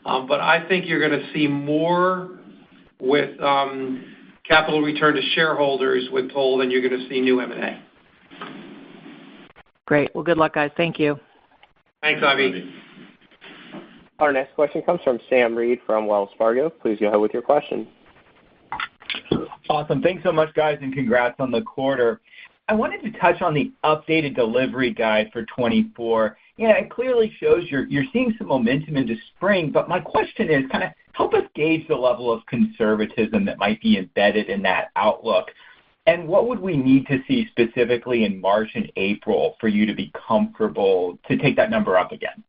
Um, 0.04 0.26
but 0.26 0.40
I 0.40 0.66
think 0.68 0.86
you're 0.86 1.00
gonna 1.00 1.30
see 1.32 1.46
more 1.46 2.38
with 3.00 3.40
um, 3.40 4.04
capital 4.48 4.80
return 4.82 5.14
to 5.14 5.22
shareholders 5.34 6.08
with 6.12 6.30
Toll 6.32 6.58
than 6.58 6.70
you're 6.70 6.82
gonna 6.82 7.08
see 7.08 7.20
new 7.20 7.40
M&A. 7.40 7.82
Great. 9.86 10.10
Well, 10.14 10.24
good 10.24 10.38
luck, 10.38 10.54
guys. 10.54 10.70
Thank 10.76 10.98
you. 10.98 11.18
Thanks, 12.02 12.22
Ivy. 12.24 12.70
Our 14.20 14.32
next 14.32 14.54
question 14.54 14.82
comes 14.82 15.00
from 15.02 15.18
Sam 15.30 15.56
Reid 15.56 15.80
from 15.86 16.06
Wells 16.06 16.28
Fargo. 16.36 16.68
Please 16.68 16.98
go 17.00 17.06
ahead 17.06 17.20
with 17.20 17.32
your 17.32 17.42
question. 17.42 17.88
Awesome. 19.70 20.02
Thanks 20.02 20.22
so 20.22 20.30
much, 20.30 20.52
guys, 20.54 20.78
and 20.82 20.92
congrats 20.92 21.36
on 21.38 21.50
the 21.50 21.62
quarter. 21.62 22.20
I 22.68 22.74
wanted 22.74 23.02
to 23.02 23.18
touch 23.18 23.40
on 23.40 23.54
the 23.54 23.72
updated 23.82 24.36
delivery 24.36 24.92
guide 24.92 25.30
for 25.32 25.42
2024. 25.42 26.36
Yeah, 26.58 26.72
it 26.72 26.90
clearly 26.90 27.34
shows 27.40 27.64
you're 27.70 28.04
seeing 28.12 28.34
some 28.36 28.48
momentum 28.48 28.98
into 28.98 29.16
spring, 29.34 29.70
but 29.70 29.88
my 29.88 29.98
question 29.98 30.50
is 30.50 30.70
kinda 30.70 30.94
help 31.12 31.32
us 31.32 31.44
gauge 31.54 31.88
the 31.88 31.96
level 31.96 32.30
of 32.30 32.44
conservatism 32.44 33.46
that 33.46 33.58
might 33.58 33.80
be 33.80 33.96
embedded 33.96 34.50
in 34.50 34.60
that 34.62 34.90
outlook. 34.96 35.50
And 36.06 36.28
what 36.28 36.46
would 36.46 36.60
we 36.60 36.76
need 36.76 37.06
to 37.06 37.22
see 37.26 37.46
specifically 37.46 38.24
in 38.24 38.38
March 38.40 38.70
and 38.74 38.92
April 38.96 39.56
for 39.60 39.68
you 39.68 39.86
to 39.86 39.94
be 39.94 40.12
comfortable 40.14 41.18
to 41.26 41.38
take 41.38 41.56
that 41.56 41.70
number 41.70 41.96
up 41.96 42.12
again? 42.12 42.42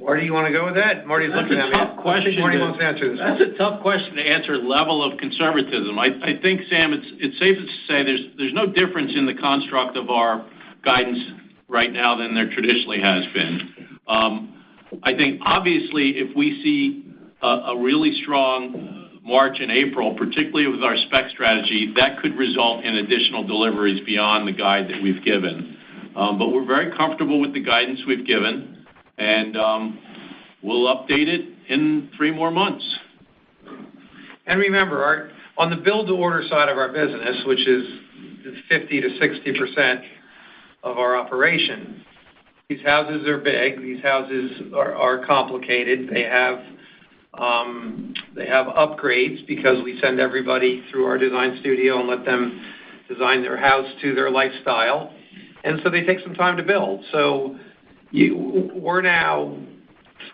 Marty, 0.00 0.24
you 0.24 0.32
wanna 0.32 0.50
go 0.50 0.64
with 0.64 0.74
that? 0.74 1.06
Marty's 1.06 1.30
looking 1.32 1.56
at 1.58 1.70
me. 1.70 1.72
That's 1.72 1.92
a 1.92 1.94
tough 1.94 2.02
question. 2.02 2.20
I 2.20 2.24
think 2.24 2.40
Marty 2.40 2.58
wants 2.58 2.78
to 2.78 2.84
answer 2.84 3.10
this. 3.10 3.18
That's 3.18 3.40
a 3.40 3.56
tough 3.56 3.80
question 3.80 4.16
to 4.16 4.22
answer 4.22 4.56
level 4.56 5.04
of 5.04 5.18
conservatism. 5.18 5.98
I 5.98 6.38
think, 6.42 6.62
Sam, 6.68 6.92
it's 6.92 7.38
safe 7.38 7.56
to 7.56 7.66
say 7.86 8.02
there's 8.02 8.54
no 8.54 8.66
difference 8.66 9.12
in 9.14 9.26
the 9.26 9.34
construct 9.34 9.96
of 9.96 10.10
our 10.10 10.44
guidance 10.84 11.18
right 11.68 11.92
now 11.92 12.16
than 12.16 12.34
there 12.34 12.50
traditionally 12.50 13.00
has 13.00 13.24
been. 13.32 13.98
Um, 14.08 14.64
I 15.04 15.14
think 15.14 15.40
obviously, 15.44 16.18
if 16.18 16.34
we 16.34 16.60
see 16.64 17.06
a 17.42 17.76
really 17.78 18.20
strong 18.22 19.20
March 19.22 19.58
and 19.60 19.70
April, 19.70 20.14
particularly 20.16 20.66
with 20.66 20.82
our 20.82 20.96
spec 21.06 21.30
strategy, 21.30 21.92
that 21.96 22.18
could 22.20 22.36
result 22.36 22.84
in 22.84 22.96
additional 22.96 23.46
deliveries 23.46 24.04
beyond 24.04 24.48
the 24.48 24.52
guide 24.52 24.88
that 24.88 25.00
we've 25.00 25.22
given. 25.24 25.76
Um, 26.16 26.38
we're 26.52 26.66
very 26.66 26.94
comfortable 26.96 27.40
with 27.40 27.54
the 27.54 27.62
guidance 27.62 28.00
we've 28.06 28.26
given, 28.26 28.84
and 29.18 29.56
um, 29.56 29.98
we'll 30.62 30.86
update 30.86 31.28
it 31.28 31.48
in 31.68 32.10
three 32.16 32.32
more 32.32 32.50
months. 32.50 32.84
And 34.46 34.58
remember, 34.58 35.30
on 35.56 35.70
the 35.70 35.76
build-to-order 35.76 36.48
side 36.48 36.68
of 36.68 36.78
our 36.78 36.88
business, 36.88 37.42
which 37.46 37.66
is 37.66 37.86
50%-60% 38.70 40.02
of 40.82 40.98
our 40.98 41.16
operation, 41.16 42.04
these 42.68 42.80
houses 42.84 43.28
are 43.28 43.38
big, 43.38 43.80
these 43.80 44.02
houses 44.02 44.50
are 44.74 45.24
complicated. 45.26 46.08
Um, 47.34 48.14
they 48.34 48.46
have 48.46 48.66
upgrades 48.66 49.46
because 49.46 49.82
we 49.84 50.00
send 50.00 50.18
everybody 50.18 50.84
through 50.90 51.06
our 51.06 51.18
design 51.18 51.58
studio 51.60 52.00
and 52.00 52.08
let 52.08 52.24
them 52.24 52.60
design 53.08 53.42
their 53.42 53.56
house 53.56 53.86
to 54.02 54.14
their 54.14 54.30
lifestyle. 54.30 55.14
And 55.64 55.80
so 55.84 55.90
they 55.90 56.04
take 56.04 56.20
some 56.20 56.34
time 56.34 56.56
to 56.56 56.62
build. 56.62 57.04
So 57.12 57.56
we're 58.12 59.02
now 59.02 59.56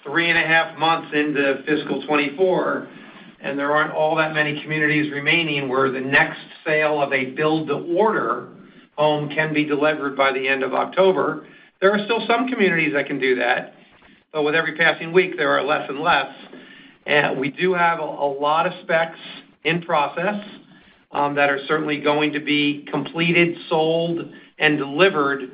three 0.02 0.30
and 0.30 0.38
a 0.38 0.46
half 0.46 0.78
months 0.78 1.08
into 1.14 1.62
fiscal 1.66 2.00
2024, 2.02 2.88
and 3.40 3.58
there 3.58 3.72
aren't 3.72 3.92
all 3.92 4.16
that 4.16 4.34
many 4.34 4.62
communities 4.62 5.12
remaining 5.12 5.68
where 5.68 5.90
the 5.90 6.00
next 6.00 6.40
sale 6.64 7.02
of 7.02 7.12
a 7.12 7.26
build-to-order 7.26 8.48
home 8.96 9.28
can 9.28 9.52
be 9.52 9.64
delivered 9.64 10.16
by 10.16 10.32
the 10.32 10.48
end 10.48 10.62
of 10.62 10.74
October. 10.74 11.46
There 11.80 11.92
are 11.92 12.02
still 12.04 12.24
some 12.26 12.48
communities 12.48 12.94
that 12.94 13.06
can 13.06 13.18
do 13.18 13.36
that, 13.36 13.74
but 14.32 14.42
with 14.42 14.54
every 14.54 14.76
passing 14.76 15.12
week, 15.12 15.36
there 15.36 15.50
are 15.50 15.62
less 15.62 15.88
and 15.88 16.00
less. 16.00 16.34
And 17.04 17.38
we 17.38 17.50
do 17.50 17.74
have 17.74 17.98
a 17.98 18.04
lot 18.04 18.66
of 18.66 18.72
specs 18.82 19.18
in 19.64 19.82
process 19.82 20.42
Um, 21.16 21.34
that 21.36 21.48
are 21.48 21.60
certainly 21.66 21.98
going 21.98 22.34
to 22.34 22.40
be 22.40 22.86
completed, 22.92 23.56
sold, 23.70 24.20
and 24.58 24.76
delivered 24.76 25.50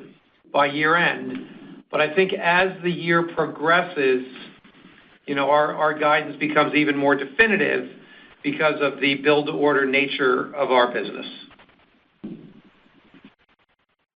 by 0.51 0.65
year-end. 0.65 1.83
But 1.89 2.01
I 2.01 2.13
think 2.13 2.33
as 2.33 2.71
the 2.83 2.91
year 2.91 3.29
progresses, 3.33 4.25
you 5.25 5.35
know, 5.35 5.49
our 5.49 5.97
guidance 5.97 6.35
becomes 6.37 6.75
even 6.75 6.97
more 6.97 7.15
definitive 7.15 7.89
because 8.43 8.75
of 8.81 8.99
the 8.99 9.15
build-to-order 9.15 9.85
nature 9.85 10.53
of 10.53 10.69
our 10.71 10.91
business. 10.91 11.27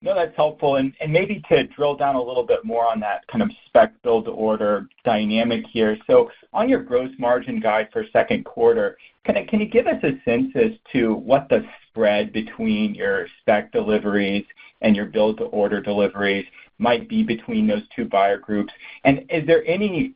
No, 0.02 0.14
that's 0.14 0.36
helpful. 0.36 0.76
And 0.76 0.94
maybe 1.08 1.42
to 1.50 1.64
drill 1.68 1.96
down 1.96 2.16
a 2.16 2.22
little 2.22 2.46
bit 2.46 2.66
more 2.66 2.86
on 2.86 3.00
that 3.00 3.26
kind 3.28 3.42
of 3.42 3.50
spec 3.68 3.94
build-to-order 4.04 4.90
dynamic 5.06 5.64
here. 5.72 5.98
So 6.08 6.30
on 6.52 6.68
your 6.68 6.84
gross 6.84 7.12
margin 7.18 7.62
guide 7.62 7.88
for 7.94 8.04
second 8.12 8.44
quarter, 8.44 8.98
can 9.28 9.60
you 9.60 9.68
give 9.68 9.88
us 9.88 10.02
a 10.04 10.22
sense 10.24 10.52
as 10.56 10.72
to 10.94 11.16
what 11.16 11.48
the 11.50 11.66
spread 11.88 12.32
between 12.32 12.96
your 12.96 13.28
spec 13.42 13.72
deliveries 13.72 14.46
and 14.82 14.96
your 14.96 15.06
build-to-order 15.06 15.82
deliveries 15.82 16.46
might 16.80 17.10
be 17.10 17.24
between 17.24 17.68
those 17.68 17.82
two 17.96 18.06
buyer 18.06 18.38
groups? 18.38 18.72
And 19.04 19.26
is 19.30 19.46
there 19.48 19.64
any, 19.66 20.14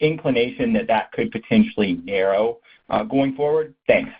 inclination 0.00 0.72
that 0.72 0.86
that 0.86 1.10
could 1.10 1.30
potentially 1.32 2.00
narrow 2.04 2.58
uh, 2.88 3.02
going 3.02 3.34
forward? 3.34 3.74
Thanks. 3.86 4.10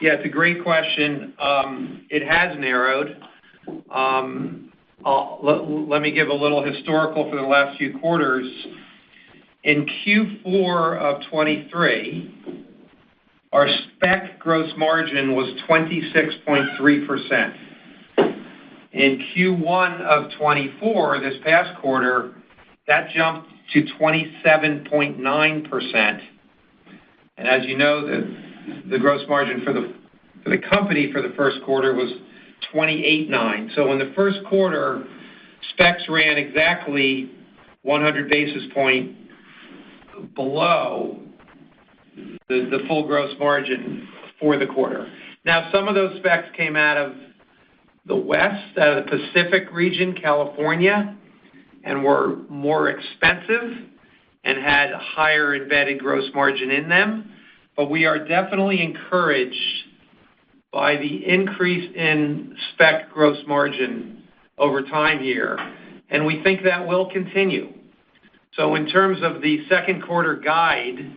Yeah, 0.00 0.14
it's 0.14 0.26
a 0.26 0.28
great 0.28 0.62
question. 0.64 1.34
Um, 1.38 2.06
it 2.10 2.26
has 2.26 2.58
narrowed. 2.58 3.16
Um, 3.90 4.72
let 5.04 6.02
me 6.02 6.10
give 6.10 6.28
a 6.28 6.34
little 6.34 6.64
historical 6.64 7.30
for 7.30 7.36
the 7.36 7.42
last 7.42 7.78
few 7.78 7.96
quarters. 7.98 8.50
In 9.64 9.86
Q4 9.86 10.98
of 10.98 11.22
2023, 11.22 12.71
our 13.52 13.68
spec 13.68 14.38
gross 14.38 14.72
margin 14.76 15.34
was 15.34 15.48
26.3%. 15.68 17.56
In 18.92 19.18
Q1 19.34 20.00
of 20.02 20.30
2024, 20.32 21.20
this 21.20 21.38
past 21.44 21.80
quarter, 21.80 22.34
that 22.86 23.08
jumped 23.10 23.48
to 23.72 23.82
27.9%. 24.00 26.20
And 27.38 27.48
as 27.48 27.64
you 27.66 27.78
know, 27.78 28.06
the 28.90 28.98
gross 28.98 29.22
margin 29.28 29.62
for 29.64 29.72
the 29.72 29.94
for 30.42 30.50
the 30.50 30.58
company 30.58 31.10
for 31.12 31.22
the 31.22 31.32
first 31.36 31.62
quarter 31.64 31.94
was 31.94 32.10
28.9. 32.74 33.74
So 33.76 33.92
in 33.92 33.98
the 33.98 34.12
first 34.16 34.38
quarter, 34.48 35.06
specs 35.72 36.02
ran 36.08 36.36
exactly 36.36 37.30
100 37.82 38.28
basis 38.28 38.64
points 38.74 39.16
below 40.34 41.21
the 42.48 42.84
full 42.88 43.06
gross 43.06 43.34
margin 43.38 44.08
for 44.38 44.58
the 44.58 44.66
quarter. 44.66 45.10
Now, 45.44 45.70
some 45.72 45.88
of 45.88 45.94
those 45.94 46.16
specs 46.18 46.48
came 46.56 46.76
out 46.76 46.96
of 46.96 47.14
the 48.06 48.16
West, 48.16 48.78
out 48.78 48.98
of 48.98 49.04
the 49.04 49.10
Pacific 49.10 49.72
region, 49.72 50.14
California, 50.20 51.16
and 51.84 52.04
were 52.04 52.36
more 52.48 52.90
expensive 52.90 53.88
and 54.44 54.58
had 54.58 54.92
higher 54.92 55.54
embedded 55.54 56.00
gross 56.00 56.28
margin 56.34 56.70
in 56.70 56.88
them. 56.88 57.32
But 57.76 57.90
we 57.90 58.04
are 58.04 58.18
definitely 58.26 58.82
encouraged 58.82 59.56
by 60.72 60.96
the 60.96 61.26
increase 61.26 61.94
in 61.94 62.56
spec 62.72 63.10
gross 63.12 63.38
margin 63.46 64.22
over 64.58 64.82
time 64.82 65.20
here, 65.20 65.58
and 66.10 66.26
we 66.26 66.42
think 66.42 66.62
that 66.64 66.86
will 66.86 67.10
continue. 67.10 67.72
So 68.56 68.74
in 68.74 68.86
terms 68.88 69.18
of 69.22 69.42
the 69.42 69.66
second 69.68 70.02
quarter 70.02 70.36
guide, 70.36 71.16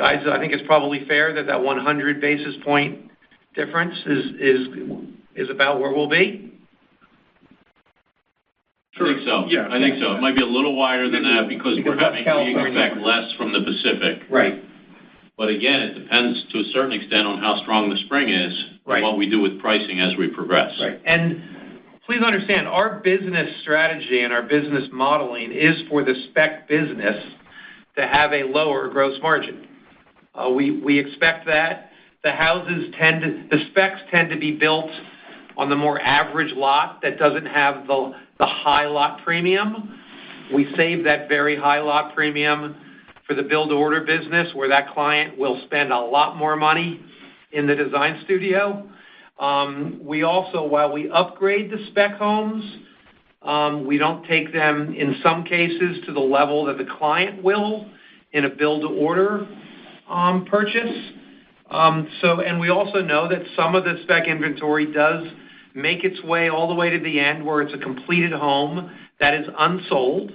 guys, 0.00 0.24
I 0.26 0.38
think 0.38 0.54
it's 0.54 0.66
probably 0.66 1.04
fair 1.06 1.34
that 1.34 1.46
that 1.46 1.62
100 1.62 2.20
basis 2.22 2.54
point 2.64 3.10
difference 3.54 3.94
is 4.06 5.50
about 5.50 5.78
where 5.78 5.92
we'll 5.92 6.08
be? 6.08 6.54
I 8.96 9.04
think 9.04 9.20
so. 9.26 9.44
Yeah. 9.48 9.68
I 9.70 9.78
think 9.78 10.00
so. 10.00 10.12
It 10.12 10.20
might 10.22 10.34
be 10.36 10.42
a 10.42 10.46
little 10.46 10.74
wider 10.74 11.10
than 11.10 11.22
that 11.24 11.48
because 11.48 11.78
we're 11.84 11.98
having 11.98 12.24
to 12.24 12.66
expect 12.66 12.96
less 12.96 13.30
from 13.36 13.52
the 13.52 13.60
Pacific. 13.60 14.22
Right. 14.30 14.64
But 15.36 15.50
again, 15.50 15.80
it 15.80 15.98
depends 16.00 16.44
to 16.52 16.60
a 16.60 16.64
certain 16.72 16.92
extent 16.92 17.26
on 17.26 17.38
how 17.38 17.60
strong 17.62 17.90
the 17.90 17.96
spring 18.06 18.30
is 18.30 18.52
and 18.86 19.02
what 19.02 19.18
we 19.18 19.28
do 19.28 19.40
with 19.40 19.60
pricing 19.60 20.00
as 20.00 20.16
we 20.18 20.28
progress. 20.28 20.72
Right. 20.80 21.00
And 21.04 21.42
please 22.06 22.22
understand, 22.24 22.66
our 22.68 23.00
business 23.00 23.50
strategy 23.62 24.22
and 24.22 24.32
our 24.32 24.42
business 24.42 24.88
modeling 24.92 25.52
is 25.52 25.76
for 25.90 26.04
the 26.04 26.14
spec 26.30 26.68
business 26.68 27.22
to 27.96 28.06
have 28.06 28.32
a 28.32 28.44
lower 28.44 28.88
gross 28.88 29.18
margin. 29.22 29.66
Uh, 30.34 30.50
we 30.50 30.98
expect 30.98 31.46
that. 31.46 31.90
The 32.22 32.32
houses 32.32 32.94
tend 32.98 33.22
to 33.22 33.56
the 33.56 33.64
specs 33.70 34.00
tend 34.10 34.30
to 34.30 34.38
be 34.38 34.52
built 34.52 34.90
on 35.56 35.68
the 35.70 35.76
more 35.76 36.00
average 36.00 36.54
lot 36.54 37.00
that 37.02 37.18
doesn't 37.18 37.46
have 37.46 37.86
the 37.86 38.14
high 38.40 38.86
lot 38.86 39.24
premium. 39.24 39.98
We 40.54 40.72
save 40.76 41.04
that 41.04 41.28
very 41.28 41.56
high 41.56 41.80
lot 41.80 42.14
premium 42.14 42.76
for 43.26 43.34
the 43.34 43.42
build-to-order 43.42 44.02
business, 44.02 44.52
where 44.54 44.68
that 44.68 44.92
client 44.92 45.38
will 45.38 45.60
spend 45.66 45.92
a 45.92 46.00
lot 46.00 46.36
more 46.36 46.56
money 46.56 47.00
in 47.52 47.66
the 47.66 47.74
design 47.74 48.20
studio. 48.24 48.88
Um, 49.38 50.00
we 50.02 50.22
also, 50.22 50.66
while 50.66 50.92
we 50.92 51.10
upgrade 51.10 51.70
the 51.70 51.86
spec 51.90 52.16
homes, 52.16 52.64
um, 53.42 53.86
we 53.86 53.98
don't 53.98 54.26
take 54.26 54.52
them, 54.52 54.94
in 54.94 55.16
some 55.22 55.44
cases, 55.44 55.98
to 56.06 56.12
the 56.12 56.20
level 56.20 56.66
that 56.66 56.76
the 56.76 56.86
client 56.98 57.42
will 57.42 57.86
in 58.32 58.44
a 58.44 58.50
build-to-order 58.50 59.46
purchase. 60.50 61.12
Um 61.70 62.08
so 62.20 62.40
and 62.40 62.58
we 62.58 62.68
also 62.68 63.00
know 63.00 63.28
that 63.28 63.42
some 63.56 63.74
of 63.74 63.84
the 63.84 64.00
spec 64.02 64.26
inventory 64.26 64.92
does 64.92 65.26
make 65.74 66.04
its 66.04 66.22
way 66.24 66.48
all 66.48 66.68
the 66.68 66.74
way 66.74 66.90
to 66.90 66.98
the 66.98 67.20
end, 67.20 67.44
where 67.46 67.62
it's 67.62 67.74
a 67.74 67.78
completed 67.78 68.32
home 68.32 68.90
that 69.20 69.34
is 69.34 69.46
unsold. 69.58 70.32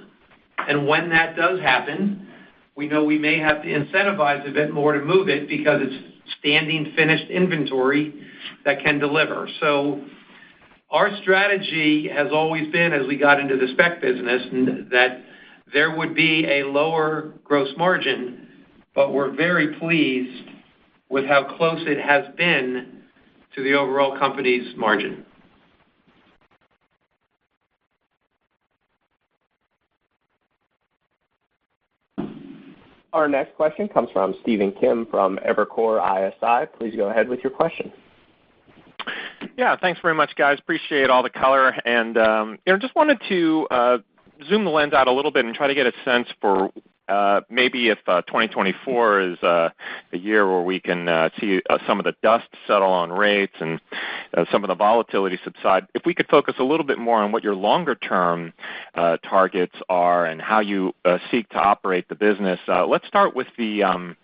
And 0.68 0.88
when 0.88 1.10
that 1.10 1.36
does 1.36 1.60
happen, 1.60 2.28
we 2.76 2.88
know 2.88 3.04
we 3.04 3.18
may 3.18 3.40
have 3.40 3.62
to 3.62 3.68
incentivize 3.68 4.50
a 4.50 4.54
bit 4.54 4.74
more 4.74 4.94
to 4.94 5.04
move 5.04 5.30
it 5.30 5.48
because 5.48 5.82
it's 5.82 6.16
standing 6.40 6.94
finished 6.96 7.30
inventory 7.30 8.14
that 8.64 8.84
can 8.84 9.00
deliver. 9.00 9.48
So 9.60 10.04
our 10.90 11.10
strategy 11.22 12.10
has 12.14 12.28
always 12.32 12.72
been, 12.72 12.94
as 12.94 13.08
we 13.08 13.18
got 13.18 13.40
into 13.40 13.58
the 13.58 13.68
spec 13.74 14.02
business, 14.02 14.44
that 14.92 15.22
there 15.74 15.96
would 15.96 16.16
be 16.16 16.46
a 16.48 16.64
lower 16.64 17.34
gross 17.44 17.70
margin, 17.78 18.45
but 18.96 19.14
we're 19.14 19.32
very 19.32 19.76
pleased 19.76 20.50
with 21.10 21.26
how 21.26 21.44
close 21.58 21.82
it 21.86 22.00
has 22.00 22.26
been 22.36 23.02
to 23.54 23.64
the 23.64 23.74
overall 23.74 24.18
company's 24.18 24.76
margin. 24.76 25.26
Our 33.14 33.30
next 33.30 33.56
question 33.56 33.88
comes 33.88 34.10
from 34.12 34.36
Stephen 34.42 34.74
Kim 34.74 35.06
from 35.06 35.40
Evercore 35.48 36.02
ISI. 36.04 36.70
Please 36.78 36.98
go 36.98 37.10
ahead 37.10 37.30
with 37.30 37.40
your 37.42 37.52
question. 37.52 37.94
Yeah, 39.58 39.78
thanks 39.80 40.02
very 40.02 40.16
much, 40.16 40.36
guys. 40.36 40.60
Appreciate 40.60 41.10
all 41.10 41.24
the 41.24 41.30
color. 41.30 41.70
And, 41.86 42.18
um, 42.18 42.58
you 42.66 42.74
know, 42.74 42.80
just 42.80 42.94
wanted 42.94 43.22
to 43.30 43.68
uh, 43.72 43.98
zoom 44.50 44.66
the 44.66 44.70
lens 44.70 44.92
out 44.92 45.08
a 45.08 45.14
little 45.14 45.32
bit 45.32 45.46
and 45.46 45.56
try 45.56 45.68
to 45.68 45.74
get 45.74 45.86
a 45.86 45.94
sense 46.04 46.28
for 46.42 46.72
Uh, 47.08 47.42
maybe 47.50 47.90
if 47.90 48.00
uh, 48.08 48.22
2024 48.24 49.22
is 49.22 49.44
uh, 49.44 49.70
a 50.12 50.18
year 50.18 50.50
where 50.50 50.62
we 50.62 50.80
can 50.80 51.30
see 51.40 51.62
some 51.86 52.00
of 52.00 52.06
the 52.06 52.16
dust 52.24 52.48
settle 52.66 52.90
on 52.90 53.12
rates 53.12 53.56
and 53.60 53.80
some 54.52 54.64
of 54.64 54.68
the 54.68 54.76
volatility 54.76 55.40
subside. 55.44 55.88
If 55.94 56.06
we 56.06 56.14
could 56.14 56.28
focus 56.28 56.56
a 56.60 56.64
little 56.64 56.86
bit 56.86 56.98
more 56.98 57.22
on 57.22 57.32
what 57.32 57.44
your 57.44 57.56
longer-term 57.56 58.54
targets 58.96 59.76
are 59.90 60.26
and 60.26 60.42
how 60.42 60.60
you 60.60 60.94
seek 61.32 61.48
to 61.50 61.58
operate 61.58 62.10
the 62.10 62.16
business. 62.16 62.60
Let's 62.68 63.08
start 63.08 63.36
with 63.36 63.48
um, 63.84 64.18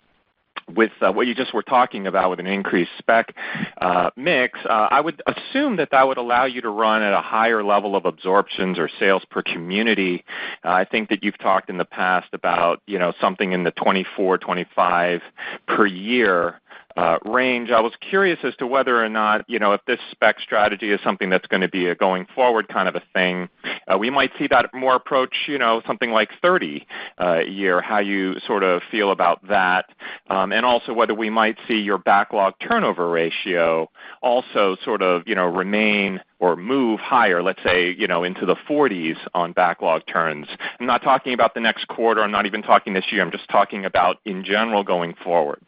Uh, 1.02 1.12
what 1.12 1.28
you 1.28 1.36
just 1.36 1.54
were 1.54 1.64
talking 1.64 2.08
about 2.08 2.30
with 2.30 2.40
an 2.40 2.48
increased 2.48 2.92
spec 2.98 3.36
uh, 3.80 4.10
mix. 4.16 4.60
Uh, 4.64 4.88
I 4.92 5.02
would 5.02 5.22
assume 5.28 5.78
that 5.78 5.90
that 5.92 6.08
would 6.08 6.18
allow 6.18 6.46
you 6.46 6.62
to 6.62 6.70
run 6.70 7.02
at 7.02 7.14
a 7.14 7.22
higher 7.22 7.64
level 7.64 7.96
of 7.96 8.06
absorptions 8.06 8.80
or 8.80 8.90
sales 9.00 9.24
per 9.30 9.42
community. 9.42 10.24
I 10.64 10.86
think 10.86 11.10
that 11.10 11.24
you've 11.24 11.38
talked 11.38 11.70
in 11.70 11.78
the 11.78 11.86
past 11.86 12.30
about, 12.34 12.82
you 12.88 13.00
know, 13.00 13.14
something 13.20 13.52
in 13.52 13.64
the 13.64 13.72
24, 13.72 14.38
25 14.38 15.22
per 15.68 15.86
year 15.86 16.62
Uh, 16.98 17.18
range. 17.26 17.72
I 17.72 17.80
was 17.80 17.94
curious 18.02 18.40
as 18.44 18.56
to 18.58 18.68
whether 18.68 19.04
or 19.04 19.10
not, 19.10 19.46
you 19.50 19.60
know, 19.60 19.74
if 19.74 19.82
this 19.86 20.00
spec 20.12 20.40
strategy 20.40 20.92
is 20.92 21.00
something 21.04 21.30
that's 21.30 21.48
gonna 21.48 21.70
be 21.70 21.88
a 21.88 21.96
going 21.96 22.26
forward 22.36 22.68
kind 22.68 22.88
of 22.88 22.96
a 22.96 23.02
thing. 23.14 23.50
Uh, 23.88 23.98
we 23.98 24.10
might 24.10 24.32
see 24.38 24.48
that 24.48 24.74
more 24.74 24.96
approach, 24.96 25.36
you 25.48 25.58
know, 25.58 25.82
something 25.86 26.12
like 26.12 26.30
30 26.42 26.86
uh, 27.20 27.40
a 27.40 27.48
year, 27.48 27.82
how 27.82 28.00
you 28.00 28.40
sort 28.46 28.64
of 28.64 28.82
feel 28.92 29.12
about 29.12 29.46
that. 29.48 29.86
Um, 30.30 30.52
and 30.52 30.66
also 30.66 30.94
whether 30.94 31.14
we 31.14 31.30
might 31.30 31.58
see 31.68 31.80
your 31.80 31.98
backlog 31.98 32.54
turnover 32.60 33.10
ratio 33.10 33.90
also 34.22 34.76
sort 34.84 35.02
of, 35.02 35.24
you 35.26 35.36
know, 35.36 35.46
remain 35.46 36.20
or 36.40 36.56
move 36.56 37.00
higher, 37.00 37.44
let's 37.44 37.62
say, 37.64 37.96
you 37.98 38.08
know, 38.08 38.24
into 38.24 38.46
the 38.46 38.56
40s 38.68 39.18
on 39.34 39.54
backlog 39.54 40.02
turns. 40.08 40.48
I'm 40.80 40.88
not 40.88 41.04
talking 41.04 41.34
about 41.34 41.54
the 41.54 41.60
next 41.60 41.88
quarter. 41.88 42.22
I'm 42.22 42.32
not 42.32 42.46
even 42.46 42.62
talking 42.62 42.94
this 42.94 43.06
year. 43.12 43.22
I'm 43.22 43.32
just 43.32 43.48
talking 43.50 43.86
about 43.86 44.18
in 44.26 44.44
general, 44.44 44.84
going 44.84 45.14
forward. 45.24 45.62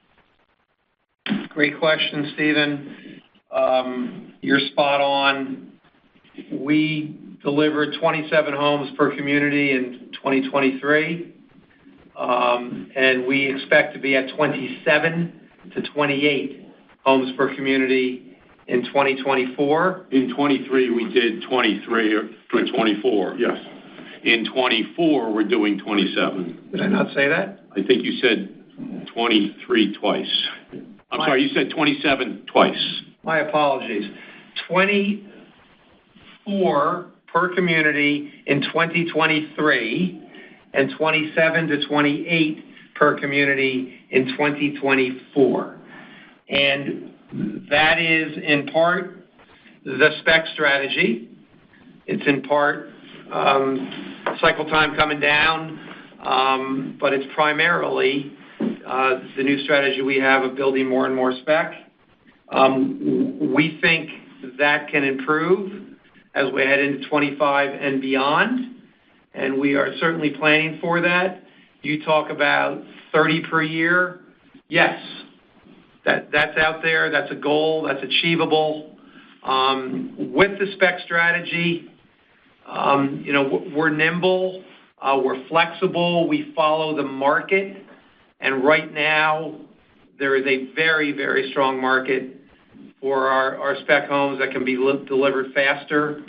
Great 1.53 1.79
question, 1.79 2.31
Stephen. 2.33 3.21
Um, 3.51 4.33
you're 4.41 4.59
spot 4.71 5.01
on. 5.01 5.73
We 6.51 7.37
delivered 7.43 7.93
27 8.01 8.55
homes 8.55 8.89
per 8.97 9.15
community 9.15 9.69
in 9.71 10.09
2023, 10.13 11.31
um, 12.17 12.89
and 12.95 13.27
we 13.27 13.53
expect 13.53 13.93
to 13.93 13.99
be 13.99 14.15
at 14.15 14.29
27-28 14.29 16.65
homes 17.05 17.31
per 17.37 17.53
community 17.55 18.35
in 18.67 18.85
2024. 18.85 20.07
In 20.09 20.29
2023, 20.29 20.89
we 20.89 21.13
did 21.13 21.43
23 21.47 22.15
or 22.15 22.29
24. 22.49 23.35
Yes. 23.37 23.59
In 24.23 24.45
2024, 24.45 25.31
we're 25.31 25.43
doing 25.43 25.77
27. 25.77 26.69
Did 26.71 26.81
I 26.81 26.87
not 26.87 27.13
say 27.13 27.27
that? 27.27 27.59
I 27.73 27.83
think 27.83 28.03
you 28.03 28.13
said 28.19 28.49
23 29.13 29.93
twice. 29.99 30.47
I'm 31.13 31.19
sorry, 31.27 31.43
you 31.43 31.49
said 31.49 31.69
27 31.69 32.47
twice. 32.51 33.01
My 33.23 33.37
apologies. 33.39 34.09
24 34.67 37.05
per 37.31 37.55
community 37.55 38.31
in 38.47 38.61
2023, 38.61 40.21
and 40.73 40.91
27 40.97 41.67
to 41.67 41.85
28 41.87 42.65
per 42.95 43.19
community 43.19 43.93
in 44.09 44.29
2024. 44.29 45.77
and 46.49 47.13
That 47.69 47.99
is, 47.99 48.35
in 48.37 48.65
part, 48.67 49.17
the 49.85 50.09
spec 50.21 50.47
strategy. 50.53 51.29
It's 52.07 52.25
in 52.27 52.41
part, 52.43 52.89
um, 53.31 54.15
cycle 54.41 54.65
time 54.65 54.95
coming 54.95 55.19
down, 55.19 55.79
um, 56.23 56.97
but 56.99 57.13
it's 57.13 57.25
primarily, 57.35 58.33
the 58.83 59.43
new 59.43 59.63
strategy 59.63 60.01
we 60.01 60.17
have 60.17 60.43
of 60.43 60.55
building 60.55 60.87
more 60.87 61.05
and 61.05 61.15
more 61.15 61.33
spec. 61.41 61.73
Um, 62.49 63.53
we 63.55 63.79
think 63.81 64.09
that 64.57 64.89
can 64.89 65.03
improve 65.03 65.83
as 66.35 66.51
we 66.53 66.61
head 66.61 66.79
into 66.79 66.99
2025 67.05 67.69
and 67.79 68.01
beyond, 68.01 68.75
and 69.33 69.59
we 69.59 69.75
are 69.75 69.95
certainly 69.99 70.31
planning 70.31 70.79
for 70.81 71.01
that. 71.01 71.43
You 71.81 72.03
talk 72.03 72.29
about 72.29 72.83
30 73.11 73.43
per 73.49 73.61
year. 73.61 74.21
Yes, 74.67 74.99
That 76.05 76.31
that's 76.31 76.57
out 76.57 76.81
there. 76.81 77.11
That's 77.11 77.31
a 77.31 77.35
goal. 77.35 77.83
That's 77.83 78.03
achievable. 78.03 78.97
Um, 79.43 80.15
with 80.33 80.57
the 80.59 80.71
spec 80.73 80.99
strategy, 81.05 81.89
um, 82.67 83.23
you 83.25 83.33
know, 83.33 83.63
we're 83.75 83.89
nimble. 83.89 84.63
Uh, 85.01 85.19
we're 85.23 85.47
flexible. 85.47 86.27
We 86.27 86.53
follow 86.55 86.95
the 86.95 87.03
market. 87.03 87.85
And 88.43 88.63
right 88.63 88.93
now, 88.93 89.55
there 90.19 90.35
is 90.35 90.45
a 90.45 90.73
very, 90.75 91.13
very 91.13 91.49
strong 91.51 91.81
market 91.81 92.41
for 92.99 93.29
our 93.29 93.75
spec 93.81 94.09
homes 94.09 94.39
that 94.39 94.51
can 94.51 94.65
be 94.65 94.75
delivered 94.75 95.53
faster, 95.53 96.23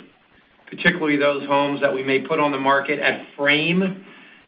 particularly 0.69 1.17
those 1.17 1.45
homes 1.45 1.81
that 1.81 1.93
we 1.93 2.03
may 2.03 2.21
put 2.21 2.39
on 2.39 2.51
the 2.51 2.57
market 2.57 2.99
at 2.99 3.27
frame 3.37 4.05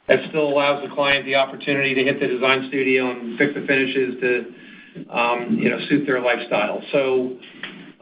that 0.07 0.20
still 0.30 0.47
allows 0.47 0.88
the 0.88 0.93
client 0.95 1.26
the 1.26 1.36
opportunity 1.36 1.93
to 1.93 2.03
hit 2.03 2.20
the 2.22 2.28
design 2.28 2.65
studio 2.70 3.11
and 3.11 3.38
pick 3.38 3.53
the 3.53 3.65
finishes 3.68 4.15
to 4.22 5.09
um, 5.13 5.59
suit 5.89 6.05
their 6.05 6.22
lifestyle. 6.22 6.82
So 6.93 7.38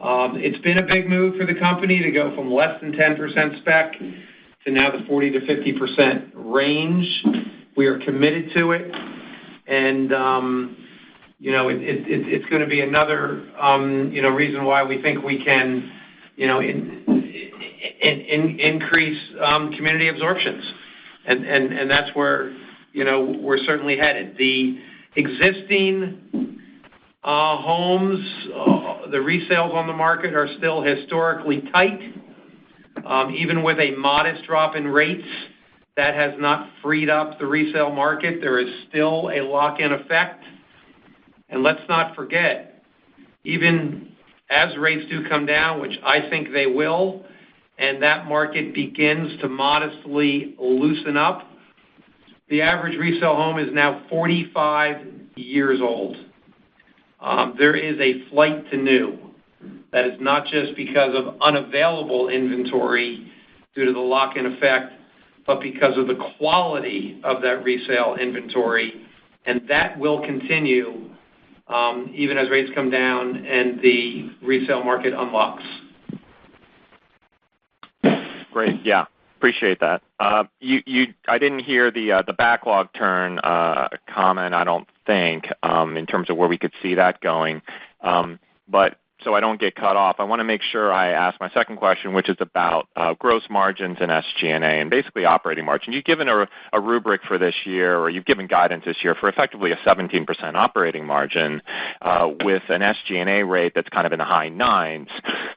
um, 0.00 0.36
it's 0.36 0.58
been 0.62 0.78
a 0.78 0.86
big 0.86 1.08
move 1.08 1.36
for 1.36 1.44
the 1.44 1.58
company 1.58 2.02
to 2.02 2.12
go 2.12 2.34
from 2.36 2.52
less 2.52 2.80
than 2.80 2.92
10% 2.92 3.60
spec 3.60 3.94
to 4.64 4.70
now 4.70 4.92
the 4.92 4.98
40%-50% 4.98 6.30
range. 6.34 7.24
We 7.76 7.86
are 7.86 7.98
committed 7.98 8.50
to 8.54 8.70
it, 8.70 8.90
and 9.66 10.12
um, 10.12 10.76
you 11.38 11.52
know 11.52 11.68
it's 11.70 12.48
going 12.50 12.62
to 12.62 12.68
be 12.68 12.80
another 12.80 13.48
um, 13.60 14.10
you 14.12 14.22
know, 14.22 14.30
reason 14.30 14.64
why 14.64 14.82
we 14.82 15.00
think 15.02 15.24
we 15.24 15.44
can 15.44 15.92
you 16.36 16.46
know, 16.46 16.60
increase 18.00 19.20
um, 19.42 19.72
community 19.72 20.08
absorptions. 20.08 20.62
And 21.26 21.90
that's 21.90 22.14
where 22.14 22.52
you 22.92 23.04
know, 23.04 23.36
we're 23.40 23.58
certainly 23.58 23.98
headed. 23.98 24.36
The 24.38 24.78
existing 25.16 26.60
uh, 27.24 27.56
homes, 27.56 28.20
uh, 28.54 29.10
the 29.10 29.16
resales 29.16 29.74
on 29.74 29.86
the 29.86 29.92
market 29.92 30.34
are 30.34 30.48
still 30.58 30.82
historically 30.82 31.62
tight. 31.72 32.00
Even 33.34 33.62
with 33.62 33.78
a 33.78 33.92
modest 33.92 34.44
drop 34.44 34.76
in 34.76 34.86
rates, 34.86 35.26
that 35.96 36.14
has 36.14 36.34
not 36.38 36.68
freed 36.82 37.08
up 37.08 37.38
the 37.38 37.46
resale 37.46 37.90
market. 37.90 38.40
There 38.40 38.58
is 38.58 38.68
still 38.88 39.30
a 39.30 39.40
lock-in 39.40 39.92
effect. 39.92 40.44
And 41.48 41.62
let's 41.62 41.82
not 41.88 42.14
forget, 42.14 42.82
even 43.44 44.12
as 44.50 44.76
rates 44.76 45.08
do 45.10 45.26
come 45.28 45.46
down, 45.46 45.80
which 45.80 45.98
I 46.04 46.28
think 46.28 46.52
they 46.52 46.66
will, 46.66 47.24
and 47.78 48.02
that 48.02 48.26
market 48.26 48.74
begins 48.74 49.40
to 49.40 49.48
modestly 49.48 50.54
loosen 50.58 51.16
up, 51.16 51.48
the 52.48 52.62
average 52.62 52.96
resale 52.98 53.34
home 53.34 53.58
is 53.58 53.72
now 53.72 54.02
45 54.08 55.06
years 55.36 55.80
old. 55.80 56.16
Um, 57.20 57.54
there 57.58 57.74
is 57.74 57.98
a 58.00 58.28
flight 58.30 58.70
to 58.70 58.76
new. 58.76 59.18
That 59.92 60.06
is 60.06 60.20
not 60.20 60.46
just 60.46 60.76
because 60.76 61.14
of 61.14 61.40
unavailable 61.40 62.28
inventory 62.28 63.32
due 63.74 63.86
to 63.86 63.92
the 63.92 63.98
lock-in 63.98 64.46
effect, 64.46 64.92
but 65.46 65.60
because 65.60 65.96
of 65.96 66.06
the 66.06 66.16
quality 66.38 67.20
of 67.24 67.42
that 67.42 67.62
resale 67.62 68.16
inventory. 68.20 69.06
And 69.44 69.62
that 69.68 69.98
will 69.98 70.20
continue 70.20 71.10
um, 71.68 72.12
even 72.14 72.38
as 72.38 72.48
rates 72.50 72.70
come 72.74 72.90
down 72.90 73.44
and 73.44 73.80
the 73.80 74.30
resale 74.42 74.84
market 74.84 75.12
unlocks. 75.16 75.64
Great. 78.52 78.84
Yeah. 78.84 79.06
Appreciate 79.36 79.80
that. 79.80 80.02
Uh, 80.18 80.44
you 80.60 80.80
you 80.86 81.12
I 81.28 81.36
didn't 81.38 81.58
hear 81.58 81.90
the 81.90 82.10
uh 82.10 82.22
the 82.22 82.32
backlog 82.32 82.88
turn 82.94 83.38
uh, 83.40 83.88
comment, 84.08 84.54
I 84.54 84.64
don't 84.64 84.88
think, 85.06 85.46
um, 85.62 85.98
in 85.98 86.06
terms 86.06 86.30
of 86.30 86.38
where 86.38 86.48
we 86.48 86.56
could 86.56 86.72
see 86.82 86.94
that 86.94 87.20
going. 87.20 87.60
Um, 88.00 88.40
but 88.66 88.98
so 89.24 89.34
I 89.34 89.40
don't 89.40 89.58
get 89.58 89.74
cut 89.74 89.96
off, 89.96 90.16
I 90.18 90.24
want 90.24 90.40
to 90.40 90.44
make 90.44 90.62
sure 90.62 90.92
I 90.92 91.10
ask 91.10 91.40
my 91.40 91.50
second 91.50 91.76
question, 91.76 92.12
which 92.12 92.28
is 92.28 92.36
about 92.40 92.88
uh, 92.96 93.14
gross 93.14 93.42
margins 93.48 93.96
and 94.00 94.10
SG&A 94.10 94.80
and 94.80 94.90
basically 94.90 95.24
operating 95.24 95.64
margin. 95.64 95.92
You've 95.92 96.04
given 96.04 96.28
a 96.28 96.80
rubric 96.80 97.22
for 97.24 97.38
this 97.38 97.54
year, 97.64 97.98
or 97.98 98.10
you've 98.10 98.26
given 98.26 98.46
guidance 98.46 98.84
this 98.84 98.98
year 99.02 99.14
for 99.14 99.28
effectively 99.28 99.72
a 99.72 99.76
17% 99.76 100.26
operating 100.54 101.06
margin 101.06 101.62
uh, 102.02 102.28
with 102.44 102.62
an 102.68 102.82
SG&A 102.82 103.44
rate 103.44 103.72
that's 103.74 103.88
kind 103.88 104.06
of 104.06 104.12
in 104.12 104.18
the 104.18 104.24
high 104.24 104.48
nines. 104.48 105.08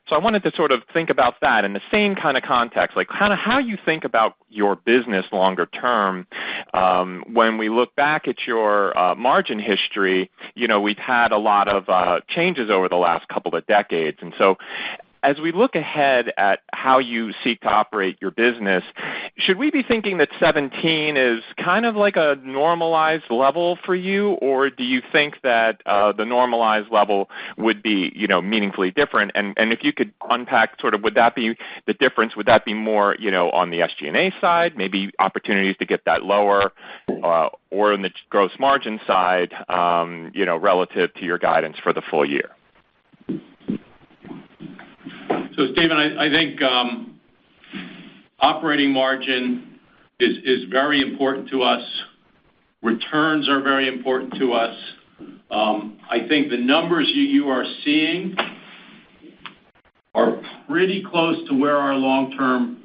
So 0.08 0.16
I 0.16 0.20
wanted 0.20 0.44
to 0.44 0.56
sort 0.56 0.72
of 0.72 0.82
think 0.94 1.10
about 1.10 1.36
that 1.42 1.66
in 1.66 1.74
the 1.74 1.82
same 1.92 2.16
kind 2.16 2.38
of 2.38 2.44
context, 2.44 2.96
like 2.96 3.10
kind 3.10 3.34
of 3.34 3.40
how 3.40 3.60
you 3.60 3.78
think 3.86 4.04
about 4.04 4.36
your 4.50 4.76
business 4.76 5.26
longer 5.32 5.68
term. 5.68 6.26
Um, 6.74 7.24
when 7.32 7.58
we 7.58 7.70
look 7.70 7.96
back 7.96 8.28
at 8.28 8.48
your 8.48 8.98
uh, 8.98 9.16
margin 9.16 9.60
history, 9.60 10.32
you 10.56 10.68
know, 10.68 10.82
we've 10.82 10.98
had 10.98 11.32
a 11.32 11.38
lot 11.38 11.68
of 11.68 12.24
changes 12.28 12.70
over 12.70 12.90
the 12.90 12.96
last 12.96 13.28
couple 13.28 13.49
of 13.54 13.66
decades. 13.68 14.18
And 14.22 14.34
so 14.38 14.58
as 15.24 15.38
we 15.40 15.52
look 15.52 15.76
ahead 15.76 16.32
at 16.38 16.62
how 16.72 17.00
you 17.00 17.34
seek 17.44 17.62
to 17.62 17.68
operate 17.68 18.18
your 18.22 18.32
business, 18.32 18.84
should 19.38 19.58
we 19.58 19.70
be 19.70 19.84
thinking 19.84 20.18
that 20.20 20.30
17 20.40 21.18
is 21.18 21.44
kind 21.58 21.86
of 21.86 21.96
like 21.96 22.16
a 22.16 22.38
normalized 22.44 23.30
level 23.30 23.78
for 23.86 23.96
you, 23.96 24.32
or 24.34 24.70
do 24.70 24.84
you 24.84 25.02
think 25.12 25.36
that 25.44 25.82
uh, 25.86 26.14
the 26.14 26.26
normalized 26.26 26.90
level 26.92 27.30
would 27.58 27.84
be 27.84 28.12
you 28.16 28.28
know, 28.28 28.42
meaningfully 28.42 28.92
different? 28.92 29.32
And 29.36 29.54
and 29.58 29.74
if 29.74 29.84
you 29.84 29.92
could 29.92 30.14
unpack 30.30 30.80
sort 30.80 30.94
of 30.94 31.04
would 31.04 31.16
that 31.16 31.36
be 31.36 31.56
the 31.86 31.94
difference? 31.94 32.36
Would 32.36 32.48
that 32.48 32.66
be 32.66 32.74
more 32.74 33.16
you 33.20 33.32
know, 33.32 33.50
on 33.52 33.72
the 33.72 33.80
SG&A 33.80 34.34
side, 34.40 34.78
maybe 34.78 35.12
opportunities 35.20 35.76
to 35.78 35.86
get 35.86 36.06
that 36.06 36.24
lower, 36.24 36.72
uh, 37.24 37.50
or 37.72 37.94
on 37.94 38.02
the 38.04 38.12
gross 38.30 38.52
margin 38.60 39.00
side 39.06 39.54
um, 39.68 40.32
you 40.34 40.46
know, 40.46 40.56
relative 40.56 41.14
to 41.16 41.26
your 41.26 41.38
guidance 41.38 41.78
for 41.84 41.92
the 41.92 42.02
full 42.10 42.26
year? 42.26 42.52
Stephen, 45.74 45.98
I 45.98 46.30
think 46.30 46.62
um, 46.62 47.20
operating 48.40 48.94
margin 48.94 49.80
is 50.20 50.64
very 50.72 51.02
important 51.02 51.50
to 51.50 51.64
us. 51.64 51.84
Returns 52.82 53.50
are 53.50 53.62
very 53.62 53.90
important 53.90 54.36
to 54.36 54.54
us. 54.54 54.76
Um, 55.52 56.00
I 56.10 56.26
think 56.30 56.50
the 56.50 56.58
numbers 56.58 57.12
you 57.14 57.50
are 57.50 57.66
seeing 57.84 58.38
are 60.16 60.42
pretty 60.70 61.04
close 61.10 61.46
to 61.50 61.60
where 61.60 61.76
our 61.76 61.96
long-term 61.96 62.78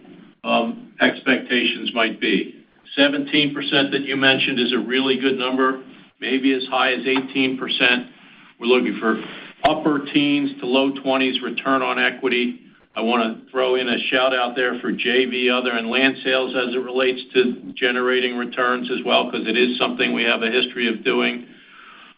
um, 0.43 0.95
expectations 1.01 1.93
might 1.95 2.21
be. 2.21 2.65
17% 2.99 3.55
that 3.93 4.01
you 4.03 4.17
mentioned 4.17 4.59
is 4.59 4.73
a 4.73 4.79
really 4.79 5.21
good 5.21 5.39
number, 5.39 5.81
maybe 6.21 6.53
as 6.55 6.65
high 6.71 6.93
as 6.93 7.05
18%. 7.05 7.59
We're 8.59 8.67
looking 8.67 8.99
for 9.01 9.23
upper 9.63 10.05
teens 10.13 10.51
to 10.61 10.67
low 10.67 10.93
20s 10.93 11.41
return 11.41 11.83
on 11.83 11.99
equity. 11.99 12.61
I 12.97 13.01
want 13.01 13.45
to 13.45 13.51
throw 13.51 13.75
in 13.75 13.89
a 13.89 13.99
shout-out 14.11 14.55
there 14.55 14.79
for 14.81 14.93
JV, 14.93 15.51
other, 15.51 15.73
and 15.73 15.89
land 15.89 16.17
sales 16.23 16.55
as 16.55 16.75
it 16.75 16.79
relates 16.79 17.21
to 17.35 17.73
generating 17.75 18.37
returns 18.37 18.89
as 18.91 19.05
well 19.05 19.31
because 19.31 19.49
it 19.49 19.57
is 19.57 19.77
something 19.79 20.15
we 20.15 20.23
have 20.23 20.43
a 20.43 20.51
history 20.51 20.87
of 20.87 21.05
doing. 21.05 21.47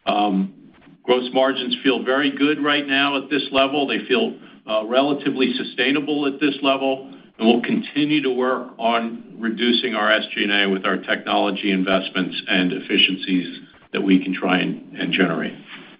Um, 0.04 0.72
gross 1.02 1.30
margins 1.32 1.76
feel 1.82 2.04
very 2.04 2.30
good 2.30 2.62
right 2.62 2.86
now 2.86 3.16
at 3.16 3.30
this 3.30 3.48
level. 3.52 3.86
They 3.86 4.06
feel 4.06 4.36
uh, 4.68 4.84
relatively 4.84 5.54
sustainable 5.54 6.26
at 6.26 6.40
this 6.40 6.56
level, 6.60 7.10
and 7.38 7.48
we'll 7.48 7.62
continue 7.62 8.22
to 8.22 8.30
work 8.30 8.72
on 8.78 9.36
reducing 9.38 9.94
our 9.94 10.10
SG&A 10.10 10.68
with 10.68 10.84
our 10.84 10.98
technology 10.98 11.70
investments 11.70 12.36
and 12.48 12.72
efficiencies 12.72 13.60
that 13.94 14.02
we 14.02 14.22
can 14.22 14.34
try 14.34 14.58
and 14.58 15.10
generate. 15.10 15.54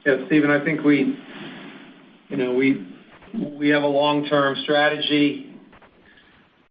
Yeah. 0.05 0.27
Stephen, 0.27 0.51
I 0.51 0.63
think 0.63 0.85
we 0.85 1.19
you 2.29 2.37
know 2.37 2.53
we 2.53 2.87
have 3.33 3.83
a 3.83 3.87
long-term 3.87 4.57
strategy 4.63 5.55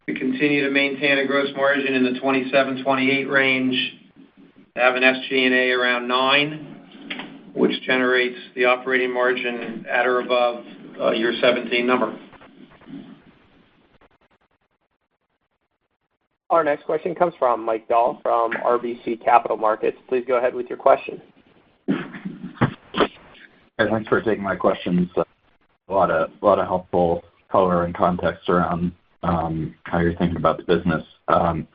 to 0.08 0.14
continue 0.14 0.64
to 0.64 0.72
maintain 0.72 1.18
a 1.20 1.26
gross 1.26 1.50
margin 1.56 1.94
in 1.94 2.04
the 2.04 2.20
27%-28% 2.20 3.32
range, 3.32 3.98
have 4.76 4.96
an 4.96 5.04
SG&A 5.04 5.72
around 5.72 6.08
9, 6.08 7.52
which 7.54 7.82
generates 7.82 8.38
the 8.56 8.66
operating 8.66 9.14
margin 9.14 9.86
at 9.90 10.06
or 10.06 10.20
above 10.20 10.64
uh, 11.00 11.12
your 11.12 11.34
17 11.42 11.86
number. 11.88 12.20
Our 16.52 16.64
next 16.64 16.86
question 16.86 17.16
comes 17.16 17.34
from 17.40 17.66
Mike 17.66 17.88
Dahl 17.88 18.20
from 18.22 18.52
RBC 18.52 19.24
Capital 19.24 19.58
Markets. 19.58 19.98
Please 20.08 20.24
go 20.28 20.38
ahead 20.38 20.54
with 20.54 20.68
your 20.68 20.78
question. 20.78 21.22
Thanks 23.78 24.08
for 24.08 24.22
taking 24.22 24.44
my 24.44 24.56
questions. 24.56 25.10
A 25.88 25.94
lot 25.94 26.10
of 26.12 26.68
helpful 26.68 27.24
color 27.52 27.84
and 27.84 27.96
context 27.96 28.50
around 28.50 28.92
um, 29.24 29.76
how 29.84 30.00
you're 30.00 30.16
thinking 30.16 30.38
about 30.38 30.58
the 30.58 30.64
business. 30.64 31.04
Um, 31.28 31.68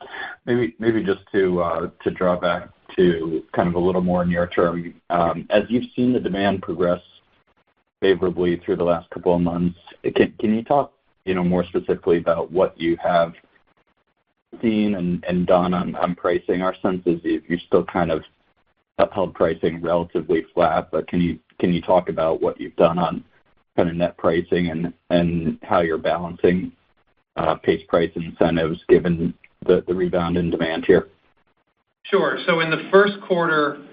maybe 0.45 1.03
just 1.03 1.21
uh, 1.33 1.87
to 2.03 2.11
draw 2.11 2.39
back 2.39 2.69
to 2.97 3.43
kind 3.53 3.69
of 3.69 3.75
a 3.75 3.79
little 3.79 4.01
more 4.01 4.25
near 4.25 4.47
term, 4.47 4.93
um, 5.09 5.47
as 5.49 5.63
you've 5.69 5.91
seen 5.95 6.11
the 6.13 6.19
demand 6.19 6.61
progress 6.61 7.01
favorably 8.01 8.61
through 8.65 8.75
the 8.75 8.83
last 8.83 9.09
couple 9.11 9.35
of 9.35 9.41
months, 9.41 9.77
can 10.03 10.55
you 10.55 10.63
talk 10.63 10.91
you 11.25 11.35
know, 11.35 11.43
more 11.43 11.63
specifically 11.65 12.17
about 12.17 12.51
what 12.51 12.79
you 12.79 12.97
have 12.97 13.33
seen 14.61 14.95
and 14.95 15.47
done 15.47 15.73
on 15.73 16.15
pricing. 16.15 16.61
Our 16.61 16.75
sense 16.81 17.01
is 17.05 17.19
you're 17.23 17.59
still 17.67 17.85
kind 17.85 18.11
of 18.11 18.23
upheld 18.97 19.33
pricing 19.33 19.81
relatively 19.81 20.45
flat, 20.53 20.89
but 20.91 21.07
can 21.07 21.21
you 21.21 21.81
talk 21.81 22.09
about 22.09 22.41
what 22.41 22.59
you've 22.59 22.75
done 22.75 22.99
on 22.99 23.23
kind 23.81 23.89
of 23.89 23.95
net 23.95 24.15
pricing 24.17 24.93
and 25.09 25.57
how 25.63 25.81
you're 25.81 25.97
balancing 25.97 26.71
uh, 27.35 27.55
pace 27.55 27.81
price 27.87 28.11
incentives 28.15 28.79
given 28.87 29.33
the 29.65 29.83
rebound 29.87 30.37
in 30.37 30.51
demand 30.51 30.85
here? 30.85 31.07
Sure. 32.03 32.37
So 32.45 32.59
in 32.59 32.69
the 32.69 32.87
first 32.91 33.13
quarter, 33.27 33.83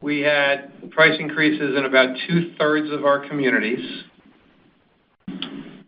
we 0.00 0.20
had 0.20 0.90
price 0.92 1.18
increases 1.18 1.76
in 1.76 1.84
about 1.86 2.16
two-thirds 2.28 2.92
of 2.92 3.04
our 3.04 3.28
communities. 3.28 4.04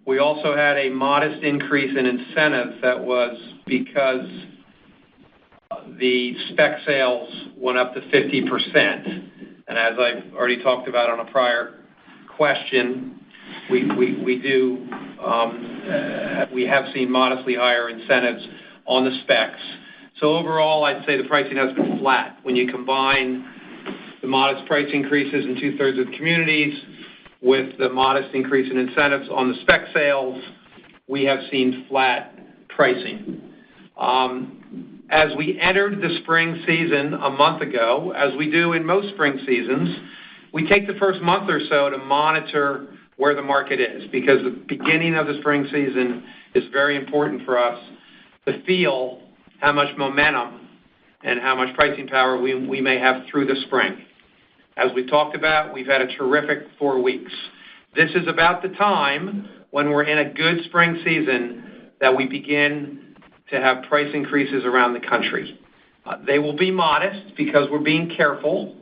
We 0.05 0.19
also 0.19 0.57
had 0.57 0.77
a 0.77 0.91
modest 0.91 1.45
increase 1.45 1.97
in 1.97 2.07
incentives 2.07 2.81
that 2.83 2.99
was 2.99 3.37
because 3.67 4.29
the 6.01 6.35
spec 6.51 6.81
sales 6.85 7.29
went 7.57 7.79
up 7.79 7.95
to 7.95 8.01
50%. 8.01 9.31
And 9.69 9.79
as 9.79 9.93
I've 9.97 10.35
already 10.35 10.61
talked 10.61 10.89
about 10.89 11.11
on 11.11 11.21
a 11.21 11.31
prior 11.31 11.86
question, 12.37 13.21
we 13.71 14.41
do, 14.43 14.89
um, 15.25 16.51
we 16.53 16.67
have 16.67 16.85
seen 16.95 17.11
modestly 17.11 17.55
higher 17.55 17.89
incentives 17.89 18.47
on 18.87 19.05
the 19.05 19.19
specs. 19.23 19.61
So 20.21 20.37
overall, 20.37 20.85
I'd 20.85 21.05
say 21.07 21.17
the 21.17 21.29
pricing 21.29 21.57
has 21.57 21.75
been 21.75 21.99
flat. 21.99 22.39
When 22.43 22.57
you 22.57 22.71
combine 22.71 23.45
the 24.23 24.29
modest 24.29 24.67
price 24.67 24.89
increases 24.93 25.45
in 25.45 25.61
two-thirds 25.61 25.99
of 25.99 26.07
the 26.07 26.17
communities 26.17 26.75
with 27.43 27.77
the 27.79 27.89
modest 27.89 28.35
increase 28.35 28.71
in 28.71 28.79
incentives 28.79 29.29
on 29.31 29.53
the 29.53 29.59
spec 29.63 29.89
sales, 29.93 30.43
we 31.07 31.25
have 31.25 31.41
seen 31.51 31.87
flat 31.89 32.35
pricing. 32.69 33.43
Um, 33.99 35.03
as 35.11 35.37
we 35.37 35.59
entered 35.61 36.01
the 36.01 36.19
spring 36.23 36.63
season 36.67 37.15
a 37.15 37.31
month 37.31 37.63
ago, 37.63 38.13
as 38.17 38.35
we 38.37 38.51
do 38.51 38.73
in 38.73 38.85
most 38.85 39.15
spring 39.15 39.39
seasons, 39.47 39.97
we 40.57 40.67
take 40.67 40.87
the 40.87 40.95
first 40.95 41.21
month 41.21 41.51
or 41.51 41.61
so 41.69 41.91
to 41.91 41.99
monitor 41.99 42.87
where 43.19 43.35
the 43.35 43.43
market 43.43 43.79
is 43.79 44.05
because 44.11 44.43
the 44.43 44.59
beginning 44.67 45.15
of 45.15 45.27
the 45.27 45.35
spring 45.41 45.67
season 45.67 46.25
is 46.55 46.65
very 46.73 46.97
important 46.97 47.45
for 47.45 47.59
us 47.59 47.79
to 48.47 48.63
feel 48.65 49.21
how 49.61 49.71
much 49.71 49.95
momentum 49.99 50.67
and 51.23 51.41
how 51.41 51.55
much 51.55 51.77
pricing 51.77 52.09
power 52.09 52.41
we 52.41 52.81
may 52.81 52.99
have 52.99 53.25
through 53.31 53.45
the 53.45 53.57
spring. 53.67 53.99
As 54.79 54.91
we 54.95 55.07
talked 55.07 55.37
about, 55.37 55.75
we've 55.75 55.87
had 55.87 56.01
a 56.01 56.17
terrific 56.17 56.69
four 56.79 57.03
weeks. 57.03 57.33
This 57.95 58.13
is 58.15 58.27
about 58.27 58.63
the 58.63 58.69
time 58.71 59.51
when 59.73 59.91
we're 59.91 60.05
in 60.05 60.17
a 60.27 60.33
good 60.33 60.65
spring 60.65 61.03
season 61.05 61.91
that 62.01 62.17
we 62.17 62.25
begin 62.25 63.15
to 63.51 63.61
have 63.61 63.85
price 63.91 64.11
increases 64.15 64.65
around 64.65 64.95
the 64.95 65.07
country. 65.07 65.61
Uh, 66.07 66.17
they 66.27 66.39
will 66.39 66.57
be 66.57 66.71
modest 66.71 67.37
because 67.37 67.69
we're 67.71 67.79
being 67.79 68.11
careful. 68.17 68.76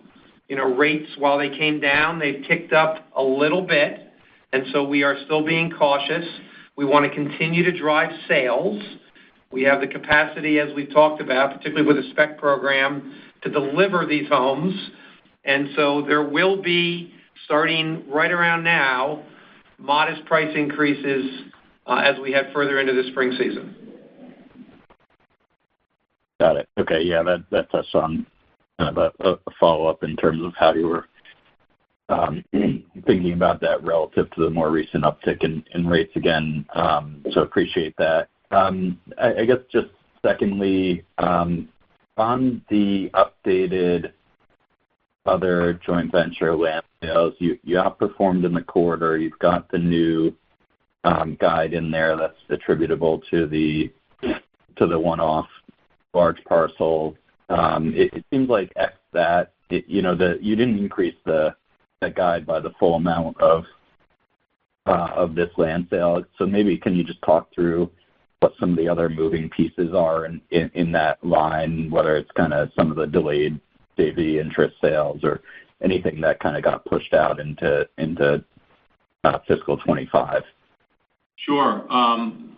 You 0.48 0.56
know, 0.56 0.74
rates, 0.74 1.10
while 1.18 1.38
they 1.38 1.48
came 1.48 1.80
down, 1.80 2.18
they've 2.18 2.44
ticked 2.46 2.72
up 2.72 3.06
a 3.16 3.22
little 3.22 3.62
bit, 3.62 4.12
and 4.52 4.64
so 4.72 4.84
we 4.84 5.02
are 5.02 5.16
still 5.24 5.44
being 5.44 5.70
cautious. 5.70 6.26
We 6.76 6.84
wanna 6.84 7.08
continue 7.08 7.64
to 7.64 7.72
drive 7.72 8.10
sales. 8.28 8.82
We 9.50 9.62
have 9.62 9.80
the 9.80 9.86
capacity, 9.86 10.58
as 10.58 10.74
we've 10.74 10.92
talked 10.92 11.20
about, 11.20 11.56
particularly 11.56 11.86
with 11.86 11.96
the 12.04 12.10
spec 12.10 12.38
program, 12.38 13.14
to 13.42 13.50
deliver 13.50 14.04
these 14.04 14.28
homes. 14.28 14.74
And 15.44 15.68
so 15.76 16.02
there 16.02 16.22
will 16.22 16.60
be, 16.60 17.12
starting 17.44 18.04
right 18.08 18.30
around 18.30 18.64
now, 18.64 19.22
modest 19.78 20.24
price 20.24 20.54
increases, 20.56 21.42
uh, 21.86 22.02
as 22.04 22.18
we 22.20 22.32
head 22.32 22.50
further 22.52 22.80
into 22.80 22.92
the 22.92 23.08
spring 23.10 23.32
season. 23.38 23.76
Got 26.40 26.56
it. 26.56 26.68
Okay. 26.78 27.02
Yeah, 27.02 27.22
that 27.50 27.70
touched 27.70 27.94
on 27.94 28.26
kind 28.78 28.96
of 28.96 29.14
a 29.20 29.38
follow-up 29.60 30.02
in 30.04 30.16
terms 30.16 30.42
of 30.42 30.52
how 30.56 30.74
you 30.74 30.88
were 30.88 31.06
um, 32.08 32.44
thinking 33.06 33.32
about 33.32 33.60
that 33.60 33.82
relative 33.82 34.30
to 34.32 34.42
the 34.42 34.50
more 34.50 34.70
recent 34.70 35.04
uptick 35.04 35.42
in 35.42 35.86
rates 35.86 36.12
again. 36.16 36.66
Um, 36.74 37.24
so 37.32 37.40
appreciate 37.40 37.96
that. 37.98 38.28
Um, 38.50 39.00
I 39.20 39.44
guess 39.44 39.58
just 39.72 39.88
secondly, 40.24 41.04
on 41.18 41.68
the 42.16 43.10
updated 43.14 44.12
other 45.26 45.80
joint 45.84 46.12
venture 46.12 46.54
land 46.54 46.84
sales, 47.02 47.34
you 47.38 47.58
outperformed 47.66 48.44
in 48.44 48.52
the 48.52 48.62
quarter. 48.62 49.16
You've 49.16 49.38
got 49.38 49.70
the 49.70 49.78
new 49.78 50.34
guide 51.38 51.74
in 51.74 51.90
there 51.90 52.16
that's 52.16 52.38
attributable 52.50 53.22
to 53.30 53.46
the 53.46 53.90
to 54.76 54.86
the 54.86 54.98
one-off 54.98 55.46
large 56.14 56.42
parcel. 56.44 57.16
Um, 57.48 57.92
it 57.94 58.24
seems 58.30 58.48
like 58.48 58.72
ex 58.76 58.94
that, 59.12 59.52
you 59.68 60.02
know, 60.02 60.12
you 60.40 60.56
didn't 60.56 60.78
increase 60.78 61.16
the 61.24 61.54
guide 62.14 62.46
by 62.46 62.60
the 62.60 62.72
full 62.78 62.96
amount 62.96 63.40
uh, 63.40 63.62
of 64.86 65.34
this 65.34 65.50
land 65.56 65.86
sale. 65.90 66.22
So 66.38 66.46
maybe 66.46 66.76
can 66.76 66.94
you 66.94 67.04
just 67.04 67.22
talk 67.22 67.48
through 67.54 67.90
what 68.40 68.52
some 68.60 68.72
of 68.72 68.76
the 68.76 68.88
other 68.88 69.08
moving 69.08 69.48
pieces 69.48 69.94
are 69.94 70.26
in 70.26 70.92
that 70.92 71.24
line, 71.24 71.90
whether 71.90 72.16
it's 72.16 72.30
kinda 72.32 72.70
some 72.76 72.90
of 72.90 72.96
the 72.96 73.06
delayed 73.06 73.58
JV 73.98 74.38
interest 74.38 74.76
sales 74.82 75.24
or 75.24 75.40
anything 75.82 76.20
that 76.20 76.40
kinda 76.40 76.60
got 76.60 76.84
pushed 76.84 77.14
out 77.14 77.40
into 77.40 77.88
uh, 79.24 79.38
fiscal 79.48 79.76
2025? 79.78 80.42
Sure. 81.36 81.86
Um, 81.90 82.53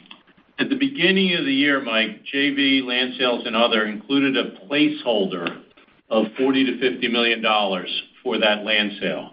At 0.58 0.70
the 0.70 0.76
beginning 0.76 1.34
of 1.34 1.44
the 1.44 1.52
year, 1.52 1.82
Mike, 1.82 2.24
JV 2.32 2.82
land 2.82 3.12
sales 3.18 3.42
and 3.44 3.54
other 3.54 3.84
included 3.84 4.38
a 4.38 4.52
placeholder 4.64 5.62
of 6.08 6.26
$40 6.40 6.80
million-$50 6.80 7.12
million 7.12 7.42
for 8.22 8.38
that 8.38 8.64
land 8.64 8.92
sale. 8.98 9.32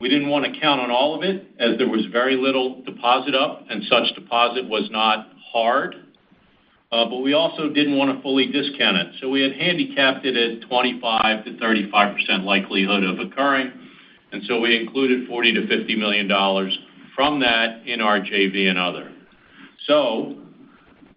We 0.00 0.08
didn't 0.08 0.28
wanna 0.28 0.48
count 0.60 0.80
on 0.80 0.90
all 0.90 1.14
of 1.14 1.22
it 1.22 1.46
as 1.60 1.78
there 1.78 1.88
was 1.88 2.04
very 2.10 2.34
little 2.34 2.82
deposit 2.82 3.36
up, 3.36 3.66
and 3.70 3.84
such 3.84 4.12
deposit 4.16 4.68
was 4.68 4.88
not 4.90 5.28
hard. 5.52 5.94
Uh, 6.90 7.04
but 7.04 7.18
we 7.18 7.32
also 7.32 7.68
didn't 7.68 7.96
wanna 7.96 8.20
fully 8.20 8.46
discount 8.50 8.96
it. 8.96 9.14
So 9.20 9.28
we 9.28 9.42
had 9.42 9.52
handicapped 9.52 10.26
it 10.26 10.36
at 10.36 10.68
25%-35% 10.68 12.42
likelihood 12.42 13.04
of 13.04 13.20
occurring, 13.20 13.70
and 14.32 14.42
so 14.48 14.58
we 14.58 14.80
included 14.80 15.28
$40 15.28 15.54
million-$50 15.54 15.96
million 15.96 16.72
from 17.14 17.38
that 17.38 17.86
in 17.86 18.00
our 18.00 18.18
JV 18.18 18.68
and 18.68 18.78
other. 18.78 19.12
So 19.90 20.36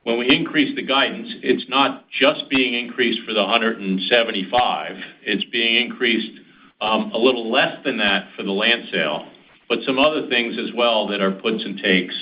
when 0.02 0.18
we 0.18 0.36
increase 0.36 0.76
the 0.76 0.82
guidance, 0.82 1.28
it's 1.44 1.70
not 1.70 2.10
just 2.10 2.50
being 2.50 2.74
increased 2.74 3.20
for 3.24 3.32
the 3.32 3.44
175, 3.44 4.96
it's 5.22 5.44
being 5.52 5.86
increased 5.86 6.42
um, 6.82 7.12
a 7.14 7.18
little 7.20 7.52
less 7.52 7.78
than 7.86 8.00
that 8.00 8.30
for 8.36 8.42
the 8.42 8.52
land 8.52 8.86
sale, 8.92 9.28
but 9.70 9.78
some 9.86 10.00
other 10.00 10.28
things 10.28 10.56
as 10.58 10.74
well 10.76 11.08
that 11.10 11.22
are 11.22 11.34
puts 11.34 11.64
and 11.64 11.78
takes. 11.78 12.16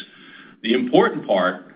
The 0.62 0.74
important 0.74 1.26
part 1.26 1.74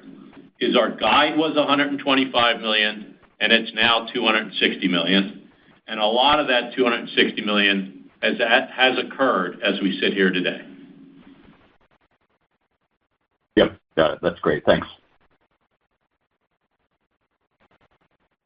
is 0.59 0.75
our 0.75 0.93
guide 0.93 1.37
was 1.37 1.55
125 1.55 2.59
million, 2.59 3.15
and 3.39 3.53
it's 3.53 3.71
now 3.73 4.07
$260 4.13 4.89
million. 4.89 5.49
A 5.87 5.95
lot 6.05 6.41
of 6.41 6.47
that 6.47 6.73
$260 6.77 7.45
million 7.45 8.09
has 8.21 8.97
occurred 8.99 9.61
as 9.63 9.79
we 9.81 9.97
sit 10.01 10.11
here 10.11 10.31
today. 10.31 10.74
Got 13.95 14.13
it. 14.13 14.19
That's 14.21 14.39
great. 14.39 14.65
Thanks. 14.65 14.87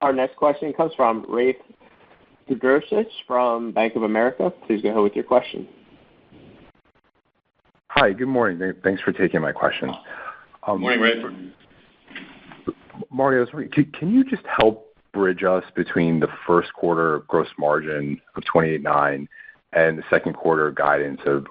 Our 0.02 0.14
next 0.14 0.38
question 0.38 0.72
comes 0.74 0.93
from 0.95 1.26
Rafe 1.28 1.58
Jadrosich 2.50 3.10
from 3.28 3.72
Bank 3.72 3.95
of 3.95 4.04
America. 4.04 4.52
Please 4.66 4.82
go 4.82 4.89
ahead 4.89 5.04
with 5.04 5.16
your 5.16 5.26
question. 5.26 5.68
Hi. 7.89 8.14
Good 8.14 8.28
morning. 8.28 8.74
Thanks 8.84 9.02
for 9.02 9.12
taking 9.12 9.41
my 9.41 9.52
question. 9.52 9.89
Good 9.89 10.72
um, 10.72 10.82
morning, 10.82 11.02
Rafe. 11.02 11.26
Marty, 13.12 13.68
can 13.68 14.14
you 14.14 14.24
just 14.24 14.43
help 14.45 14.95
bridge 15.14 15.43
us 15.43 15.64
between 15.76 16.20
the 16.20 16.28
first 16.45 16.72
quarter 16.74 17.24
gross 17.28 17.47
margin 17.58 18.22
of 18.36 18.43
28.9% 18.43 19.28
and 19.74 19.97
the 19.97 20.04
second 20.10 20.34
quarter 20.34 20.72
guidance 20.72 21.22
of 21.26 21.45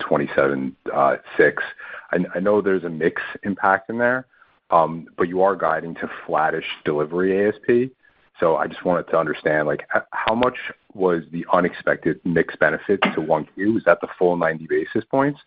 27.6%? 0.00 0.72
I 2.12 2.40
know 2.40 2.60
there's 2.60 2.84
a 2.84 2.88
mix 2.88 3.22
impact 3.42 3.90
in 3.90 3.98
there, 3.98 4.26
um, 4.70 5.06
but 5.16 5.28
you 5.28 5.42
are 5.42 5.56
guiding 5.56 5.94
to 5.96 6.10
flattish 6.26 6.66
delivery 6.84 7.48
ASP. 7.48 7.92
So 8.38 8.56
I 8.56 8.66
just 8.66 8.84
wanted 8.84 9.08
to 9.08 9.18
understand, 9.18 9.68
like, 9.68 9.86
how 10.12 10.34
much 10.34 10.56
was 10.94 11.22
the 11.30 11.44
unexpected 11.52 12.20
mix 12.24 12.56
benefit 12.56 13.00
to 13.02 13.20
1Q? 13.20 13.76
Is 13.76 13.84
that 13.84 14.00
the 14.00 14.08
full 14.18 14.36
90 14.36 14.66
basis 14.66 15.04
points? 15.04 15.40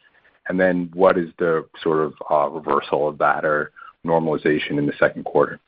And 0.48 0.60
then 0.60 0.92
what 0.94 1.18
is 1.18 1.30
the 1.40 1.66
sort 1.82 2.00
of 2.00 2.14
uh, 2.30 2.50
reversal 2.50 3.08
of 3.08 3.18
that 3.18 3.46
or 3.46 3.72
normalization 4.06 4.78
in 4.78 4.86
the 4.86 4.94
second 5.00 5.26
quarter? 5.26 5.60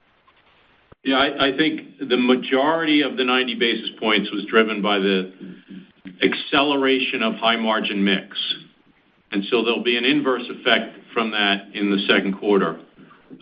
Yeah, 1.04 1.20
I 1.40 1.56
think 1.56 2.00
the 2.00 2.18
majority 2.18 3.02
of 3.02 3.16
the 3.16 3.24
90 3.24 3.56
basis 3.56 3.90
points 4.00 4.32
was 4.32 4.44
driven 4.46 4.82
by 4.82 4.98
the 4.98 5.32
acceleration 6.24 7.22
of 7.22 7.36
high 7.36 7.58
margin 7.58 8.04
mix. 8.04 8.38
And 9.36 9.44
so 9.52 9.66
there'll 9.66 9.84
be 9.84 9.98
an 9.98 10.06
inverse 10.06 10.44
effect 10.48 10.98
from 11.14 11.30
that 11.32 11.68
in 11.74 11.92
the 11.92 11.98
second 12.08 12.40
quarter. 12.40 12.80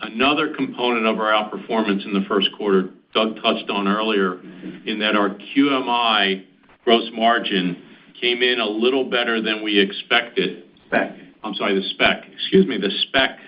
Another 0.00 0.52
component 0.52 1.06
of 1.06 1.20
our 1.20 1.30
outperformance 1.30 2.04
in 2.04 2.12
the 2.12 2.24
first 2.28 2.48
quarter, 2.58 2.90
Doug 3.14 3.36
touched 3.36 3.70
on 3.70 3.86
earlier, 3.86 4.40
in 4.86 4.98
that 4.98 5.14
our 5.14 5.30
QMI 5.30 6.46
gross 6.84 7.08
margin 7.12 7.80
came 8.20 8.42
in 8.42 8.58
a 8.58 8.66
little 8.66 9.08
better 9.08 9.40
than 9.40 9.62
we 9.62 9.78
expected. 9.78 10.64
Spec. 10.88 11.12
I'm 11.44 11.54
sorry, 11.54 11.76
the 11.76 11.88
spec. 11.90 12.24
Excuse 12.32 12.66
me. 12.66 12.76
The 12.76 12.90
spec, 13.06 13.38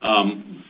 um, 0.00 0.64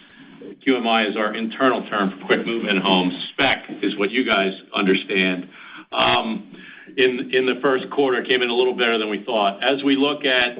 QMI 0.67 1.11
is 1.11 1.17
our 1.17 1.33
internal 1.33 1.89
term 1.89 2.11
for 2.11 2.27
quick 2.27 2.45
move-in 2.45 2.79
homes. 2.79 3.15
Spec 3.35 3.67
is 3.83 3.97
what 3.97 4.11
you 4.11 4.27
guys 4.27 4.53
understand. 4.75 5.49
Um, 5.93 6.57
in 6.97 7.47
the 7.47 7.61
first 7.63 7.89
quarter, 7.91 8.21
came 8.25 8.43
in 8.43 8.51
a 8.51 8.55
little 8.55 8.75
better 8.77 8.99
than 8.99 9.11
we 9.11 9.23
thought. 9.23 9.63
As 9.63 9.85
we 9.85 9.95
look 9.95 10.25
at 10.25 10.59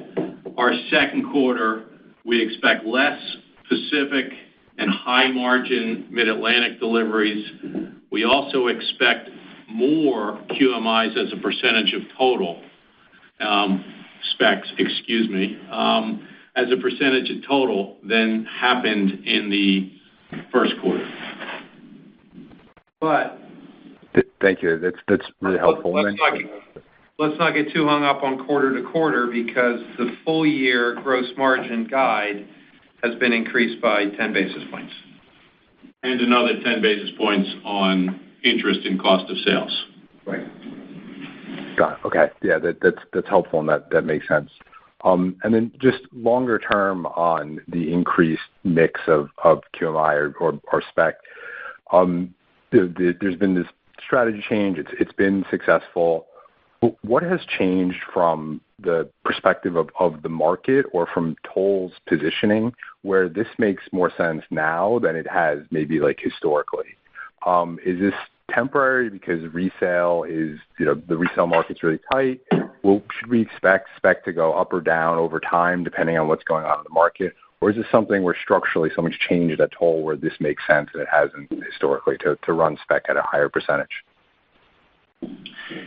our 0.57 0.73
second 0.89 1.31
quarter, 1.31 1.85
we 2.25 2.41
expect 2.41 2.85
less 2.85 3.19
Pacific 3.67 4.25
and 4.77 4.89
high-margin 4.89 6.07
Mid-Atlantic 6.09 6.79
deliveries. 6.79 7.45
We 8.11 8.25
also 8.25 8.67
expect 8.67 9.29
more 9.69 10.39
QMIs 10.49 11.17
as 11.17 11.31
a 11.31 11.41
percentage 11.41 11.93
of 11.93 12.01
total 12.17 12.61
um, 13.39 13.83
specs, 14.33 14.67
excuse 14.77 15.29
me, 15.29 15.57
um, 15.71 16.27
as 16.55 16.65
a 16.71 16.77
percentage 16.81 17.29
of 17.29 17.47
total 17.47 17.97
than 18.03 18.45
happened 18.45 19.25
in 19.25 19.49
the 19.49 19.91
first 20.51 20.73
quarter. 20.81 21.07
But- 22.99 23.37
Thank 24.41 24.61
you. 24.61 24.77
That's 24.79 25.23
really 25.39 25.59
helpful. 25.59 25.93
Let's 27.21 27.37
not 27.37 27.53
get 27.53 27.71
too 27.71 27.85
hung 27.85 28.03
up 28.03 28.23
on 28.23 28.47
quarter 28.47 28.75
to 28.81 28.89
quarter 28.89 29.27
because 29.27 29.79
the 29.99 30.17
full 30.25 30.43
year 30.43 30.95
gross 31.03 31.27
margin 31.37 31.85
guide 31.85 32.47
has 33.03 33.13
been 33.19 33.31
increased 33.31 33.79
by 33.79 34.05
10 34.05 34.33
basis 34.33 34.63
points. 34.71 34.91
And 36.01 36.19
another 36.19 36.59
10 36.63 36.81
basis 36.81 37.11
points 37.19 37.47
on 37.63 38.19
interest 38.43 38.79
and 38.85 38.99
cost 38.99 39.29
of 39.29 39.37
sales. 39.45 39.85
Right. 40.25 40.47
Got 41.77 41.99
it. 41.99 42.05
Okay. 42.05 42.31
Yeah, 42.41 42.57
that's 42.57 43.29
helpful, 43.29 43.59
and 43.59 43.69
that 43.69 44.03
makes 44.03 44.27
sense. 44.27 44.49
Um 45.03 45.35
and 45.43 45.53
then 45.53 45.71
just 45.79 45.99
longer 46.11 46.57
term 46.57 47.05
on 47.05 47.61
the 47.67 47.93
increased 47.93 48.41
mix 48.63 48.99
of 49.07 49.29
QMI 49.45 50.33
or 50.41 50.59
or 50.71 50.81
spec, 50.89 51.17
there's 52.71 53.35
been 53.35 53.53
this 53.53 53.67
strategy 54.03 54.43
change. 54.49 54.79
It's 54.79 54.91
it's 54.99 55.13
been 55.13 55.45
successful. 55.51 56.25
What 57.03 57.21
has 57.21 57.41
changed 57.45 57.99
from 58.11 58.59
the 58.79 59.07
perspective 59.23 59.75
of 59.75 60.21
the 60.23 60.29
market 60.29 60.85
or 60.91 61.05
from 61.05 61.35
Toll's 61.43 61.91
positioning, 62.07 62.73
where 63.03 63.29
this 63.29 63.47
makes 63.59 63.83
more 63.91 64.11
sense 64.17 64.41
now 64.49 64.97
than 64.97 65.15
it 65.15 65.27
has 65.27 65.59
maybe 65.69 65.99
like 65.99 66.19
historically? 66.19 66.95
Um, 67.45 67.77
is 67.85 67.99
this 67.99 68.15
temporary 68.49 69.09
because 69.09 69.41
resale 69.53 70.23
is, 70.27 70.59
you 70.79 70.85
know, 70.85 70.95
the 71.07 71.17
resale 71.17 71.47
market's 71.47 71.83
really 71.83 71.99
tight? 72.11 72.41
Should 72.83 73.29
we 73.29 73.41
expect 73.41 73.89
spec 73.95 74.25
to 74.25 74.33
go 74.33 74.53
up 74.53 74.73
or 74.73 74.81
down 74.81 75.19
over 75.19 75.39
time, 75.39 75.83
depending 75.83 76.17
on 76.17 76.27
what's 76.27 76.43
going 76.43 76.65
on 76.65 76.79
in 76.79 76.83
the 76.83 76.93
market? 76.93 77.35
Or 77.61 77.69
is 77.69 77.75
this 77.75 77.85
something 77.91 78.23
where 78.23 78.35
structurally 78.41 78.89
something's 78.95 79.17
changed 79.17 79.61
at 79.61 79.71
Toll 79.71 80.01
where 80.01 80.15
this 80.15 80.33
makes 80.39 80.65
sense 80.65 80.89
and 80.93 81.01
it 81.03 81.07
hasn't 81.11 81.51
historically 81.63 82.17
to 82.19 82.37
to 82.43 82.53
run 82.53 82.75
spec 82.81 83.03
at 83.07 83.17
a 83.17 83.21
higher 83.21 83.49
percentage? 83.49 84.03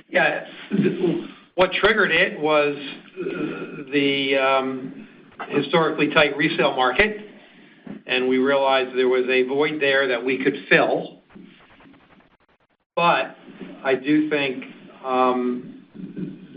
Yeah. 0.09 0.47
What 1.57 1.73
triggered 1.73 2.11
it 2.11 2.39
was 2.39 2.77
the 3.93 4.37
um, 4.37 5.09
historically 5.49 6.09
tight 6.15 6.37
resale 6.37 6.75
market, 6.75 7.17
and 8.07 8.29
we 8.29 8.39
realized 8.39 8.97
there 8.97 9.09
was 9.09 9.25
a 9.29 9.43
void 9.45 9.81
there 9.81 10.09
that 10.09 10.25
we 10.25 10.43
could 10.43 10.55
fill. 10.69 11.21
But 12.97 13.37
I 13.85 13.95
do 13.97 14.31
think 14.31 14.65
um, 15.05 15.85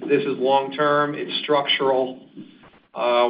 this 0.08 0.22
is 0.22 0.38
long 0.38 0.72
term, 0.74 1.16
it's 1.16 1.44
structural 1.44 2.28
uh, 2.94 3.30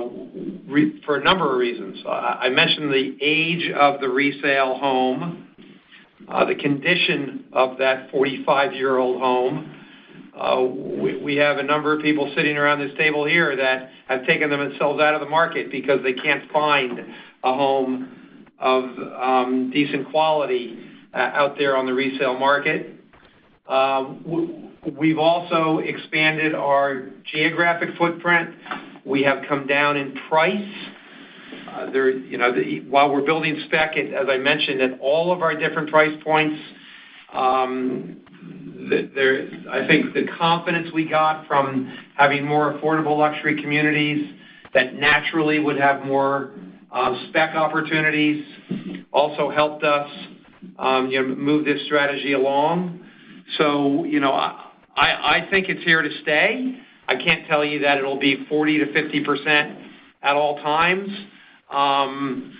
for 1.05 1.17
a 1.17 1.23
number 1.23 1.51
of 1.51 1.57
reasons. 1.57 1.99
I 2.05 2.49
mentioned 2.49 2.91
the 2.91 3.17
age 3.21 3.71
of 3.71 4.01
the 4.01 4.09
resale 4.09 4.77
home, 4.77 5.46
Uh, 6.27 6.43
the 6.43 6.55
condition 6.55 7.45
of 7.53 7.77
that 7.77 8.11
45-year-old 8.11 9.21
home. 9.21 9.73
Uh, 10.37 10.61
we 10.61 11.37
have 11.37 11.57
a 11.57 11.63
number 11.63 11.95
of 11.95 12.01
people 12.01 12.31
sitting 12.35 12.57
around 12.57 12.79
this 12.79 12.95
table 12.97 13.25
here 13.25 13.55
that 13.55 13.89
have 14.09 14.25
taken 14.25 14.49
themselves 14.49 14.99
out 15.01 15.13
of 15.13 15.21
the 15.21 15.29
market 15.29 15.71
because 15.71 15.99
they 16.03 16.13
can't 16.13 16.51
find 16.51 16.99
a 17.43 17.53
home 17.53 18.45
of 18.59 18.83
um, 18.83 19.71
decent 19.71 20.09
quality 20.11 20.77
uh, 21.13 21.17
out 21.17 21.57
there 21.57 21.77
on 21.77 21.85
the 21.85 21.93
resale 21.93 22.37
market. 22.37 22.93
We've 24.97 25.17
also 25.19 25.79
expanded 25.79 26.53
our 26.55 27.09
geographic 27.31 27.89
footprint. 27.97 28.49
We 29.05 29.23
have 29.23 29.43
come 29.47 29.65
down 29.65 29.95
in 29.95 30.17
price. 30.29 30.73
You 31.93 32.37
know, 32.37 32.53
while 32.89 33.11
we're 33.11 33.25
building 33.25 33.61
spec, 33.65 33.97
as 33.97 34.27
I 34.29 34.37
mentioned, 34.37 34.81
at 34.81 34.99
all 34.99 35.31
of 35.31 35.41
our 35.41 35.55
different 35.55 35.89
price 35.89 36.17
points, 36.23 36.59
um, 37.33 38.17
I 38.89 39.85
think 39.87 40.13
the 40.13 40.27
confidence 40.37 40.89
we 40.93 41.07
got 41.09 41.47
from 41.47 41.93
having 42.15 42.45
more 42.45 42.73
affordable 42.73 43.17
luxury 43.17 43.61
communities 43.61 44.33
that 44.73 44.95
naturally 44.95 45.59
would 45.59 45.77
have 45.77 46.05
more 46.05 46.51
um, 46.91 47.27
spec 47.29 47.55
opportunities 47.55 48.45
also 49.11 49.49
helped 49.49 49.83
us, 49.83 50.09
um, 50.79 51.09
know, 51.21 51.35
move 51.35 51.65
this 51.65 51.83
strategy 51.85 52.33
along. 52.33 53.03
So, 53.57 54.03
you 54.03 54.19
know, 54.19 54.31
I 54.31 55.47
think 55.51 55.69
it's 55.69 55.83
here 55.83 56.01
to 56.01 56.09
stay. 56.21 56.77
I 57.07 57.15
can't 57.15 57.47
tell 57.47 57.63
you 57.63 57.79
that 57.79 57.97
it'll 57.97 58.19
be 58.19 58.45
40%-50% 58.51 59.87
at 60.23 60.35
all 60.35 60.57
times. 60.61 61.09
Um, 61.71 62.57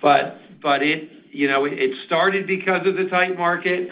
but 0.00 0.38
but 0.62 0.82
it, 0.82 1.08
you 1.30 1.48
know, 1.48 1.64
it 1.64 1.90
started 2.06 2.46
because 2.46 2.86
of 2.86 2.96
the 2.96 3.06
tight 3.08 3.36
market, 3.36 3.88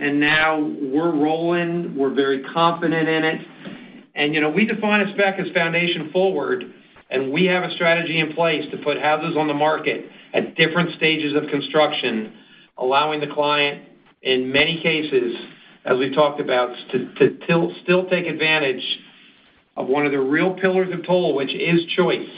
and 0.00 0.18
now 0.20 0.58
we're 0.58 1.14
rolling. 1.14 1.96
We're 1.96 2.14
very 2.14 2.42
confident 2.52 3.08
in 3.08 3.24
it. 3.24 3.40
And, 4.14 4.34
you 4.34 4.40
know, 4.40 4.50
we 4.50 4.66
define 4.66 5.00
a 5.02 5.12
spec 5.14 5.38
as 5.38 5.50
foundation 5.52 6.10
forward, 6.12 6.64
and 7.10 7.32
we 7.32 7.46
have 7.46 7.62
a 7.62 7.72
strategy 7.74 8.18
in 8.18 8.34
place 8.34 8.64
to 8.70 8.78
put 8.78 9.00
houses 9.00 9.36
on 9.36 9.46
the 9.46 9.54
market 9.54 10.06
at 10.34 10.56
different 10.56 10.96
stages 10.96 11.34
of 11.34 11.48
construction, 11.48 12.32
allowing 12.76 13.20
the 13.20 13.28
client, 13.28 13.84
in 14.22 14.52
many 14.52 14.82
cases, 14.82 15.36
as 15.84 15.96
we've 15.98 16.14
talked 16.14 16.40
about, 16.40 16.74
to 16.92 17.14
to 17.14 17.72
still 17.82 18.06
take 18.08 18.26
advantage 18.26 18.84
of 19.76 19.86
one 19.86 20.04
of 20.04 20.12
the 20.12 20.20
real 20.20 20.54
pillars 20.54 20.92
of 20.92 21.06
Toll, 21.06 21.34
which 21.34 21.54
is 21.54 21.80
choice. 21.96 22.28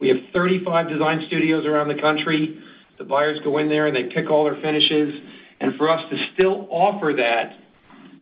We 0.00 0.08
have 0.08 0.18
35 0.32 0.88
design 0.88 1.24
studios 1.26 1.66
around 1.66 1.88
the 1.88 2.00
country. 2.00 2.60
The 2.98 3.04
buyers 3.04 3.38
go 3.44 3.58
in 3.58 3.68
there, 3.68 3.86
and 3.86 3.96
they 3.96 4.04
pick 4.04 4.30
all 4.30 4.44
their 4.44 4.60
finishes. 4.60 5.20
And 5.60 5.76
for 5.76 5.88
us 5.88 6.08
to 6.10 6.16
still 6.34 6.68
offer 6.70 7.12
that, 7.16 7.56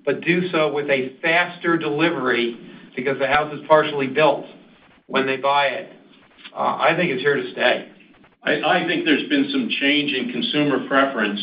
but 0.04 0.22
do 0.22 0.48
so 0.50 0.72
with 0.72 0.88
a 0.88 1.16
faster 1.20 1.76
delivery 1.76 2.58
because 2.94 3.18
the 3.18 3.26
house 3.26 3.52
is 3.52 3.60
partially 3.68 4.06
built 4.06 4.46
when 5.06 5.26
they 5.26 5.36
buy 5.36 5.66
it, 5.66 5.92
uh, 6.54 6.78
I 6.80 6.94
think 6.96 7.10
it's 7.10 7.22
here 7.22 7.36
to 7.36 7.52
stay. 7.52 7.92
I 8.42 8.86
think 8.86 9.04
there's 9.04 9.28
been 9.28 9.48
some 9.50 9.68
change 9.80 10.12
in 10.12 10.30
consumer 10.30 10.86
preference. 10.86 11.40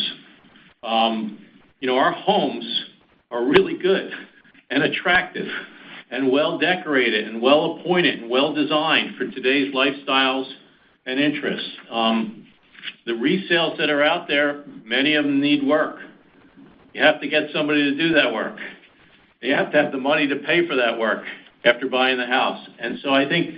Um, 0.83 1.37
you 1.81 1.87
know, 1.87 1.97
our 1.97 2.13
homes 2.13 2.65
are 3.29 3.43
really 3.45 3.77
good 3.77 4.09
and 4.69 4.83
attractive 4.83 5.47
and 6.13 6.31
well-decorated 6.31 7.27
and 7.27 7.41
well-appointed 7.41 8.21
and 8.21 8.29
well-designed 8.29 9.15
for 9.17 9.25
today's 9.31 9.73
lifestyles 9.73 10.47
and 11.07 11.19
interests. 11.19 11.69
Um, 11.89 12.45
the 13.07 13.13
resales 13.13 13.77
that 13.79 13.89
are 13.89 14.03
out 14.03 14.27
there, 14.27 14.63
many 14.85 15.15
of 15.15 15.25
them 15.25 15.41
need 15.41 15.65
work. 15.65 15.97
You 16.93 17.01
have 17.01 17.19
to 17.21 17.27
get 17.27 17.49
somebody 17.51 17.81
to 17.83 17.97
do 17.97 18.13
that 18.13 18.31
work. 18.31 18.57
You 19.41 19.55
have 19.55 19.71
to 19.71 19.81
have 19.81 19.91
the 19.91 19.97
money 19.97 20.27
to 20.27 20.35
pay 20.35 20.67
for 20.67 20.75
that 20.75 20.99
work 20.99 21.23
after 21.65 21.87
buying 21.87 22.17
the 22.17 22.27
house. 22.27 22.63
And 22.79 22.99
so 23.03 23.09
I 23.09 23.27
think 23.27 23.55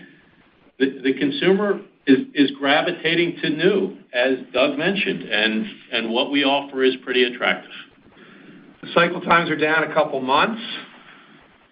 the 0.80 1.14
consumer 1.20 1.82
is 2.08 2.51
gravitating 2.58 3.38
to 3.41 3.49
new, 3.49 3.97
as 4.14 4.38
Doug 4.53 4.78
mentioned, 4.78 5.24
and 5.24 6.10
what 6.10 6.32
we 6.32 6.45
offer 6.45 6.84
is 6.84 6.95
pretty 7.03 7.26
attractive. 7.26 7.72
The 8.82 8.88
cycle 8.93 9.20
times 9.20 9.49
are 9.49 9.58
down 9.58 9.84
a 9.84 9.93
couple 9.93 10.22
months. 10.22 10.62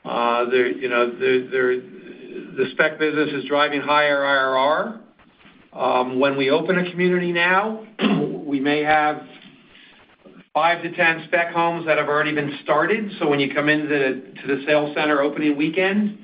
Uh, 0.06 0.46
you 0.52 0.90
know, 0.90 1.10
the 1.12 2.66
spec 2.72 3.00
business 3.00 3.30
is 3.34 3.46
driving 3.46 3.82
higher 3.82 4.20
IRR. 4.20 5.00
Um, 5.72 6.20
when 6.20 6.38
we 6.38 6.50
open 6.52 6.78
a 6.78 6.92
community 6.92 7.32
now, 7.32 7.86
we 8.46 8.60
may 8.60 8.84
have 8.84 9.22
5-10 10.56 11.28
spec 11.28 11.52
homes 11.54 11.86
that 11.86 11.98
have 11.98 12.08
already 12.08 12.36
been 12.36 12.60
started. 12.64 13.12
So 13.20 13.28
when 13.28 13.40
you 13.40 13.54
come 13.54 13.70
into 13.70 13.88
the 14.46 14.64
sales 14.68 14.94
center 14.94 15.22
opening 15.22 15.58
weekend, 15.58 16.20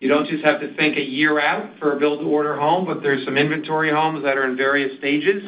you 0.00 0.08
don't 0.08 0.26
just 0.26 0.42
have 0.44 0.60
to 0.60 0.74
think 0.76 0.96
a 0.96 1.02
year 1.02 1.38
out 1.38 1.78
for 1.78 1.94
a 1.94 2.00
build-to-order 2.00 2.56
home, 2.58 2.86
but 2.86 3.02
there's 3.02 3.24
some 3.26 3.36
inventory 3.36 3.90
homes 3.90 4.24
that 4.24 4.38
are 4.38 4.50
in 4.50 4.56
various 4.56 4.98
stages. 4.98 5.42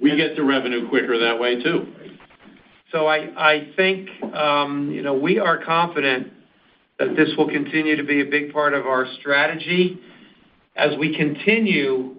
We 0.00 0.16
get 0.16 0.36
the 0.36 0.42
revenue 0.42 0.88
quicker 0.88 1.18
that 1.18 1.38
way, 1.38 1.62
too. 1.62 1.86
So 2.90 3.06
I 3.06 3.68
think, 3.76 4.08
um, 4.34 4.90
you 4.90 5.02
know, 5.02 5.14
we 5.14 5.38
are 5.38 5.62
confident 5.62 6.32
that 6.98 7.16
this 7.16 7.30
will 7.36 7.48
continue 7.48 7.96
to 7.96 8.04
be 8.04 8.20
a 8.20 8.24
big 8.24 8.52
part 8.52 8.74
of 8.74 8.86
our 8.86 9.06
strategy 9.20 9.98
as 10.76 10.96
we 10.98 11.16
continue 11.16 12.14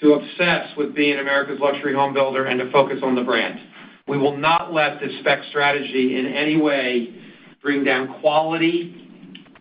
to 0.00 0.12
obsess 0.12 0.76
with 0.76 0.94
being 0.94 1.18
America's 1.18 1.58
luxury 1.60 1.94
home 1.94 2.12
builder 2.12 2.44
and 2.44 2.60
to 2.60 2.70
focus 2.70 2.98
on 3.02 3.14
the 3.14 3.22
brand. 3.22 3.58
We 4.06 4.18
will 4.18 4.36
not 4.36 4.72
let 4.72 5.00
the 5.00 5.08
spec 5.20 5.40
strategy 5.50 6.18
in 6.18 6.26
any 6.26 6.56
way 6.56 7.14
bring 7.62 7.82
down 7.84 8.20
quality 8.20 9.08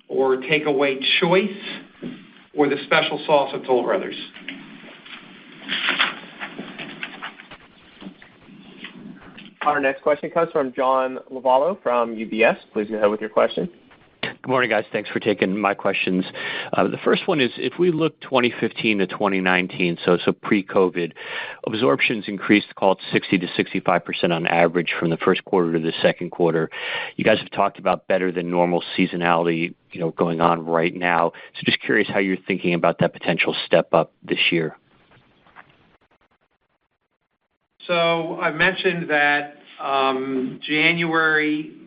or 0.08 0.38
take 0.42 0.66
away 0.66 1.00
choice 1.20 1.58
or 2.56 2.70
the 2.70 2.78
special 2.86 3.22
sauce 3.26 3.52
of 3.54 3.66
Toll 3.66 3.84
Brothers. 3.84 4.16
Our 9.64 9.80
next 9.80 10.04
question 10.04 10.30
comes 10.30 10.52
from 10.52 10.74
John 10.74 11.18
Lovallo 11.32 11.82
from 11.82 12.16
UBS. 12.16 12.58
Please 12.72 12.88
go 12.88 12.98
ahead 12.98 13.10
with 13.10 13.20
your 13.20 13.32
question. 13.32 13.68
Good 14.46 14.52
morning, 14.52 14.70
guys. 14.70 14.86
Thanks 14.92 15.10
for 15.10 15.20
taking 15.20 15.58
my 15.58 15.74
questions. 15.74 16.24
Uh, 16.72 16.88
the 16.88 17.00
first 17.04 17.28
one 17.28 17.42
is, 17.42 17.50
if 17.58 17.80
we 17.80 17.90
look 17.90 18.22
2015 18.22 19.00
to 19.00 19.08
2019, 19.08 19.98
so 20.06 20.20
so 20.24 20.34
pre-COVID, 20.34 21.14
absorptions 21.66 22.26
increased, 22.28 22.68
call 22.76 22.92
it 22.92 23.00
60%-65% 23.12 24.32
on 24.32 24.46
average 24.46 24.94
from 25.00 25.10
the 25.10 25.18
first 25.18 25.44
quarter 25.46 25.74
to 25.74 25.80
the 25.80 25.94
second 26.00 26.30
quarter. 26.30 26.70
You 27.16 27.26
guys 27.26 27.40
have 27.40 27.50
talked 27.50 27.80
about 27.80 28.08
better 28.08 28.32
than 28.32 28.52
normal 28.52 28.84
seasonality, 28.96 29.74
you 29.92 30.00
know, 30.00 30.12
going 30.12 30.42
on 30.42 30.64
right 30.64 30.94
now. 30.94 31.32
So 31.56 31.62
just 31.66 31.82
curious 31.82 32.08
how 32.08 32.20
you're 32.20 32.38
thinking 32.38 32.76
about 32.76 33.00
that 33.00 33.14
potential 33.14 33.56
step 33.66 33.96
up 33.96 34.14
this 34.22 34.52
year. 34.52 34.78
So 37.88 38.40
I 38.40 38.52
mentioned 38.52 39.10
that 39.10 39.56
um, 39.80 40.60
January 40.62 41.85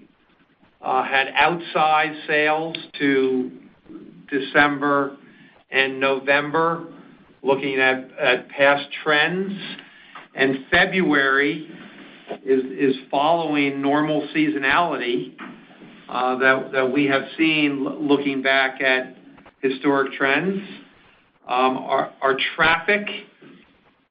Uh, 0.81 1.03
had 1.03 1.26
outsized 1.35 2.26
sales 2.26 2.76
to 2.99 3.51
December 4.31 5.16
and 5.70 5.99
November, 5.99 6.87
looking 7.43 7.79
at 7.81 8.49
past 8.49 8.87
trends. 9.03 9.53
And 10.35 10.66
February 10.70 11.68
is 12.45 12.95
following 13.11 13.83
normal 13.83 14.29
seasonality 14.35 15.35
uh, 16.09 16.37
that 16.39 16.91
we 16.93 17.07
have 17.07 17.22
seen 17.37 17.85
looking 18.07 18.41
back 18.41 18.81
at 18.81 19.16
historic 19.61 20.12
trends. 20.12 20.61
Um, 21.47 21.79
our 21.79 22.37
traffic 22.55 23.07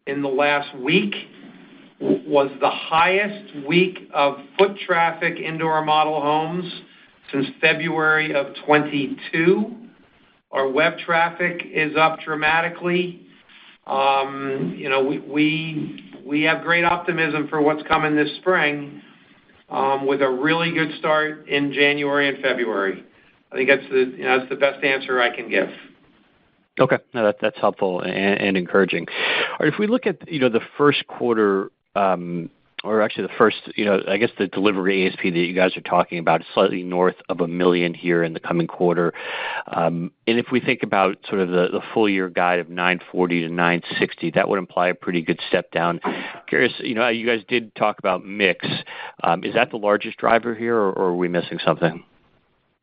in 0.05 0.22
the 0.22 0.28
last 0.28 0.78
week 0.80 1.13
was 1.99 2.51
the 2.59 2.69
highest 2.69 3.67
week 3.67 4.09
of 4.13 4.37
foot 4.57 4.77
traffic 4.85 5.39
into 5.39 5.65
our 5.65 5.83
model 5.83 6.21
homes 6.21 6.71
since 7.31 7.47
February 7.59 8.33
of 8.33 8.47
2022. 8.55 9.75
Our 10.51 10.69
web 10.69 10.97
traffic 10.99 11.63
is 11.65 11.95
up 11.97 12.19
dramatically. 12.19 13.27
Um, 13.85 14.75
you 14.77 14.89
know, 14.89 15.03
we 15.03 16.41
have 16.43 16.63
great 16.63 16.83
optimism 16.83 17.47
for 17.47 17.61
what's 17.61 17.83
coming 17.87 18.15
this 18.15 18.35
spring 18.37 19.01
um, 19.69 20.05
with 20.05 20.21
a 20.21 20.29
really 20.29 20.71
good 20.71 20.91
start 20.99 21.47
in 21.47 21.73
January 21.73 22.29
and 22.29 22.39
February. 22.41 23.03
I 23.51 23.55
think 23.55 23.69
that's 23.69 23.89
the, 23.89 24.13
you 24.17 24.23
know, 24.23 24.39
that's 24.39 24.49
the 24.49 24.55
best 24.55 24.83
answer 24.83 25.21
I 25.21 25.35
can 25.35 25.49
give. 25.49 25.69
Okay. 26.79 26.97
No, 27.13 27.33
that's 27.41 27.57
helpful 27.59 28.01
and 28.01 28.55
encouraging. 28.55 29.07
If 29.59 29.79
we 29.79 29.87
look 29.87 30.05
at, 30.05 30.31
you 30.31 30.39
know, 30.39 30.49
the 30.49 30.61
first 30.77 31.07
quarter, 31.07 31.71
or 32.83 33.01
actually 33.01 33.23
the 33.23 33.33
first, 33.39 33.57
you 33.75 33.85
know, 33.85 33.99
I 34.07 34.17
guess 34.17 34.29
the 34.37 34.45
delivery 34.45 35.07
ASP 35.07 35.23
that 35.23 35.31
you 35.31 35.55
guys 35.55 35.75
are 35.75 35.81
talking 35.81 36.19
about, 36.19 36.41
is 36.41 36.47
slightly 36.53 36.83
north 36.83 37.15
of 37.27 37.39
1 37.39 37.57
million 37.57 37.95
here 37.95 38.21
in 38.23 38.33
the 38.33 38.39
coming 38.39 38.67
quarter. 38.67 39.13
Um 39.65 40.11
and 40.27 40.37
if 40.37 40.51
we 40.51 40.59
think 40.59 40.83
about 40.83 41.17
sort 41.27 41.41
of 41.41 41.49
the 41.49 41.81
full 41.93 42.07
year 42.07 42.29
guide 42.29 42.59
of 42.59 42.67
$940-$960, 42.67 44.35
that 44.35 44.47
would 44.47 44.59
imply 44.59 44.89
a 44.89 44.93
pretty 44.93 45.23
good 45.23 45.39
step 45.47 45.71
down. 45.71 45.99
Curious, 46.47 46.73
you 46.79 46.93
know, 46.93 47.07
you 47.07 47.25
guys 47.25 47.43
did 47.47 47.73
talk 47.75 47.97
about 47.97 48.23
mix. 48.23 48.63
Is 48.67 49.53
that 49.55 49.71
the 49.71 49.77
largest 49.77 50.17
driver 50.17 50.53
here, 50.53 50.75
or 50.75 50.95
are 50.97 51.15
we 51.15 51.27
missing 51.27 51.57
something? 51.65 52.03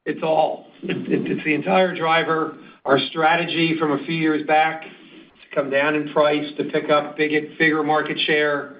It's 0.06 0.22
all. 0.22 0.66
It's 0.82 1.44
the 1.44 1.54
entire 1.54 1.94
driver. 1.94 2.56
Our 2.84 2.98
strategy 2.98 3.76
from 3.78 3.92
a 3.92 4.04
few 4.04 4.16
years 4.16 4.44
back 4.46 4.84
come 5.55 5.70
down 5.70 5.94
in 5.94 6.12
price, 6.12 6.46
to 6.59 6.64
pick 6.64 6.90
up 6.90 7.16
bigger 7.16 7.82
market 7.82 8.18
share, 8.26 8.76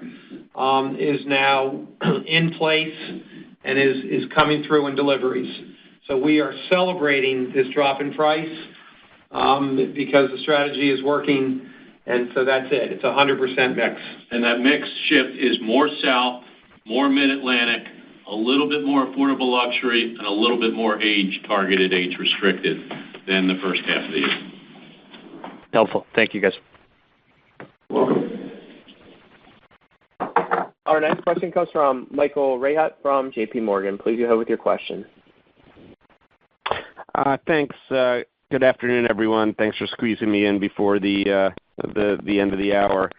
um, 0.55 0.95
is 0.99 1.25
now 1.25 1.85
in 2.27 2.53
place 2.57 2.95
and 3.63 3.79
is 3.79 4.25
coming 4.33 4.63
through 4.63 4.87
in 4.87 4.95
deliveries. 4.95 5.75
So 6.07 6.17
we 6.17 6.39
are 6.39 6.53
celebrating 6.69 7.51
this 7.53 7.67
drop 7.73 7.99
in 7.99 8.13
price 8.13 8.55
um, 9.31 9.93
because 9.95 10.29
the 10.29 10.37
strategy 10.43 10.91
is 10.91 11.03
working, 11.03 11.67
and 12.05 12.29
so 12.35 12.45
that's 12.45 12.67
it. 12.71 12.91
It's 12.91 13.03
100% 13.03 13.75
mix. 13.75 14.01
And 14.29 14.43
that 14.43 14.59
mix 14.59 14.87
shift 15.07 15.37
is 15.37 15.57
more 15.61 15.89
South, 16.03 16.43
more 16.85 17.09
Mid-Atlantic, 17.09 17.87
a 18.27 18.35
little 18.35 18.69
bit 18.69 18.85
more 18.85 19.07
affordable 19.07 19.51
luxury, 19.51 20.15
and 20.17 20.27
a 20.27 20.31
little 20.31 20.59
bit 20.59 20.73
more 20.73 21.01
age-targeted, 21.01 21.91
age-restricted 21.91 22.91
than 23.27 23.47
the 23.47 23.55
first 23.61 23.81
half 23.85 24.05
of 24.05 24.11
the 24.11 24.19
year. 24.19 24.51
Helpful. 25.73 26.05
Thank 26.15 26.33
you, 26.33 26.41
guys. 26.41 26.53
Welcome. 27.89 28.51
Our 30.85 31.01
next 31.01 31.23
question 31.23 31.51
comes 31.51 31.69
from 31.71 32.07
Michael 32.11 32.59
Rehaut 32.59 32.91
from 33.01 33.31
JPMorgan. 33.31 33.99
Please 33.99 34.17
go 34.17 34.25
ahead 34.25 34.37
with 34.37 34.47
your 34.47 34.57
question. 34.57 35.05
Uh, 37.15 37.37
thanks. 37.47 37.75
Uh, 37.89 38.19
good 38.51 38.61
afternoon, 38.63 39.07
everyone. 39.09 39.55
Thanks 39.55 39.77
for 39.77 39.87
squeezing 39.87 40.31
me 40.31 40.45
in 40.45 40.59
before 40.59 40.99
the 40.99 41.31
uh, 41.31 41.49
end 41.83 42.53
of 42.53 42.59
the 42.59 42.75
hour. 42.75 43.09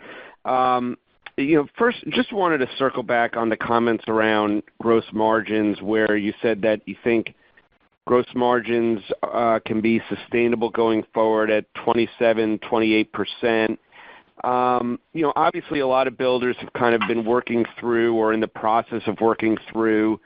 Um, 0.44 0.96
you 1.36 1.56
know, 1.56 1.66
first, 1.76 1.98
just 2.10 2.32
wanted 2.32 2.58
to 2.58 2.68
circle 2.78 3.02
back 3.02 3.36
on 3.36 3.48
the 3.48 3.56
comments 3.56 4.04
around 4.08 4.62
gross 4.80 5.04
margins, 5.12 5.82
where 5.82 6.16
you 6.16 6.32
said 6.40 6.62
that 6.62 6.82
you 6.86 6.94
think 7.02 7.34
gross 8.06 8.28
margins 8.34 9.02
can 9.66 9.80
be 9.82 10.00
sustainable 10.08 10.70
going 10.70 11.02
forward 11.12 11.50
at 11.50 11.66
27%-28%. 11.74 13.76
Um, 14.44 14.98
you 15.12 15.22
know, 15.22 15.32
obviously, 15.34 15.80
a 15.80 15.86
lot 15.86 16.06
of 16.06 16.18
builders 16.18 16.56
have 16.60 16.72
kind 16.74 16.94
of 16.94 17.00
been 17.08 17.24
working 17.24 17.64
through 17.80 18.14
or 18.14 18.32
in 18.32 18.40
the 18.40 18.48
process 18.48 19.02
of 19.06 19.20
working 19.20 19.56
through 19.72 20.20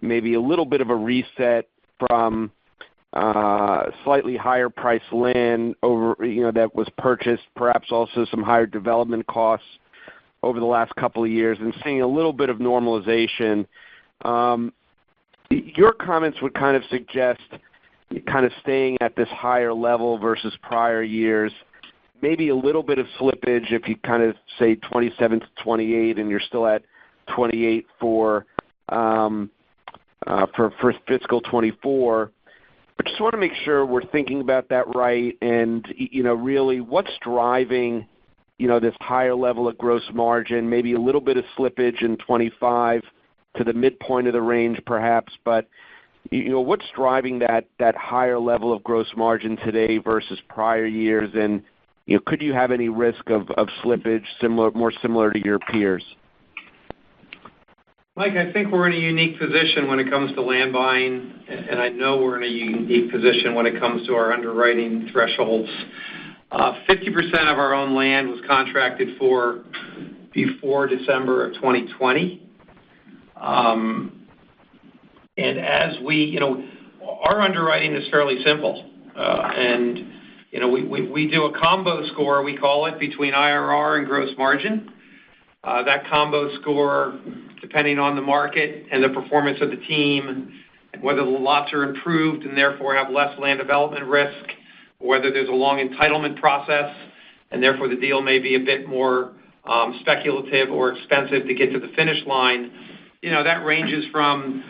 maybe 0.00 0.34
a 0.34 0.40
little 0.40 0.64
bit 0.64 0.80
of 0.80 0.90
a 0.90 0.96
reset 0.96 1.68
from 1.98 2.50
uh, 3.12 3.84
slightly 4.04 4.36
higher 4.36 4.68
priced 4.68 5.12
land 5.12 5.74
over, 5.82 6.24
you 6.24 6.42
know, 6.42 6.50
that 6.50 6.74
was 6.74 6.88
purchased, 6.98 7.44
perhaps 7.54 7.92
also 7.92 8.24
some 8.30 8.42
higher 8.42 8.66
development 8.66 9.26
costs 9.26 9.66
over 10.42 10.58
the 10.58 10.66
last 10.66 10.94
couple 10.96 11.22
of 11.22 11.30
years 11.30 11.58
and 11.60 11.74
seeing 11.84 12.02
a 12.02 12.06
little 12.06 12.32
bit 12.32 12.48
of 12.48 12.58
normalization. 12.58 13.66
Um, 14.24 14.72
your 15.50 15.92
comments 15.92 16.40
would 16.40 16.54
kind 16.54 16.76
of 16.76 16.82
suggest 16.90 17.40
kind 18.26 18.44
of 18.44 18.52
staying 18.60 18.98
at 19.00 19.14
this 19.16 19.28
higher 19.28 19.72
level 19.72 20.18
versus 20.18 20.54
prior 20.62 21.02
years, 21.02 21.52
maybe 22.22 22.48
a 22.48 22.56
little 22.56 22.82
bit 22.82 22.98
of 22.98 23.06
slippage 23.20 23.72
if 23.72 23.88
you 23.88 23.96
kind 23.96 24.22
of 24.22 24.36
say 24.58 24.76
27%-28%, 24.76 26.18
and 26.18 26.30
you're 26.30 26.40
still 26.40 26.66
at 26.66 26.82
28% 27.28 28.44
um, 28.88 29.50
uh, 30.26 30.46
for 30.56 30.72
fiscal 31.06 31.40
2024. 31.40 32.30
I 32.98 33.02
just 33.08 33.20
wanna 33.20 33.38
make 33.38 33.54
sure 33.64 33.84
we're 33.84 34.04
thinking 34.04 34.40
about 34.40 34.68
that 34.68 34.94
right, 34.94 35.36
and, 35.42 35.84
you 35.96 36.22
know, 36.22 36.34
really, 36.34 36.80
what's 36.80 37.10
driving, 37.20 38.06
you 38.58 38.68
know, 38.68 38.78
this 38.78 38.94
higher 39.00 39.34
level 39.34 39.66
of 39.66 39.76
gross 39.76 40.04
margin, 40.14 40.70
maybe 40.70 40.92
a 40.92 41.00
little 41.00 41.20
bit 41.20 41.36
of 41.36 41.44
slippage 41.58 42.02
in 42.02 42.16
2025 42.18 43.02
to 43.56 43.64
the 43.64 43.72
midpoint 43.72 44.28
of 44.28 44.32
the 44.32 44.40
range, 44.40 44.80
perhaps. 44.86 45.32
But 45.44 45.66
you 46.30 46.50
know, 46.50 46.60
what's 46.60 46.84
driving 46.94 47.40
that 47.40 47.66
higher 47.96 48.38
level 48.38 48.72
of 48.72 48.84
gross 48.84 49.08
margin 49.16 49.56
today 49.56 49.98
versus 49.98 50.38
prior 50.48 50.86
years? 50.86 51.30
You 52.06 52.16
know, 52.16 52.22
could 52.26 52.42
you 52.42 52.52
have 52.52 52.72
any 52.72 52.88
risk 52.88 53.30
of 53.30 53.46
slippage 53.84 54.24
similar, 54.40 54.70
more 54.72 54.92
similar 55.02 55.32
to 55.32 55.44
your 55.44 55.58
peers? 55.58 56.04
Mike, 58.14 58.32
I 58.32 58.52
think 58.52 58.70
we're 58.70 58.86
in 58.88 58.92
a 58.92 59.00
unique 59.00 59.38
position 59.38 59.88
when 59.88 59.98
it 59.98 60.10
comes 60.10 60.34
to 60.34 60.42
land 60.42 60.72
buying, 60.72 61.32
and 61.48 61.80
I 61.80 61.88
know 61.88 62.18
we're 62.18 62.36
in 62.36 62.42
a 62.42 62.52
unique 62.52 63.10
position 63.10 63.54
when 63.54 63.64
it 63.64 63.80
comes 63.80 64.06
to 64.06 64.14
our 64.14 64.32
underwriting 64.32 65.08
thresholds. 65.12 65.70
Uh, 66.50 66.74
50% 66.86 67.50
of 67.50 67.58
our 67.58 67.72
own 67.72 67.94
land 67.94 68.28
was 68.28 68.40
contracted 68.46 69.16
for 69.18 69.64
before 70.34 70.86
December 70.86 71.46
of 71.46 71.54
2020. 71.54 72.46
Um, 73.40 74.26
and 75.38 75.58
As 75.58 75.94
we, 76.04 76.16
you 76.16 76.40
know, 76.40 76.62
our 77.24 77.40
underwriting 77.40 77.94
is 77.94 78.06
fairly 78.10 78.42
simple. 78.44 78.90
Uh, 79.16 79.50
You 80.52 80.60
know, 80.60 80.68
we 80.68 81.30
do 81.30 81.46
a 81.46 81.58
combo 81.58 82.06
score, 82.12 82.42
we 82.42 82.58
call 82.58 82.84
it, 82.84 83.00
between 83.00 83.32
IRR 83.32 83.96
and 83.96 84.06
gross 84.06 84.28
margin. 84.36 84.92
Uh, 85.64 85.82
that 85.84 86.06
combo 86.10 86.54
score, 86.60 87.18
depending 87.62 87.98
on 87.98 88.16
the 88.16 88.22
market 88.22 88.84
and 88.92 89.02
the 89.02 89.08
performance 89.08 89.56
of 89.62 89.70
the 89.70 89.78
team, 89.78 90.52
whether 91.00 91.24
the 91.24 91.30
lots 91.30 91.72
are 91.72 91.84
improved 91.84 92.44
and 92.44 92.54
therefore 92.54 92.94
have 92.94 93.08
less 93.08 93.38
land 93.38 93.60
development 93.60 94.04
risk, 94.04 94.50
whether 94.98 95.32
there's 95.32 95.48
a 95.48 95.52
long 95.52 95.78
entitlement 95.78 96.38
process, 96.38 96.94
and 97.50 97.62
therefore 97.62 97.88
the 97.88 97.96
deal 97.96 98.20
may 98.20 98.38
be 98.38 98.54
a 98.54 98.60
bit 98.60 98.86
more 98.86 99.32
um, 99.64 99.96
speculative 100.02 100.70
or 100.70 100.92
expensive 100.92 101.46
to 101.46 101.54
get 101.54 101.72
to 101.72 101.78
the 101.78 101.88
finish 101.96 102.26
line. 102.26 102.70
You 103.22 103.30
know, 103.30 103.42
that 103.42 103.64
ranges 103.64 104.04
from 104.12 104.62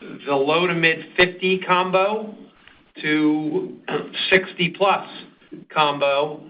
the 0.00 0.36
low 0.36 0.68
to 0.68 0.74
mid-50 0.74 1.66
combo 1.66 2.36
to 3.02 3.76
60+ 4.32 5.06
combo. 5.72 6.42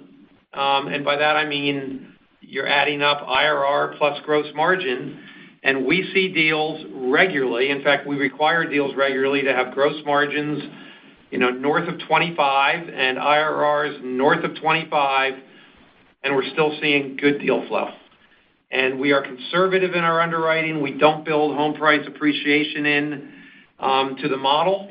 Um, 0.53 0.89
and 0.89 1.05
by 1.05 1.17
that 1.17 1.37
I 1.37 1.47
mean 1.47 2.11
you're 2.51 2.67
adding 2.67 3.01
up 3.01 3.27
IRR 3.27 3.97
plus 3.97 4.21
gross 4.25 4.47
margin, 4.55 5.21
and 5.63 5.87
we 5.87 6.11
see 6.13 6.33
deals 6.33 6.85
regularly. 6.93 7.71
In 7.71 7.83
fact, 7.83 8.07
we 8.07 8.17
require 8.17 8.69
deals 8.69 8.95
regularly 8.97 9.43
to 9.43 9.53
have 9.53 9.73
gross 9.73 10.03
margins, 10.05 10.63
you 11.31 11.39
know, 11.39 11.51
north 11.51 11.89
of 11.89 11.95
25 12.09 12.89
and 12.89 13.19
IRRs 13.19 14.03
north 14.03 14.43
of 14.43 14.57
25, 14.61 15.35
and 16.25 16.35
we're 16.35 16.51
still 16.53 16.77
seeing 16.81 17.17
good 17.17 17.39
deal 17.39 17.67
flow. 17.69 17.91
And 18.73 18.99
we 18.99 19.13
are 19.13 19.23
conservative 19.23 19.95
in 19.95 20.03
our 20.03 20.21
underwriting. 20.21 20.83
We 20.83 20.93
don't 20.93 21.25
build 21.25 21.57
home 21.57 21.75
price 21.75 22.07
appreciation 22.07 22.87
into 22.87 23.29
um, 23.79 24.17
the 24.23 24.37
model. 24.37 24.91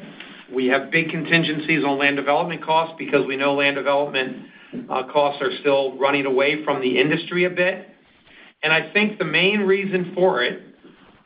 We 0.54 0.68
have 0.68 0.90
big 0.92 1.10
contingencies 1.10 1.84
on 1.84 2.00
land 2.00 2.16
development 2.16 2.64
costs 2.64 2.96
because 2.98 3.26
we 3.28 3.36
know 3.36 3.54
land 3.54 3.76
development 3.76 4.48
uh, 4.90 5.04
costs 5.12 5.42
are 5.42 5.52
still 5.60 5.98
running 5.98 6.26
away 6.26 6.64
from 6.64 6.82
the 6.82 7.00
industry 7.00 7.46
a 7.46 7.50
bit. 7.50 7.88
And 8.64 8.74
I 8.74 8.92
think 8.92 9.20
the 9.20 9.26
main 9.26 9.62
reason 9.62 10.12
for 10.16 10.44
it, 10.44 10.62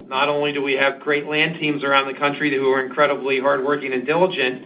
not 0.05 0.29
only 0.29 0.51
do 0.51 0.61
we 0.61 0.73
have 0.73 0.99
great 0.99 1.25
land 1.25 1.57
teams 1.59 1.83
around 1.83 2.13
the 2.13 2.19
country 2.19 2.53
who 2.55 2.69
are 2.71 2.85
incredibly 2.85 3.39
hardworking 3.39 3.93
and 3.93 4.05
diligent, 4.05 4.63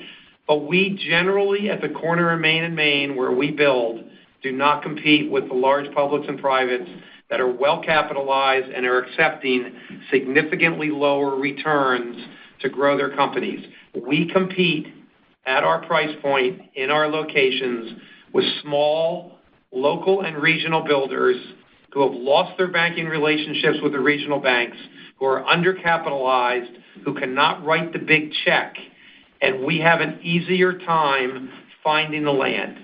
but 0.48 0.68
we 0.68 1.00
generally, 1.10 1.70
at 1.70 1.82
the 1.82 1.90
corner 1.90 2.32
of 2.32 2.40
Main 2.40 2.64
and 2.64 2.76
Main, 2.76 3.16
where 3.16 3.32
we 3.32 3.52
build, 3.52 4.04
do 4.42 4.52
not 4.52 4.82
compete 4.82 5.30
with 5.30 5.48
the 5.48 5.54
large 5.54 5.94
publics 5.94 6.26
and 6.28 6.40
privates 6.40 6.90
that 7.30 7.40
are 7.40 7.52
well 7.52 7.84
capitalized 7.84 8.70
and 8.70 8.86
are 8.86 9.04
accepting 9.04 9.74
significantly 10.10 10.90
lower 10.90 11.36
returns 11.36 12.18
to 12.62 12.70
grow 12.70 12.98
their 12.98 13.16
companies. 13.16 13.66
We 13.96 14.30
compete 14.32 14.88
at 15.46 15.64
our 15.64 15.86
price 15.86 16.16
point 16.22 16.62
in 16.76 16.92
our 16.92 17.08
locations 17.08 18.00
with 18.34 18.46
small, 18.62 19.40
local 19.72 20.22
and 20.22 20.38
regional 20.38 20.84
builders 20.84 21.38
who 21.94 22.04
have 22.04 22.14
lost 22.14 22.58
their 22.58 22.68
banking 22.68 23.06
relationships 23.06 23.78
with 23.82 23.94
the 23.94 24.00
regional 24.00 24.40
banks, 24.40 24.78
who 25.18 25.26
are 25.26 25.44
undercapitalized, 25.44 26.70
who 27.06 27.14
cannot 27.16 27.66
write 27.66 27.94
the 27.94 28.00
big 28.00 28.32
check, 28.46 28.76
and 29.42 29.64
we 29.64 29.80
have 29.80 30.02
an 30.02 30.20
easier 30.22 30.78
time 30.80 31.50
finding 31.84 32.24
the 32.24 32.32
land. 32.32 32.78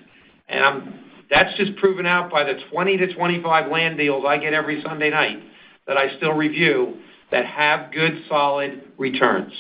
And 0.48 0.94
that's 1.30 1.56
just 1.58 1.76
proven 1.78 2.06
out 2.06 2.32
by 2.32 2.44
the 2.44 2.60
20-25 2.74 3.72
land 3.72 3.98
deals 3.98 4.24
I 4.28 4.38
get 4.38 4.54
every 4.54 4.82
Sunday 4.82 5.10
night 5.10 5.40
that 5.88 5.98
I 5.98 6.16
still 6.18 6.34
review 6.34 6.98
that 7.34 7.48
have 7.48 7.92
good, 7.92 8.24
solid 8.30 8.84
returns. 9.00 9.52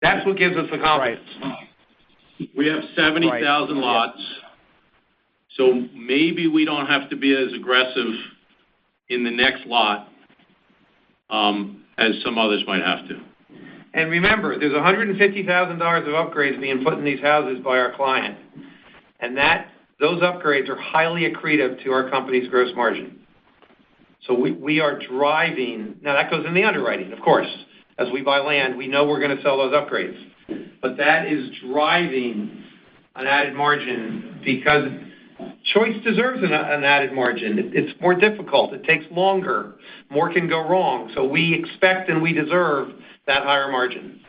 That's 0.00 0.24
what 0.26 0.38
gives 0.38 0.56
us 0.56 0.66
the 0.72 0.78
confidence. 0.78 1.20
Right. 1.42 1.68
We 2.56 2.66
have 2.68 2.80
70,000 2.96 3.76
lots, 3.78 4.18
so 5.56 5.86
maybe 5.94 6.46
we 6.46 6.64
don't 6.64 6.86
have 6.86 7.10
to 7.10 7.16
be 7.16 7.36
as 7.36 7.52
aggressive 7.52 8.14
in 9.10 9.24
the 9.24 9.30
next 9.30 9.66
lot, 9.66 10.08
um, 11.28 11.84
as 11.98 12.12
some 12.24 12.38
others 12.38 12.62
might 12.66 12.82
have 12.82 13.06
to. 13.08 13.20
And 13.92 14.10
remember, 14.10 14.58
there's 14.58 14.72
$150,000 14.72 15.18
of 15.20 16.32
upgrades 16.32 16.60
being 16.60 16.82
put 16.82 16.94
in 16.94 17.04
these 17.04 17.20
houses 17.20 17.62
by 17.62 17.78
our 17.78 17.94
client, 17.94 18.38
and 19.20 19.36
that 19.36 19.68
those 20.00 20.22
upgrades 20.22 20.70
are 20.70 20.80
highly 20.80 21.30
accretive 21.30 21.82
to 21.84 21.90
our 21.90 22.08
company's 22.08 22.48
gross 22.48 22.74
margin. 22.74 23.17
So 24.26 24.34
we 24.34 24.80
are 24.80 24.98
driving. 24.98 25.96
Now, 26.02 26.14
that 26.14 26.30
goes 26.30 26.44
in 26.46 26.54
the 26.54 26.64
underwriting, 26.64 27.12
of 27.12 27.20
course. 27.20 27.48
As 27.98 28.08
we 28.12 28.22
buy 28.22 28.38
land, 28.38 28.76
we 28.76 28.86
know 28.86 29.06
we're 29.06 29.20
gonna 29.20 29.42
sell 29.42 29.58
those 29.58 29.72
upgrades. 29.72 30.16
But 30.80 30.96
that 30.98 31.26
is 31.26 31.50
driving 31.66 32.62
an 33.16 33.26
added 33.26 33.54
margin 33.54 34.40
because 34.44 34.88
Choice 35.72 36.02
deserves 36.02 36.42
an 36.42 36.52
added 36.52 37.12
margin. 37.12 37.72
It's 37.74 38.00
more 38.00 38.14
difficult. 38.14 38.72
It 38.72 38.84
takes 38.84 39.04
longer. 39.10 39.76
More 40.10 40.32
can 40.32 40.48
go 40.48 40.68
wrong. 40.68 41.10
So 41.14 41.24
we 41.24 41.54
expect 41.54 42.08
and 42.08 42.22
we 42.22 42.32
deserve 42.32 42.88
that 43.26 43.44
higher 43.44 43.70
margin. 43.70 44.20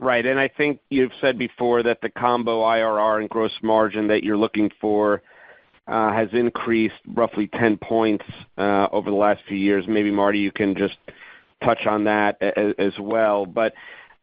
Right. 0.00 0.24
And 0.24 0.38
I 0.38 0.48
think 0.48 0.80
you've 0.90 1.12
said 1.20 1.38
before 1.38 1.82
that 1.82 2.00
the 2.00 2.08
combo 2.08 2.62
IRR 2.62 3.20
and 3.20 3.28
gross 3.28 3.52
margin 3.62 4.08
that 4.08 4.24
you're 4.24 4.36
looking 4.36 4.70
for 4.80 5.22
has 5.88 6.28
increased 6.32 6.94
roughly 7.14 7.48
10 7.48 7.78
points 7.78 8.24
over 8.56 9.10
the 9.10 9.16
last 9.16 9.42
few 9.48 9.56
years. 9.56 9.86
Maybe, 9.88 10.10
Marty, 10.10 10.38
you 10.38 10.52
can 10.52 10.76
just 10.76 10.96
touch 11.64 11.86
on 11.86 12.04
that 12.04 12.40
as 12.42 12.92
well. 13.00 13.46
But 13.46 13.74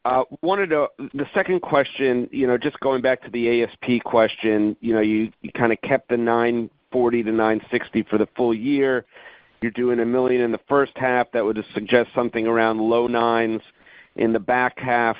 uh 0.05 0.23
wanted 0.41 0.71
uh 0.71 0.87
the 1.13 1.25
second 1.33 1.61
question, 1.61 2.29
you 2.31 2.45
know, 2.47 2.57
just 2.57 2.79
going 2.79 3.01
back 3.01 3.23
to 3.23 3.29
the 3.31 3.63
ASP 3.63 4.03
question, 4.03 4.77
you 4.79 4.93
know, 4.93 5.01
you 5.01 5.31
kind 5.57 5.73
of 5.73 5.81
kept 5.81 6.09
the 6.09 6.15
$940,000-$960,000 6.15 8.07
for 8.07 8.17
the 8.19 8.27
full 8.37 8.53
year. 8.53 9.05
You're 9.61 9.71
doing 9.71 9.97
1 9.97 10.11
million 10.11 10.41
in 10.41 10.51
the 10.51 10.59
first 10.69 10.91
half. 10.95 11.31
That 11.31 11.43
would 11.43 11.63
suggest 11.73 12.11
something 12.13 12.45
around 12.45 12.79
low 12.79 13.07
$9s 13.07 13.61
in 14.15 14.31
the 14.31 14.39
back 14.39 14.77
half. 14.77 15.17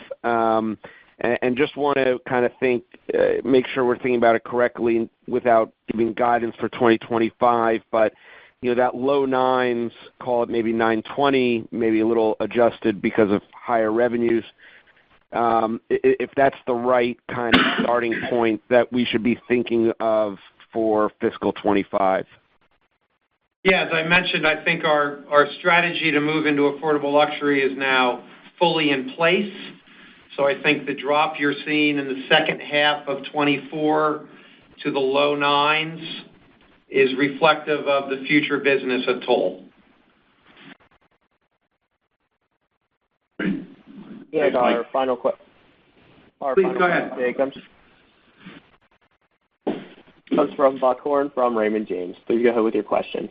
And 1.20 1.56
just 1.56 1.78
wanna 1.78 2.18
kind 2.28 2.46
of 2.46 2.52
think, 2.60 2.84
uh, 3.18 3.36
make 3.44 3.68
sure 3.68 3.86
we're 3.86 3.96
thinking 3.96 4.18
about 4.18 4.36
it 4.36 4.44
correctly 4.44 5.10
without 5.28 5.72
giving 5.88 6.14
guidance 6.14 6.56
for 6.58 6.68
2025. 6.70 7.82
but, 7.92 8.14
You 8.62 8.72
know, 8.72 8.76
that 8.76 8.96
low 8.96 9.26
$9s, 9.26 9.92
call 10.20 10.44
it 10.44 10.50
maybe 10.50 10.74
$920,000, 10.74 11.68
maybe 11.72 12.00
a 12.00 12.08
little 12.08 12.36
adjusted 12.40 13.02
because 13.02 13.32
of 13.32 13.42
higher 13.54 13.92
revenues, 13.92 14.44
um, 15.34 15.82
if 15.90 16.30
that's 16.36 16.58
the 16.66 16.74
right 16.74 17.18
kind 17.28 17.56
of 17.56 17.62
starting 17.84 18.14
point 18.30 18.62
that 18.70 18.92
we 18.92 19.06
should 19.06 19.24
be 19.24 19.40
thinking 19.48 19.92
of 20.00 20.38
for 20.74 21.12
fiscal 21.22 21.52
2025. 21.54 22.26
Yeah. 23.64 23.86
As 23.86 23.94
I 23.94 24.04
mentioned, 24.04 24.46
I 24.46 24.64
think 24.64 24.84
our 24.84 25.48
strategy 25.60 26.12
to 26.12 26.22
move 26.22 26.46
into 26.46 26.64
affordable 26.64 27.14
luxury 27.14 27.62
is 27.62 27.78
now 27.78 28.24
fully 28.60 28.92
in 28.92 29.12
place. 29.14 29.54
I 30.44 30.62
think 30.62 30.86
the 30.86 30.94
drop 30.94 31.40
you're 31.40 31.56
seeing 31.66 31.98
in 31.98 32.08
the 32.08 32.26
second 32.30 32.60
half 32.60 33.08
of 33.08 33.20
2024 33.26 34.28
to 34.84 34.92
the 34.92 35.00
low 35.00 35.36
9s 35.36 36.24
is 36.90 37.16
reflective 37.18 37.88
of 37.88 38.10
the 38.10 38.26
future 38.28 38.60
business 38.60 39.04
of 39.08 39.24
Toll. 39.26 39.64
Our 44.76 44.86
final 44.92 45.16
que- 45.16 45.32
Please 46.54 46.78
go 46.78 46.86
ahead. 46.86 47.14
Comes 50.36 50.54
from 50.56 50.80
Buck 50.80 51.00
Horne 51.00 51.32
from 51.34 51.58
Raymond 51.58 51.88
James. 51.88 52.18
Please 52.28 52.44
go 52.44 52.50
ahead 52.50 52.62
with 52.62 52.74
your 52.74 52.84
question. 52.84 53.30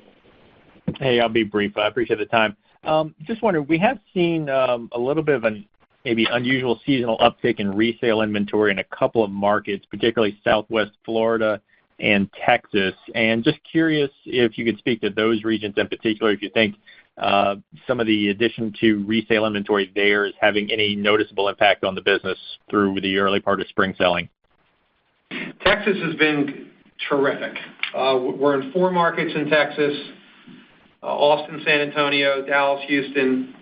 Hey, 0.99 1.21
I'll 1.21 1.29
be 1.29 1.43
brief. 1.43 1.77
I 1.77 1.89
appreciate 1.89 2.19
the 2.19 2.27
time. 2.27 2.57
Um, 2.85 3.15
just 3.23 3.43
wondering, 3.43 3.67
we 3.69 3.79
have 3.79 3.99
seen 4.13 4.49
um, 4.49 4.89
a 4.93 4.99
little 4.99 5.23
bit 5.23 5.35
of 5.35 5.45
an 5.45 5.67
maybe 6.05 6.27
unusual 6.31 6.81
seasonal 6.85 7.19
uptick 7.19 7.61
in 7.61 7.75
resale 7.75 8.23
inventory 8.23 8.71
in 8.71 8.79
a 8.79 8.85
couple 8.85 9.25
of 9.25 9.31
markets, 9.31 9.87
particularly 9.91 10.39
Southwest 10.45 10.93
Florida 11.05 11.61
and 12.01 12.29
Texas. 12.45 12.95
And 13.15 13.43
just 13.45 13.59
curious 13.71 14.11
if 14.25 14.59
you 14.59 14.65
could 14.65 14.79
speak 14.79 15.01
to 15.03 15.11
those 15.11 15.45
regions 15.45 15.75
in 15.77 15.89
particular, 15.89 16.33
if 16.33 16.43
you 16.43 16.51
think 16.51 16.77
uh, 17.19 17.57
some 17.87 18.01
of 18.01 18.07
the 18.07 18.29
addition 18.29 18.75
to 18.81 19.05
resale 19.07 19.47
inventory 19.47 19.91
there 19.95 20.27
is 20.27 20.33
having 20.41 20.71
any 20.71 20.97
noticeable 20.97 21.49
impact 21.49 21.85
on 21.85 21.95
the 21.95 22.03
business 22.03 22.39
through 22.69 23.01
the 23.01 23.17
early 23.19 23.41
part 23.41 23.61
of 23.61 23.69
spring 23.69 23.95
selling. 23.97 24.29
Texas 25.65 25.97
has 26.03 26.15
been 26.17 26.71
terrific. 27.09 27.57
Uh, 27.95 28.19
we're 28.37 28.61
in 28.61 28.73
four 28.73 28.91
markets 28.91 29.33
in 29.35 29.49
Texas, 29.49 29.97
uh, 31.03 31.07
Austin, 31.07 31.63
San 31.65 31.81
Antonio, 31.81 32.45
Dallas, 32.45 32.83
Houston. 32.89 33.55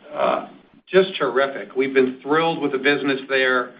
Just 0.93 1.17
terrific. 1.17 1.75
We've 1.75 1.95
been 1.95 2.21
thrilled 2.21 2.61
with 2.61 2.73
the 2.73 2.79
business 2.79 3.21
there. 3.27 3.73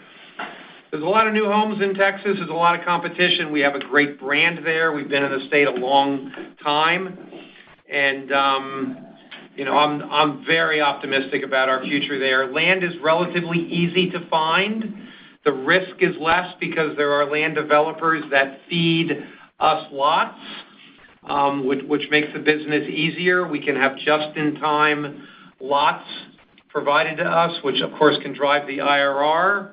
There's 0.91 1.03
a 1.03 1.07
lot 1.07 1.27
of 1.27 1.35
new 1.35 1.45
homes 1.45 1.83
in 1.83 1.93
Texas. 1.93 2.37
There's 2.39 2.49
a 2.49 2.55
lot 2.55 2.79
of 2.79 2.87
competition. 2.87 3.53
We 3.53 3.61
have 3.61 3.75
a 3.75 3.81
great 3.81 4.19
brand 4.19 4.65
there. 4.65 4.93
We've 4.93 5.11
been 5.11 5.23
in 5.23 5.31
the 5.31 5.47
state 5.47 5.69
a 5.69 5.73
long 5.73 6.33
time. 6.65 7.19
And 7.93 8.33
um, 8.33 8.97
you 9.57 9.67
know, 9.67 9.77
I'm 9.77 10.03
I'm 10.11 10.47
very 10.47 10.81
optimistic 10.81 11.43
about 11.45 11.69
our 11.69 11.83
future 11.83 12.19
there. 12.19 12.51
Land 12.51 12.83
is 12.83 12.93
relatively 13.03 13.59
easy 13.59 14.09
to 14.11 14.27
find. 14.31 14.95
The 15.45 15.53
risk 15.53 15.97
is 16.01 16.17
less 16.19 16.55
because 16.61 16.97
there 16.97 17.13
are 17.13 17.31
land 17.31 17.57
developers 17.57 18.25
that 18.31 18.61
feed 18.71 19.11
us 19.61 19.87
lots, 19.93 20.39
which 21.63 22.09
makes 22.11 22.29
the 22.33 22.39
business 22.39 22.89
easier. 22.89 23.47
We 23.47 23.63
can 23.63 23.77
have 23.77 23.99
just-in-time 23.99 25.29
lots 25.61 26.09
provided 26.73 27.19
to 27.19 27.25
us, 27.25 27.63
which 27.63 27.81
of 27.83 27.93
course 27.99 28.17
can 28.23 28.33
drive 28.33 28.67
the 28.67 28.79
IRR. 28.79 29.73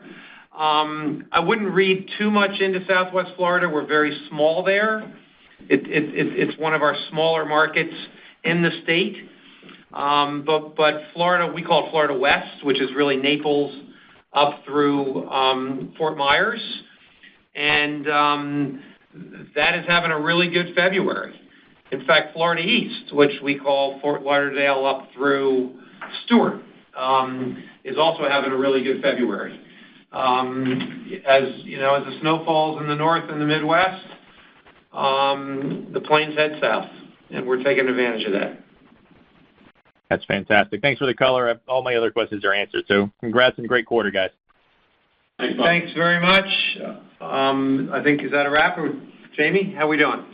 Um, 0.56 1.26
I 1.32 1.40
wouldn't 1.40 1.72
read 1.72 2.10
too 2.18 2.30
much 2.30 2.60
into 2.60 2.86
Southwest 2.86 3.32
Florida. 3.38 3.70
We're 3.70 3.88
very 3.88 4.18
small 4.30 4.64
there. 4.64 5.16
It's 5.70 6.60
one 6.60 6.74
of 6.74 6.82
our 6.82 6.96
smaller 7.10 7.46
markets 7.46 7.94
in 8.44 8.62
the 8.62 8.72
state. 8.84 9.16
Um, 9.94 10.44
but 10.46 10.76
but 10.76 11.02
Florida, 11.14 11.52
we 11.52 11.64
call 11.64 11.88
it 11.88 11.92
Florida 11.92 12.14
West, 12.14 12.64
which 12.64 12.80
is 12.80 12.90
really 12.96 13.18
Naples 13.18 13.76
up 14.34 14.64
through 14.66 15.28
um, 15.30 15.94
Fort 15.98 16.18
Myers. 16.18 16.62
And 17.56 18.06
that 19.56 19.76
is 19.76 19.86
having 19.88 20.12
a 20.12 20.20
really 20.20 20.50
good 20.50 20.76
February. 20.76 21.40
In 21.92 22.06
fact, 22.06 22.34
Florida 22.34 22.62
East, 22.62 23.14
which 23.14 23.32
we 23.44 23.58
call 23.58 24.00
Fort 24.02 24.22
Lauderdale 24.22 24.86
up 24.86 25.10
through 25.16 25.80
Stuart, 26.26 26.62
Um, 26.96 27.64
is 27.84 27.98
also 27.98 28.28
having 28.28 28.52
a 28.52 28.58
really 28.58 28.84
good 28.84 29.02
February. 29.02 29.60
Um, 30.12 31.12
as 31.26 31.44
you 31.64 31.78
know, 31.78 31.96
as 31.96 32.04
the 32.06 32.20
snow 32.20 32.44
falls 32.44 32.82
in 32.82 32.88
the 32.88 32.96
North 32.96 33.30
and 33.30 33.40
the 33.40 33.46
Midwest, 33.46 34.06
um, 34.92 35.88
the 35.94 36.02
planes 36.02 36.36
head 36.36 36.58
south, 36.62 36.90
and 37.30 37.46
we're 37.46 37.64
taking 37.64 37.88
advantage 37.88 38.26
of 38.26 38.34
that. 38.34 38.64
That's 40.10 40.26
fantastic. 40.26 40.82
Thanks 40.82 40.98
for 41.00 41.06
the 41.06 41.14
color. 41.14 41.60
All 41.68 41.84
my 41.84 41.96
other 41.96 42.10
questions 42.10 42.44
are 42.44 42.54
answered. 42.54 42.86
So 42.88 43.12
congrats 43.20 43.60
and 43.60 43.68
great 43.68 43.86
quarter, 43.86 44.10
guys. 44.10 44.32
Thanks, 45.38 45.56
Buck. 45.56 45.68
Thanks 45.68 45.94
very 45.94 46.20
much. 46.20 46.48
I 47.22 48.02
think, 48.04 48.24
is 48.24 48.32
that 48.32 48.46
a 48.46 48.50
wrap? 48.50 48.78
Jamie, 49.38 49.74
how 49.78 49.88
we 49.88 49.98
doing? 49.98 50.26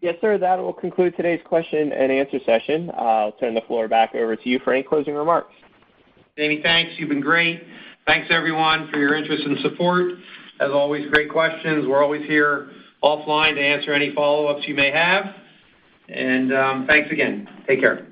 Yes, 0.00 0.16
sir. 0.20 0.38
That 0.38 0.58
will 0.58 0.72
conclude 0.72 1.16
today's 1.16 1.40
question 1.44 1.92
and 1.92 2.12
answer 2.12 2.38
session. 2.44 2.90
I'll 2.96 3.32
turn 3.32 3.54
the 3.54 3.62
floor 3.62 3.88
back 3.88 4.14
over 4.14 4.36
to 4.36 4.48
you 4.48 4.58
for 4.60 4.72
any 4.72 4.82
closing 4.82 5.14
remarks. 5.14 5.52
Jamie, 6.36 6.60
thanks. 6.62 6.92
You've 6.98 7.08
been 7.08 7.20
great. 7.20 7.62
Thanks, 8.06 8.28
everyone, 8.30 8.88
for 8.92 8.98
your 8.98 9.14
interest 9.14 9.42
and 9.44 9.58
support. 9.60 10.12
As 10.60 10.70
always, 10.70 11.10
great 11.10 11.30
questions. 11.30 11.86
We're 11.86 12.02
always 12.02 12.26
here 12.26 12.70
offline 13.02 13.54
to 13.54 13.60
answer 13.60 13.92
any 13.92 14.14
follow-ups 14.14 14.66
you 14.66 14.74
may 14.74 14.90
have. 14.90 15.26
And 16.08 16.52
um 16.52 16.86
thanks 16.86 17.10
again. 17.10 17.48
Take 17.66 17.80
care. 17.80 18.06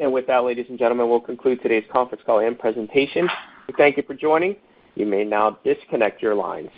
And 0.00 0.12
with 0.12 0.26
that, 0.26 0.44
ladies 0.44 0.66
and 0.68 0.78
gentlemen, 0.78 1.08
we'll 1.08 1.20
conclude 1.20 1.62
today's 1.62 1.84
conference 1.90 2.22
call 2.26 2.40
and 2.40 2.58
presentation. 2.58 3.28
We 3.68 3.74
thank 3.76 3.96
you 3.96 4.02
for 4.02 4.14
joining. 4.14 4.56
You 4.96 5.06
may 5.06 5.24
now 5.24 5.58
disconnect 5.64 6.20
your 6.20 6.34
lines. 6.34 6.70